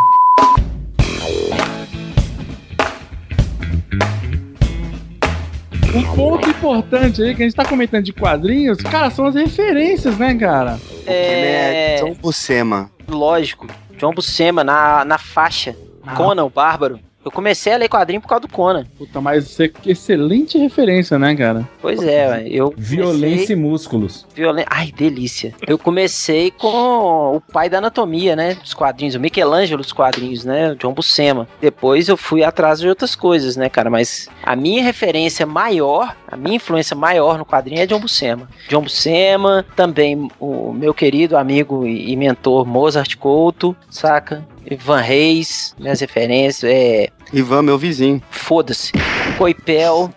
[5.95, 10.18] Um ponto importante aí que a gente tá comentando de quadrinhos, cara, são as referências,
[10.18, 10.80] né, cara?
[11.06, 11.95] É.
[12.02, 12.91] John Buscema.
[13.07, 13.68] Lógico.
[13.98, 15.76] John Buscema na, na faixa.
[16.15, 16.99] Conan, o Bárbaro.
[17.27, 18.85] Eu comecei a ler quadrinho por causa do Conan.
[18.97, 21.67] Puta, mas você, que excelente referência, né, cara?
[21.81, 22.73] Pois é, ué, eu.
[22.77, 24.25] Violência e músculos.
[24.33, 24.65] Violen...
[24.69, 25.53] Ai, delícia.
[25.67, 28.55] Eu comecei com o pai da anatomia, né?
[28.55, 30.71] Dos quadrinhos, o Michelangelo dos quadrinhos, né?
[30.71, 31.47] O John Buscema.
[31.59, 33.89] Depois eu fui atrás de outras coisas, né, cara?
[33.89, 38.47] Mas a minha referência maior, a minha influência maior no quadrinho é John Buscema.
[38.69, 44.45] John Buscema, também o meu querido amigo e e mentor Mozart Couto, saca?
[44.69, 47.07] Ivan Reis, minhas referências, é.
[47.34, 48.22] Ivan, meu vizinho.
[48.30, 48.91] Foda-se.
[49.38, 50.14] Coipel.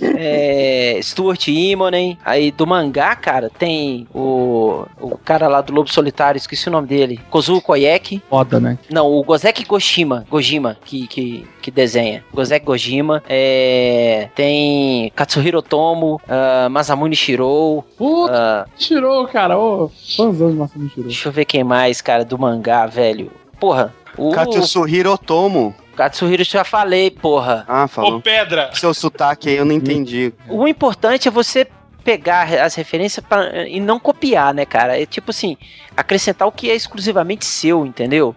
[0.00, 2.18] É, Stuart Immonen.
[2.24, 6.88] Aí do mangá, cara, tem o, o cara lá do Lobo Solitário, esqueci o nome
[6.88, 7.20] dele.
[7.30, 8.22] Kozuo Koyeki.
[8.28, 8.78] Foda, né?
[8.90, 12.24] Não, o Gozeki Goshima, Gojima, que, que, que desenha.
[12.32, 13.22] Gozeki Gojima.
[13.28, 17.84] É, tem Katsuhiro Tomo, ah, Masamune Shirou.
[17.96, 19.58] Puta, Tirou, cara.
[19.58, 21.06] Ô, fãzão de Massamo Tirou.
[21.06, 23.30] Deixa eu ver quem mais, cara, do mangá, velho.
[23.58, 23.94] Porra.
[24.16, 25.74] O Katsuhiro Otomo.
[25.96, 27.64] Katsuhiro já falei, porra.
[27.68, 28.16] Ah, falou.
[28.16, 28.70] Ô, pedra!
[28.74, 30.32] Seu sotaque aí eu não entendi.
[30.48, 31.66] O importante é você
[32.04, 35.00] pegar as referências pra- e não copiar, né, cara?
[35.00, 35.56] É tipo assim,
[35.96, 38.34] acrescentar o que é exclusivamente seu, entendeu?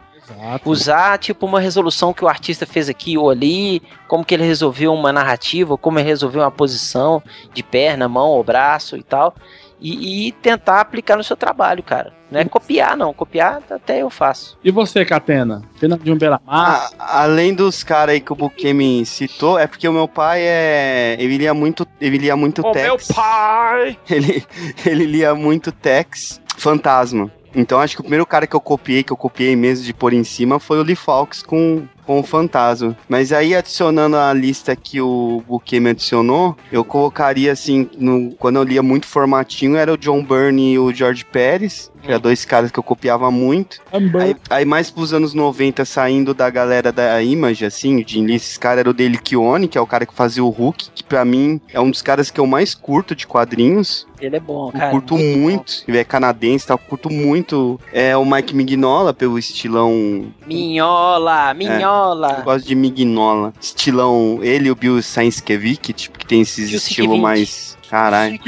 [0.64, 4.94] Usar, tipo, uma resolução que o artista fez aqui ou ali, como que ele resolveu
[4.94, 7.22] uma narrativa, como ele resolveu uma posição
[7.54, 9.36] de perna, mão ou braço e tal.
[9.82, 12.14] E, e tentar aplicar no seu trabalho, cara.
[12.30, 13.14] Não é copiar, não.
[13.14, 14.58] Copiar até eu faço.
[14.64, 15.64] E você, Catena?
[15.80, 16.42] Pena de um Beiramar?
[16.48, 21.16] Ah, além dos caras aí que o Bukemi citou, é porque o meu pai é.
[21.20, 21.88] Ele lia muito.
[22.00, 22.86] Ele lia muito Ô, Tex.
[22.86, 23.98] meu pai!
[24.10, 24.44] Ele,
[24.86, 27.32] ele lia muito Tex Fantasma.
[27.56, 30.14] Então acho que o primeiro cara que eu copiei, que eu copiei mesmo de pôr
[30.14, 32.98] em cima, foi o Lee Fawkes com, com o Fantasma.
[33.08, 38.64] Mas aí adicionando a lista que o Bukemi adicionou, eu colocaria assim, no, quando eu
[38.64, 41.92] lia muito formatinho, era o John Byrne e o George Pérez.
[42.02, 43.82] Que eram dois caras que eu copiava muito.
[43.92, 48.60] Aí, aí mais pros anos 90, saindo da galera da Image, assim, de início, esse
[48.60, 51.26] cara era o Dele Kione, que é o cara que fazia o Hulk, que pra
[51.26, 54.08] mim é um dos caras que eu mais curto de quadrinhos.
[54.22, 54.92] Ele é bom, Eu cara.
[54.92, 56.74] curto muito, ele é canadense, tá?
[56.74, 60.32] Eu curto muito é o Mike Mignola pelo estilão.
[60.48, 61.99] Minhola, minhola.
[62.40, 63.54] Eu gosto de Mignola.
[63.60, 67.78] Estilão, ele e o Bill Sainskevich, tipo, que tem esse estilo mais.
[67.90, 68.40] Caralho.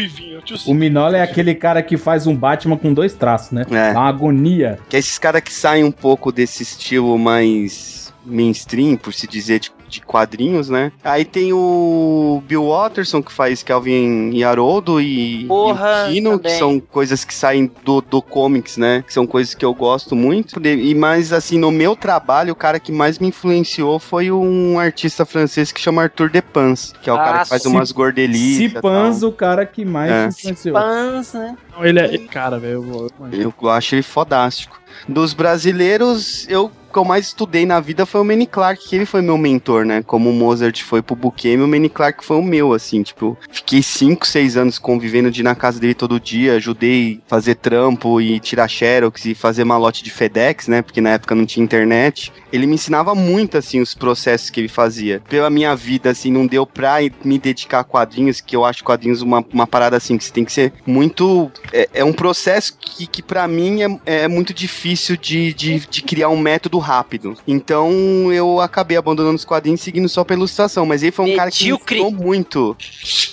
[0.68, 3.66] O Minola é aquele cara que faz um Batman com dois traços, né?
[3.72, 3.92] É.
[3.92, 4.78] Uma agonia.
[4.88, 9.60] Que é esses caras que saem um pouco desse estilo mais mainstream, por se dizer,
[9.60, 10.92] de, de quadrinhos, né?
[11.04, 16.40] Aí tem o Bill Watterson, que faz Calvin e Haroldo e, Porra, e o Kino,
[16.40, 19.04] que são coisas que saem do, do comics, né?
[19.06, 20.60] Que são coisas que eu gosto muito.
[20.66, 25.26] E mais, assim, no meu trabalho, o cara que mais me influenciou foi um artista
[25.26, 28.72] francês que chama Arthur Depans, que é o cara Ah, que faz Ci- umas gordelices.
[28.72, 30.26] Cipans, o cara que mais É.
[30.28, 30.74] influenciou.
[30.76, 31.56] Pans, né?
[31.72, 32.18] Não, ele é.
[32.28, 33.08] Cara, velho, eu vou.
[33.32, 34.81] eu- Eu acho ele fodástico.
[35.08, 39.06] Dos brasileiros, eu que eu mais estudei na vida foi o Manny Clark, que ele
[39.06, 40.04] foi meu mentor, né?
[40.04, 43.82] Como o Mozart foi pro Bukemi, o Manny Clark foi o meu, assim, tipo, fiquei
[43.82, 48.40] 5, 6 anos convivendo de ir na casa dele todo dia, ajudei fazer trampo e
[48.40, 50.82] tirar xerox e fazer malote de FedEx, né?
[50.82, 52.32] Porque na época não tinha internet.
[52.52, 55.22] Ele me ensinava muito, assim, os processos que ele fazia.
[55.30, 59.22] Pela minha vida, assim, não deu pra me dedicar a quadrinhos, que eu acho quadrinhos
[59.22, 61.50] uma, uma parada, assim, que você tem que ser muito...
[61.72, 64.81] É, é um processo que, que para mim é, é muito difícil
[65.18, 67.38] de, de, de criar um método rápido.
[67.48, 70.86] Então eu acabei abandonando os quadrinhos seguindo só pela ilustração.
[70.86, 72.76] Mas ele foi um cara que me muito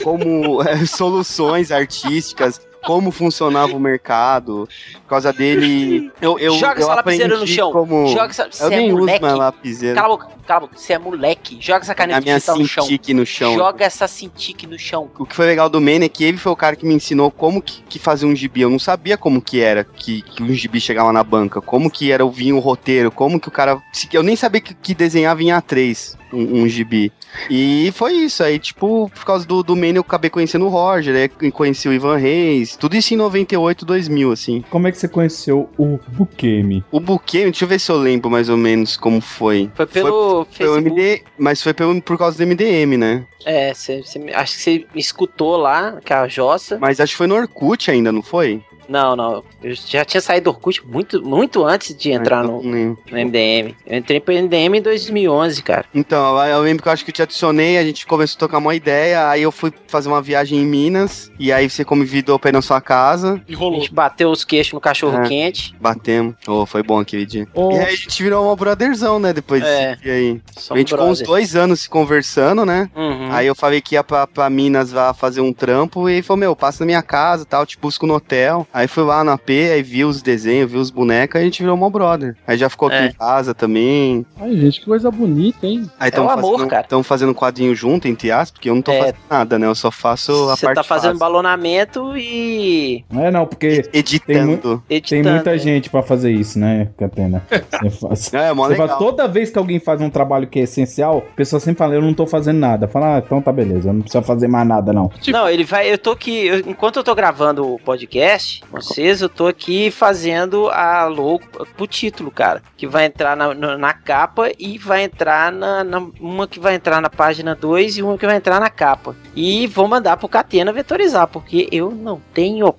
[0.03, 2.61] como é, soluções artísticas.
[2.85, 4.69] Como funcionava o mercado.
[5.03, 6.13] Por causa dele.
[6.23, 7.73] Eu, eu, Joga eu essa lapiseira no chão.
[7.73, 8.07] Como...
[8.09, 8.49] Joga essa.
[8.61, 9.97] eu é nem uso mais lapiseira.
[9.97, 10.79] Cala a boca, cala a boca.
[10.79, 11.59] Você é moleque.
[11.61, 12.89] Joga essa caneta A minha digital no chão.
[13.15, 13.55] No chão.
[13.55, 15.11] Joga essa Cintiq no chão.
[15.19, 17.31] O que foi legal do Manny é que ele foi o cara que me ensinou
[17.31, 18.63] como que, que fazia um gibi.
[18.63, 22.11] Eu não sabia como que era que, que um gibi chegava na banca, como que
[22.11, 23.81] era o vinho o roteiro, como que o cara.
[24.13, 27.13] Eu nem sabia que, que desenhava em A3 um, um gibi.
[27.51, 28.43] E foi isso.
[28.43, 31.93] Aí, tipo, por causa do, do Manny eu acabei conhecendo o Roger, aí conheci o
[31.93, 34.65] Ivan Reis, tudo isso em 98, 2000, assim.
[34.71, 36.85] Como é que você conheceu o Bukemi?
[36.91, 39.71] O Bukemi, deixa eu ver se eu lembro mais ou menos como foi.
[39.75, 40.89] Foi pelo pelo Foi Facebook.
[40.89, 43.25] MD, mas foi pelo, por causa do MDM, né?
[43.45, 46.79] É, cê, cê acho que você escutou lá, com a Jossa.
[46.79, 48.63] Mas acho que foi no Orkut ainda, não foi?
[48.89, 49.45] Não, não.
[49.63, 53.75] Eu já tinha saído do Orkut muito, muito antes de entrar no, Não no MDM.
[53.87, 55.85] Eu entrei pro MDM em 2011, cara.
[55.95, 58.59] Então, eu lembro que eu acho que eu te adicionei, a gente começou a tocar
[58.59, 62.51] uma ideia, aí eu fui fazer uma viagem em Minas, e aí você convidou pra
[62.51, 63.41] ir na sua casa.
[63.47, 63.81] E A rolou.
[63.81, 65.29] gente bateu os queixos no cachorro É.
[65.29, 65.75] quente.
[65.81, 66.35] Batemos.
[66.47, 67.47] Oh, foi bom aquele dia.
[67.55, 67.73] Oh.
[67.73, 69.33] E aí a gente virou uma brotherzão, né?
[69.33, 69.97] Depois É.
[69.97, 70.41] dia aí.
[70.57, 72.89] Somos a gente ficou uns dois anos se conversando, né?
[72.97, 73.29] Uhum.
[73.33, 76.39] Aí eu falei que ia pra, pra Minas lá fazer um trampo, e ele falou,
[76.39, 78.67] meu, passa na minha casa tal, te busco no hotel.
[78.79, 81.61] Aí fui lá no AP, aí vi os desenhos, vi os bonecos, aí a gente
[81.61, 82.37] virou uma brother.
[82.47, 83.07] Aí já ficou aqui É.
[83.07, 84.25] em casa também.
[84.41, 85.91] Ai, gente, que coisa bonita, hein?
[85.99, 86.85] Aí É o amor, fazendo, cara.
[86.85, 88.99] Tamo fazendo quadrinho junto, entre aspas, porque eu não tô É.
[89.01, 89.67] fazendo nada, né?
[89.67, 91.19] Eu só faço a Você parte tá fazendo fácil.
[91.19, 94.83] balonamento e É, não, porque tem, Editando.
[94.87, 95.31] tem editando.
[95.31, 95.59] muita né?
[95.59, 97.43] gente pra fazer isso, né, Catena?
[97.83, 97.91] Você
[98.31, 98.99] faz- É, mó você fala, legal.
[98.99, 102.03] toda vez que alguém faz um trabalho que é essencial, a pessoa sempre fala, eu
[102.03, 102.87] não tô fazendo nada.
[102.87, 105.11] Fala, ah, então tá beleza, eu não precisa fazer mais nada, não.
[105.27, 105.93] Não, ele vai.
[105.93, 106.47] Eu tô aqui.
[106.47, 111.43] eu- enquanto eu tô gravando o podcast, vocês, eu tô aqui fazendo a logo
[111.77, 112.63] pro título, cara.
[112.77, 116.75] Que vai entrar na, na, na capa e vai entrar na, na- Uma que vai
[116.75, 119.15] entrar na página 2 e uma que vai entrar na capa.
[119.35, 122.73] E vou mandar pro Catena vetorizar, porque eu não tenho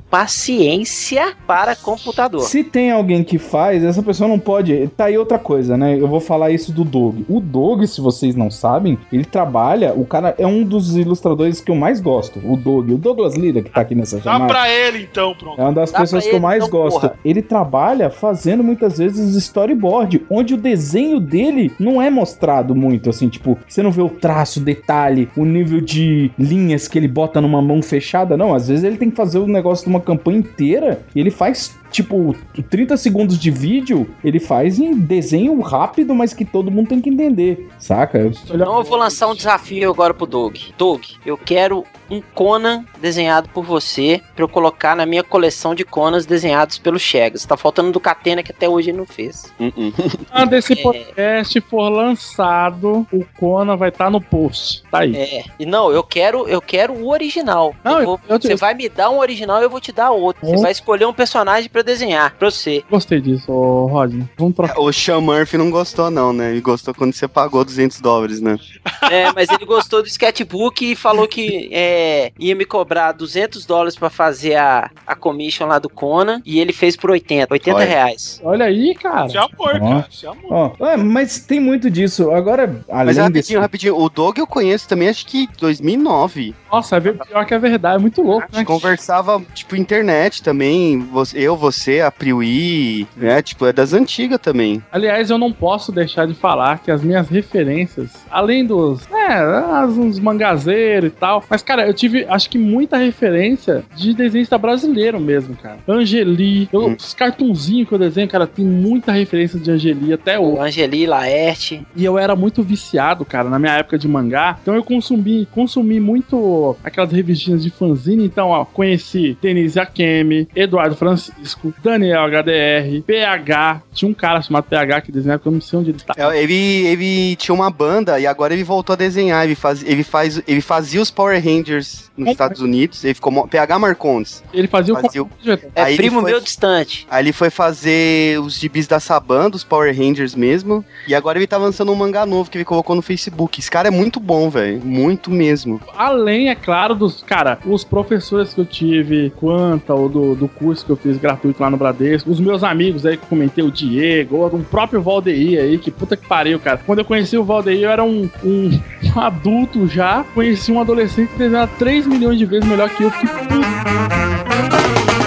[0.43, 2.41] paciência para computador.
[2.41, 4.87] Se tem alguém que faz, essa pessoa não pode.
[4.95, 5.95] Tá aí outra coisa, né?
[5.99, 7.21] Eu vou falar isso do Doug.
[7.29, 9.93] O Doug, se vocês não sabem, ele trabalha.
[9.93, 12.39] O cara é um dos ilustradores que eu mais gosto.
[12.43, 12.89] O Doug.
[12.91, 14.47] O Douglas Lira, que tá aqui nessa Dá chamada.
[14.53, 15.59] pra ele então, pronto.
[15.59, 17.01] É uma das Dá pessoas que eu mais então, gosto.
[17.01, 17.15] porra.
[17.23, 23.29] Ele trabalha fazendo muitas vezes storyboard, onde o desenho dele não é mostrado muito, assim,
[23.29, 27.39] tipo, você não vê o traço, o detalhe, o nível de linhas que ele bota
[27.41, 28.53] numa mão fechada, não.
[28.53, 31.77] Às vezes ele tem que fazer o negócio de uma campanha inteira e ele faz.
[31.91, 32.35] Tipo,
[32.69, 37.09] 30 segundos de vídeo, ele faz em desenho rápido, mas que todo mundo tem que
[37.09, 38.19] entender, saca?
[38.19, 40.55] Eu- Então eu vou lançar um desafio agora pro Doug.
[40.77, 45.83] Doug, eu quero um Conan desenhado por você pra eu colocar na minha coleção de
[45.85, 47.45] Conans desenhados pelo Chegas.
[47.45, 49.51] Tá faltando do Catena que até hoje ele não fez.
[50.31, 50.81] Quando esse É.
[50.81, 54.83] podcast for lançado, o Conan vai estar no post.
[54.91, 55.15] Tá aí.
[55.15, 55.43] É.
[55.59, 57.75] E não, eu quero, eu quero o original.
[57.83, 59.91] Não, Eu vou- eu- eu- você vai me dar um original e eu vou te
[59.91, 60.45] dar outro.
[60.45, 60.61] Você Hum.
[60.61, 62.83] vai escolher um personagem pra eu desenhar pra você.
[62.89, 64.27] Gostei disso, ô, Rodney.
[64.37, 64.79] Vamos trocar.
[64.79, 66.51] O Sean Murphy não gostou, não, né?
[66.51, 68.57] Ele gostou quando você pagou 200 dólares, né?
[69.11, 73.95] É, mas ele gostou do sketchbook e falou que é, ia me cobrar 200 dólares
[73.95, 75.15] pra fazer a, a
[75.49, 77.85] commission lá do Conan e ele fez por 80, 80 Olha.
[77.85, 78.39] reais.
[78.43, 79.27] Olha aí, cara.
[79.27, 80.07] Isso é amor, cara.
[80.09, 80.75] Isso é amor.
[80.79, 82.31] É, mas tem muito disso.
[82.31, 83.57] Agora, além Mas rapidinho, desse...
[83.57, 83.97] rapidinho.
[83.97, 86.53] O Doug eu conheço também, acho que 2009.
[86.71, 88.59] Nossa, é pior que é verdade, é muito louco, A né?
[88.59, 90.99] gente conversava, tipo, internet também.
[91.11, 93.41] Você- Eu, você, a Priui, né?
[93.41, 94.83] Tipo, é das antigas também.
[94.91, 99.97] Aliás, eu não posso deixar de falar que as minhas referências, além dos, é, as-
[99.97, 105.19] uns mangazeiros e tal, mas, cara, eu tive, acho que muita referência de desenhista brasileiro
[105.19, 105.77] mesmo, cara.
[105.87, 106.95] Angeli, eu- Hum.
[106.97, 110.57] os cartunzinhos que eu desenho, cara, tem muita referência de Angeli até hoje.
[110.57, 111.85] O Angeli, Laerte.
[111.95, 114.57] E eu era muito viciado, cara, na minha época de mangá.
[114.61, 118.25] Então eu consumi, consumi muito aquelas revistinhas de fanzine.
[118.25, 123.81] Então, ó, conheci Denise Akemi, Eduardo Francisco, Daniel HDR, PH.
[123.93, 126.13] Tinha um cara chamado PH que desenhava, que eu não sei onde ele tá.
[126.17, 126.53] É, Ele,
[126.87, 129.43] ele tinha uma banda e agora ele voltou a desenhar.
[129.45, 133.03] Ele, faz, ele, faz, ele fazia os Power Rangers nos Estados Unidos.
[133.03, 134.43] Ele ficou PH Marcondes.
[134.53, 135.28] Ele fazia o Fazia o-
[135.75, 137.07] É Aí primo foi- meu distante.
[137.09, 140.83] Aí ele foi fazer os gibis da Saban, dos Power Rangers mesmo.
[141.07, 143.59] E agora ele tá lançando um mangá novo que ele colocou no Facebook.
[143.59, 144.81] Esse cara é muito bom, velho.
[144.83, 145.79] Muito mesmo.
[145.95, 147.23] Além, é claro, dos.
[147.23, 151.61] Cara, os professores que eu tive, quanta, ou do, do curso que eu fiz gratuito
[151.61, 155.01] lá no Bradesco, os meus amigos aí que eu comentei, o Diego, ou o próprio
[155.01, 156.81] Valdeir aí, que puta que pariu, cara.
[156.85, 158.79] Quando eu conheci o Valdeir, eu era um, um
[159.19, 163.11] adulto já, conheci um adolescente que desenhava 3 milhões de vezes melhor que eu.
[163.11, 165.18] Fiquei puto.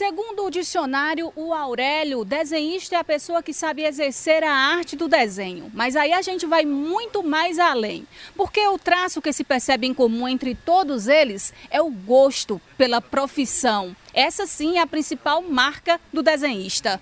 [0.00, 5.06] Segundo o dicionário, o Aurélio, desenhista é a pessoa que sabe exercer a arte do
[5.06, 5.70] desenho.
[5.74, 8.06] Mas aí a gente vai muito mais além.
[8.34, 13.02] Porque o traço que se percebe em comum entre todos eles é o gosto pela
[13.02, 13.94] profissão.
[14.14, 16.98] Essa sim é a principal marca do desenhista.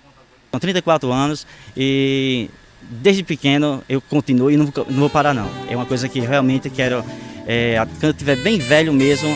[0.51, 1.47] São 34 anos
[1.77, 2.49] e
[2.81, 5.49] desde pequeno eu continuo e não, não vou parar não.
[5.69, 7.01] É uma coisa que realmente quero,
[7.47, 9.29] é, quando eu estiver bem velho mesmo,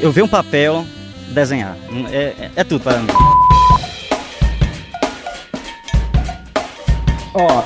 [0.00, 0.86] eu ver um papel,
[1.30, 1.76] desenhar.
[2.12, 3.08] É, é- é tudo para mim.
[7.34, 7.62] Ó,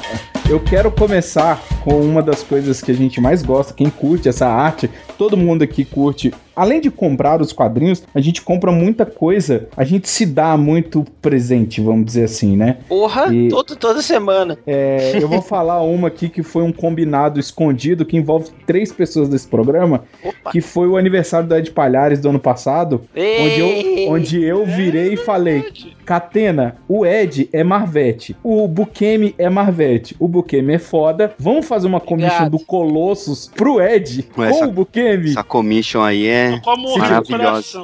[0.49, 4.47] eu quero começar com uma das coisas que a gente mais gosta, quem curte essa
[4.47, 6.33] arte, todo mundo aqui curte.
[6.57, 11.05] Além de comprar os quadrinhos, a gente compra muita coisa, a gente se dá muito
[11.21, 12.77] presente, vamos dizer assim, né?
[12.89, 14.57] Porra, E- todo, toda semana.
[14.65, 19.29] É, eu vou falar uma aqui que foi um combinado escondido que envolve três pessoas
[19.29, 20.05] desse programa,
[20.53, 25.15] que foi o aniversário do Ed Palhares do ano passado, onde eu, onde eu virei
[25.15, 25.65] e falei:
[26.05, 31.33] Catena, o Ed é Marvete, o Bukemi é Marvete, o Bukemi é foda.
[31.37, 35.04] Vamos fazer uma commission do Colossus pro Ed com essa- o Bukemi?
[35.31, 36.61] Essa commission aí é
[36.99, 37.79] maravilhosa.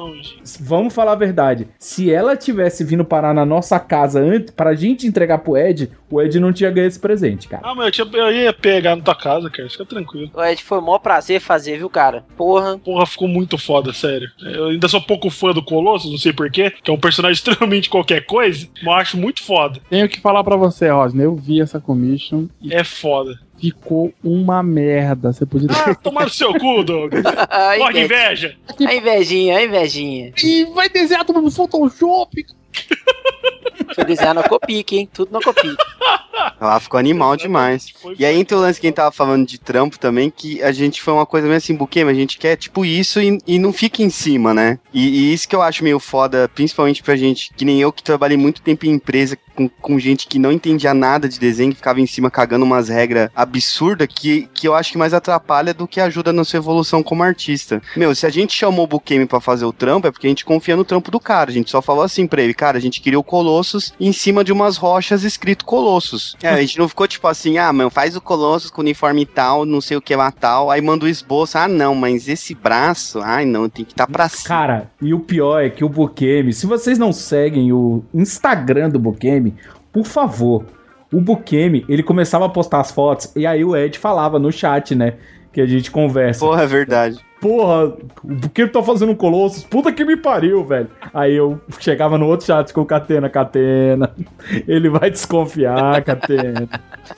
[0.59, 1.67] Vamos falar a verdade.
[1.79, 6.21] Se ela tivesse vindo parar na nossa casa antes, pra gente entregar pro Ed, o
[6.21, 7.61] Ed não tinha ganho esse presente, cara.
[7.65, 9.69] Ah, mas eu, tinha- eu ia pegar na tua casa, cara.
[9.69, 10.29] Fica tranquilo.
[10.33, 12.23] O Ed foi o maior prazer fazer, viu, cara?
[12.37, 12.77] Porra.
[12.77, 14.29] Porra, ficou muito foda, sério.
[14.41, 17.89] Eu ainda sou pouco fã do Colossus, não sei porquê, que é um personagem extremamente
[17.89, 19.79] qualquer coisa, mas eu acho muito foda.
[19.89, 21.25] Tenho que falar pra você, Rosner.
[21.25, 23.39] Eu vi essa commission e É foda.
[23.61, 25.31] Ficou uma merda.
[25.31, 27.13] Você podia Ah, tomar no seu cu, Doug.
[27.49, 28.55] Ai, Porra, que inveja.
[28.85, 30.33] A invejinha, a invejinha.
[30.43, 32.45] E vai desenhar tudo no Photoshop.
[33.93, 35.09] Foi desenhar na Copic, hein?
[35.13, 35.75] Tudo na Copic.
[36.59, 37.93] Lá ficou animal demais.
[38.17, 40.71] E aí tem o lance que a gente tava falando de trampo também, que a
[40.71, 43.59] gente foi uma coisa meio assim, buquê, mas a gente quer tipo isso e, e
[43.59, 44.79] não fica em cima, né?
[44.93, 48.01] E, e isso que eu acho meio foda, principalmente pra gente, que nem eu que
[48.01, 49.37] trabalhei muito tempo em empresa
[49.69, 52.89] com, com gente que não entendia nada de desenho, que ficava em cima cagando umas
[52.89, 57.03] regras absurdas, que, que eu acho que mais atrapalha do que ajuda na sua evolução
[57.03, 57.81] como artista.
[57.95, 60.45] Meu, se a gente chamou o Bukemi pra fazer o trampo, é porque a gente
[60.45, 61.49] confia no trampo do cara.
[61.49, 64.43] A gente só falou assim pra ele, cara, a gente queria o Colossus em cima
[64.43, 66.35] de umas rochas escrito Colossus.
[66.41, 69.65] É, a gente não ficou tipo assim, ah, mano, faz o Colossus com uniforme tal,
[69.65, 73.19] não sei o que lá tal, aí manda o esboço, ah, não, mas esse braço,
[73.21, 74.47] ai, não, tem que estar tá pra cima.
[74.47, 78.99] Cara, e o pior é que o Bukemi, se vocês não seguem o Instagram do
[78.99, 79.50] Bukemi,
[79.91, 80.65] por favor,
[81.11, 84.95] o Bukemi, ele começava a postar as fotos e aí o Ed falava no chat,
[84.95, 85.15] né?
[85.51, 86.39] Que a gente conversa.
[86.39, 87.19] Porra, é verdade.
[87.41, 87.87] Porra,
[88.23, 90.87] o Bukemi tá fazendo um Colossus, puta que me pariu, velho.
[91.13, 94.11] Aí eu chegava no outro chat com o Catena, Catena.
[94.67, 96.69] Ele vai desconfiar, Catena.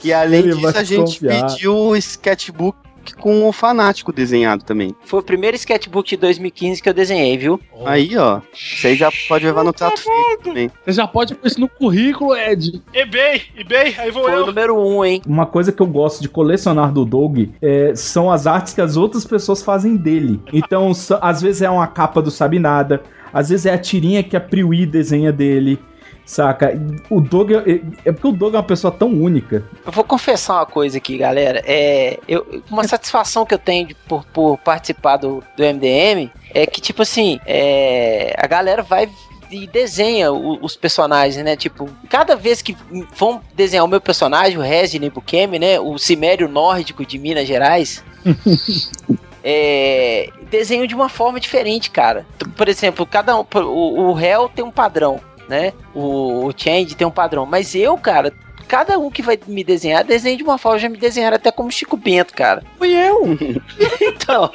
[0.04, 1.48] E além Ele disso, a gente desconfiar.
[1.52, 2.78] pediu o sketchbook
[3.12, 4.96] com o fanático desenhado também.
[5.06, 7.60] Foi o primeiro sketchbook de 2015 que eu desenhei, viu?
[7.86, 10.72] Aí, ó, você já pode levar no trato feito também.
[10.86, 12.82] Você já pode pôr isso no currículo, Ed.
[12.94, 14.46] eBay, eBay, aí vou Foi o eu.
[14.46, 15.22] número um, hein?
[15.28, 18.96] Uma coisa que eu gosto de colecionar do Doug é, são as artes que as
[18.96, 20.40] outras pessoas fazem dele.
[20.52, 23.02] Então, às vezes é uma capa do Sabe Nada,
[23.34, 25.80] às vezes é a tirinha que a Priui desenha dele,
[26.26, 26.74] saca?
[27.10, 29.64] O Doug é, é porque o Doug é uma pessoa tão única.
[29.86, 31.62] Eu vou confessar uma coisa aqui, galera.
[31.66, 36.66] É, eu, uma satisfação que eu tenho de- por, por participar do, do MDM é
[36.66, 39.10] que, tipo assim, é, a galera vai
[39.52, 41.56] e desenha os personagens, né?
[41.56, 42.76] Tipo, cada vez que
[43.16, 45.80] vão desenhar o meu personagem, o Resident Bukemi, né?
[45.80, 48.04] O Cimério Nórdico de Minas Gerais.
[49.44, 52.26] é, desenham de uma forma diferente, cara.
[52.56, 55.74] Por exemplo, cada um, o, o réu tem um padrão, né?
[55.94, 58.34] O, o Change tem um padrão, mas eu, cara,
[58.68, 61.72] cada um que vai me desenhar, desenha de uma forma, já me desenharam até como
[61.72, 62.64] Chico Bento, cara.
[62.78, 63.38] Fui eu.
[64.02, 64.52] então.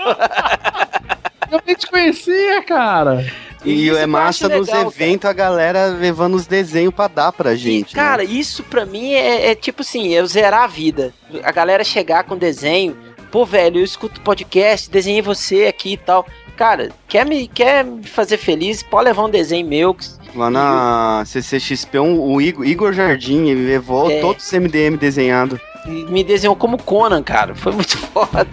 [1.51, 3.25] Eu nem te conhecia, cara.
[3.65, 7.97] E Isso é massa nos eventos a galera levando os desenhos pra dar pra gente.
[7.97, 8.03] né?
[8.03, 11.13] Cara, isso pra mim é, é tipo assim, eu zerar a vida.
[11.43, 12.97] A galera chegar com desenho,
[13.33, 16.27] pô, velho, eu escuto podcast, desenhei você aqui e tal.
[16.59, 18.83] Cara, quer me, quer me fazer feliz?
[18.83, 19.97] Pode levar um desenho meu.
[20.35, 24.21] Lá na CCXP, um- o Igor, Igor Jardim, ele levou É.
[24.21, 25.61] todos os MDM desenhado.
[25.87, 27.55] e Me desenhou como Conan, cara.
[27.55, 28.47] Foi muito foda.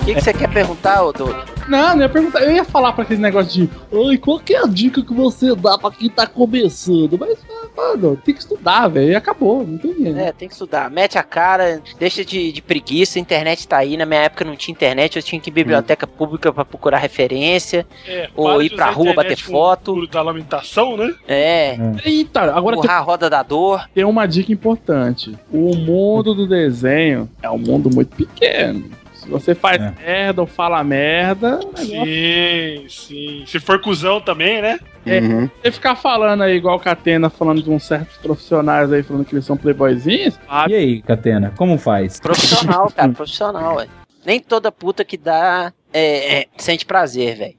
[0.00, 1.36] O que, que você quer perguntar, ô Doug?
[1.68, 2.42] Não, não ia perguntar.
[2.42, 3.70] Eu ia falar pra aquele negócio de.
[3.90, 7.18] Oi, qual que é a dica que você dá pra quem tá começando?
[7.18, 7.38] Mas,
[7.76, 9.12] mano, tem que estudar, velho.
[9.12, 10.18] E acabou, não tem dinheiro.
[10.18, 10.90] É, tem que estudar.
[10.90, 13.18] Mete a cara, deixa de, de preguiça.
[13.18, 13.96] A internet tá aí.
[13.96, 16.98] Na minha época não tinha internet, eu tinha que ir em biblioteca pública pra procurar
[16.98, 17.86] referência.
[18.06, 19.92] É, ou para ir de pra rua bater com foto.
[19.94, 21.14] o Da lamentação, né?
[21.26, 21.76] É.
[22.04, 23.88] Eita, agora tem, a roda da dor.
[23.94, 25.36] tem uma dica importante.
[25.52, 28.84] O mundo do desenho é um mundo muito pequeno.
[29.28, 33.44] Se você faz merda ou fala merda, Sim, sim.
[33.46, 34.78] Se for cuzão também, né?
[35.04, 35.50] É, Uhum.
[35.62, 39.34] você ficar falando aí, igual o Catena, falando de uns certos profissionais aí, falando que
[39.34, 42.18] eles são playboyzinhos, E aí, Catena, como faz?
[42.20, 43.90] Profissional, cara, profissional, velho.
[44.24, 47.54] Nem toda puta que dá é, é, sente prazer, velho.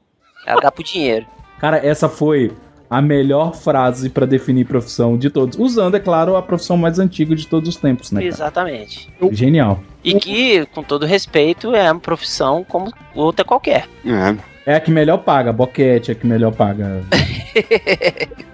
[0.47, 1.27] Ela dá pro dinheiro.
[1.59, 2.51] Cara, essa foi
[2.89, 5.57] a melhor frase pra definir profissão de todos.
[5.59, 8.21] Usando, é claro, a profissão mais antiga de todos os tempos, né?
[8.21, 8.27] cara?
[8.27, 9.09] Exatamente.
[9.31, 9.79] Genial.
[10.03, 13.87] E que, com todo respeito, é uma profissão como outra qualquer.
[14.05, 14.35] É.
[14.65, 17.03] É a que melhor paga, boquete é a que melhor paga.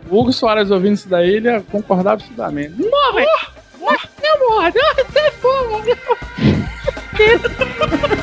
[0.10, 2.74] O Hugo Soares ouvindo isso daí, ele ia concordar absurdamente.
[2.78, 3.26] Morre!
[3.80, 4.10] Morre!
[4.24, 4.72] Não morre!
[4.74, 4.95] Não,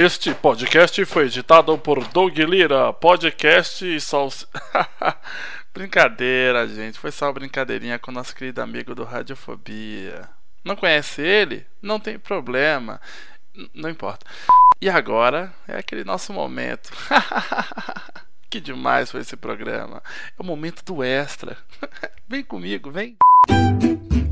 [0.00, 4.28] Este podcast foi editado por Doug Lira, podcast e sal...
[5.74, 6.96] Brincadeira, gente.
[6.96, 10.28] Foi só uma brincadeirinha com o nosso querido amigo do Radiofobia.
[10.64, 11.66] Não conhece ele?
[11.82, 13.00] Não tem problema.
[13.74, 14.24] Não importa.
[14.80, 16.92] E agora é aquele nosso momento.
[18.48, 20.00] que demais foi esse programa.
[20.38, 21.56] É o momento do extra.
[22.28, 23.16] vem comigo, vem.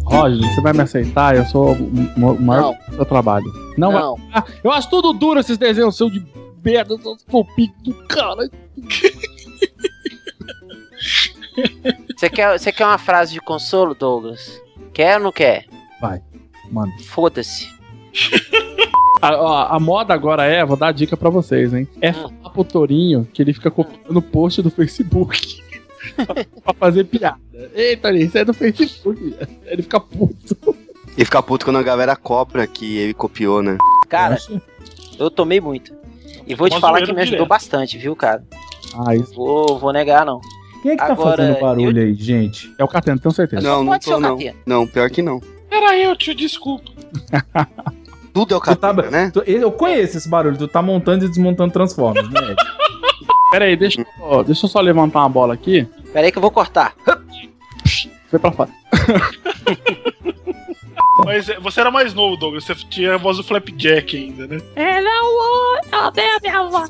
[0.06, 1.36] Roger, você vai me aceitar?
[1.36, 3.46] Eu sou o maior do seu trabalho.
[3.76, 4.16] Não, Não.
[4.16, 4.26] vai.
[4.34, 6.24] Ah, eu acho tudo duro esses desenhos seus de
[6.64, 8.48] merda, seus fofinhos do cara.
[12.16, 14.60] Você quer, você quer uma frase de consolo, Douglas?
[14.92, 15.66] Quer ou não quer?
[16.00, 16.22] Vai,
[16.70, 16.92] mano.
[17.04, 17.68] Foda-se.
[19.20, 21.86] A, ó, a moda agora é, vou dar a dica pra vocês, hein?
[22.00, 25.62] É falar pro Torinho que ele fica copiando o post do Facebook
[26.64, 27.38] pra fazer piada.
[27.74, 29.36] Ei, Torinho, isso é do Facebook.
[29.64, 30.76] Ele fica puto.
[31.16, 33.78] E fica puto quando a galera cobra que ele copiou, né?
[34.08, 34.36] Cara,
[35.18, 35.94] eu tomei muito.
[36.46, 37.48] E vou te falar que me ajudou direto.
[37.48, 38.44] bastante, viu, cara?
[39.06, 39.34] Ah, isso.
[39.34, 40.40] Vou, vou negar, não.
[40.82, 42.72] Quem é que tá Agora, fazendo barulho aí, gente?
[42.78, 43.62] É o Catena, tenho certeza.
[43.66, 44.36] Não, não pode ser tô o não.
[44.36, 44.56] Catena.
[44.66, 45.40] Não, pior que não.
[45.70, 46.90] Era eu, tio, desculpa.
[48.32, 48.94] Tudo é o Tu tá,
[49.32, 52.54] tu- eu conheço esse barulho, tu tá montando e desmontando Transformers, né?
[53.50, 55.84] Pera aí, deixa, eu- deixa eu só levantar uma bola aqui.
[56.12, 56.94] Pera aí que eu vou cortar.
[58.30, 58.70] Foi pra fora.
[61.24, 62.64] Mas é, você era mais novo, Douglas.
[62.64, 64.58] Você tinha a voz do Flapjack ainda, né?
[64.74, 66.84] É o Odeio a minha avó.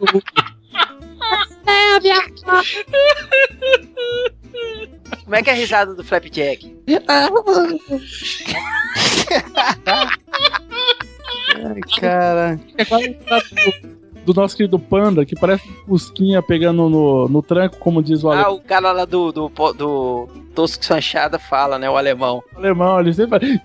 [0.00, 0.22] Odeio
[1.96, 2.62] a minha avó.
[5.24, 6.74] Como é que é a risada do Flapjack?
[11.54, 12.60] Ai, cara.
[12.78, 13.16] É quase
[14.26, 18.30] do, nosso querido Panda, que parece um Fusquinha pegando no, no tranco, como diz o
[18.30, 18.54] Ah, alemão.
[18.56, 21.88] o cara lá do, do, do Tosco Sanchada fala, né?
[21.88, 22.42] O alemão.
[22.54, 23.60] O alemão, ele sempre fala.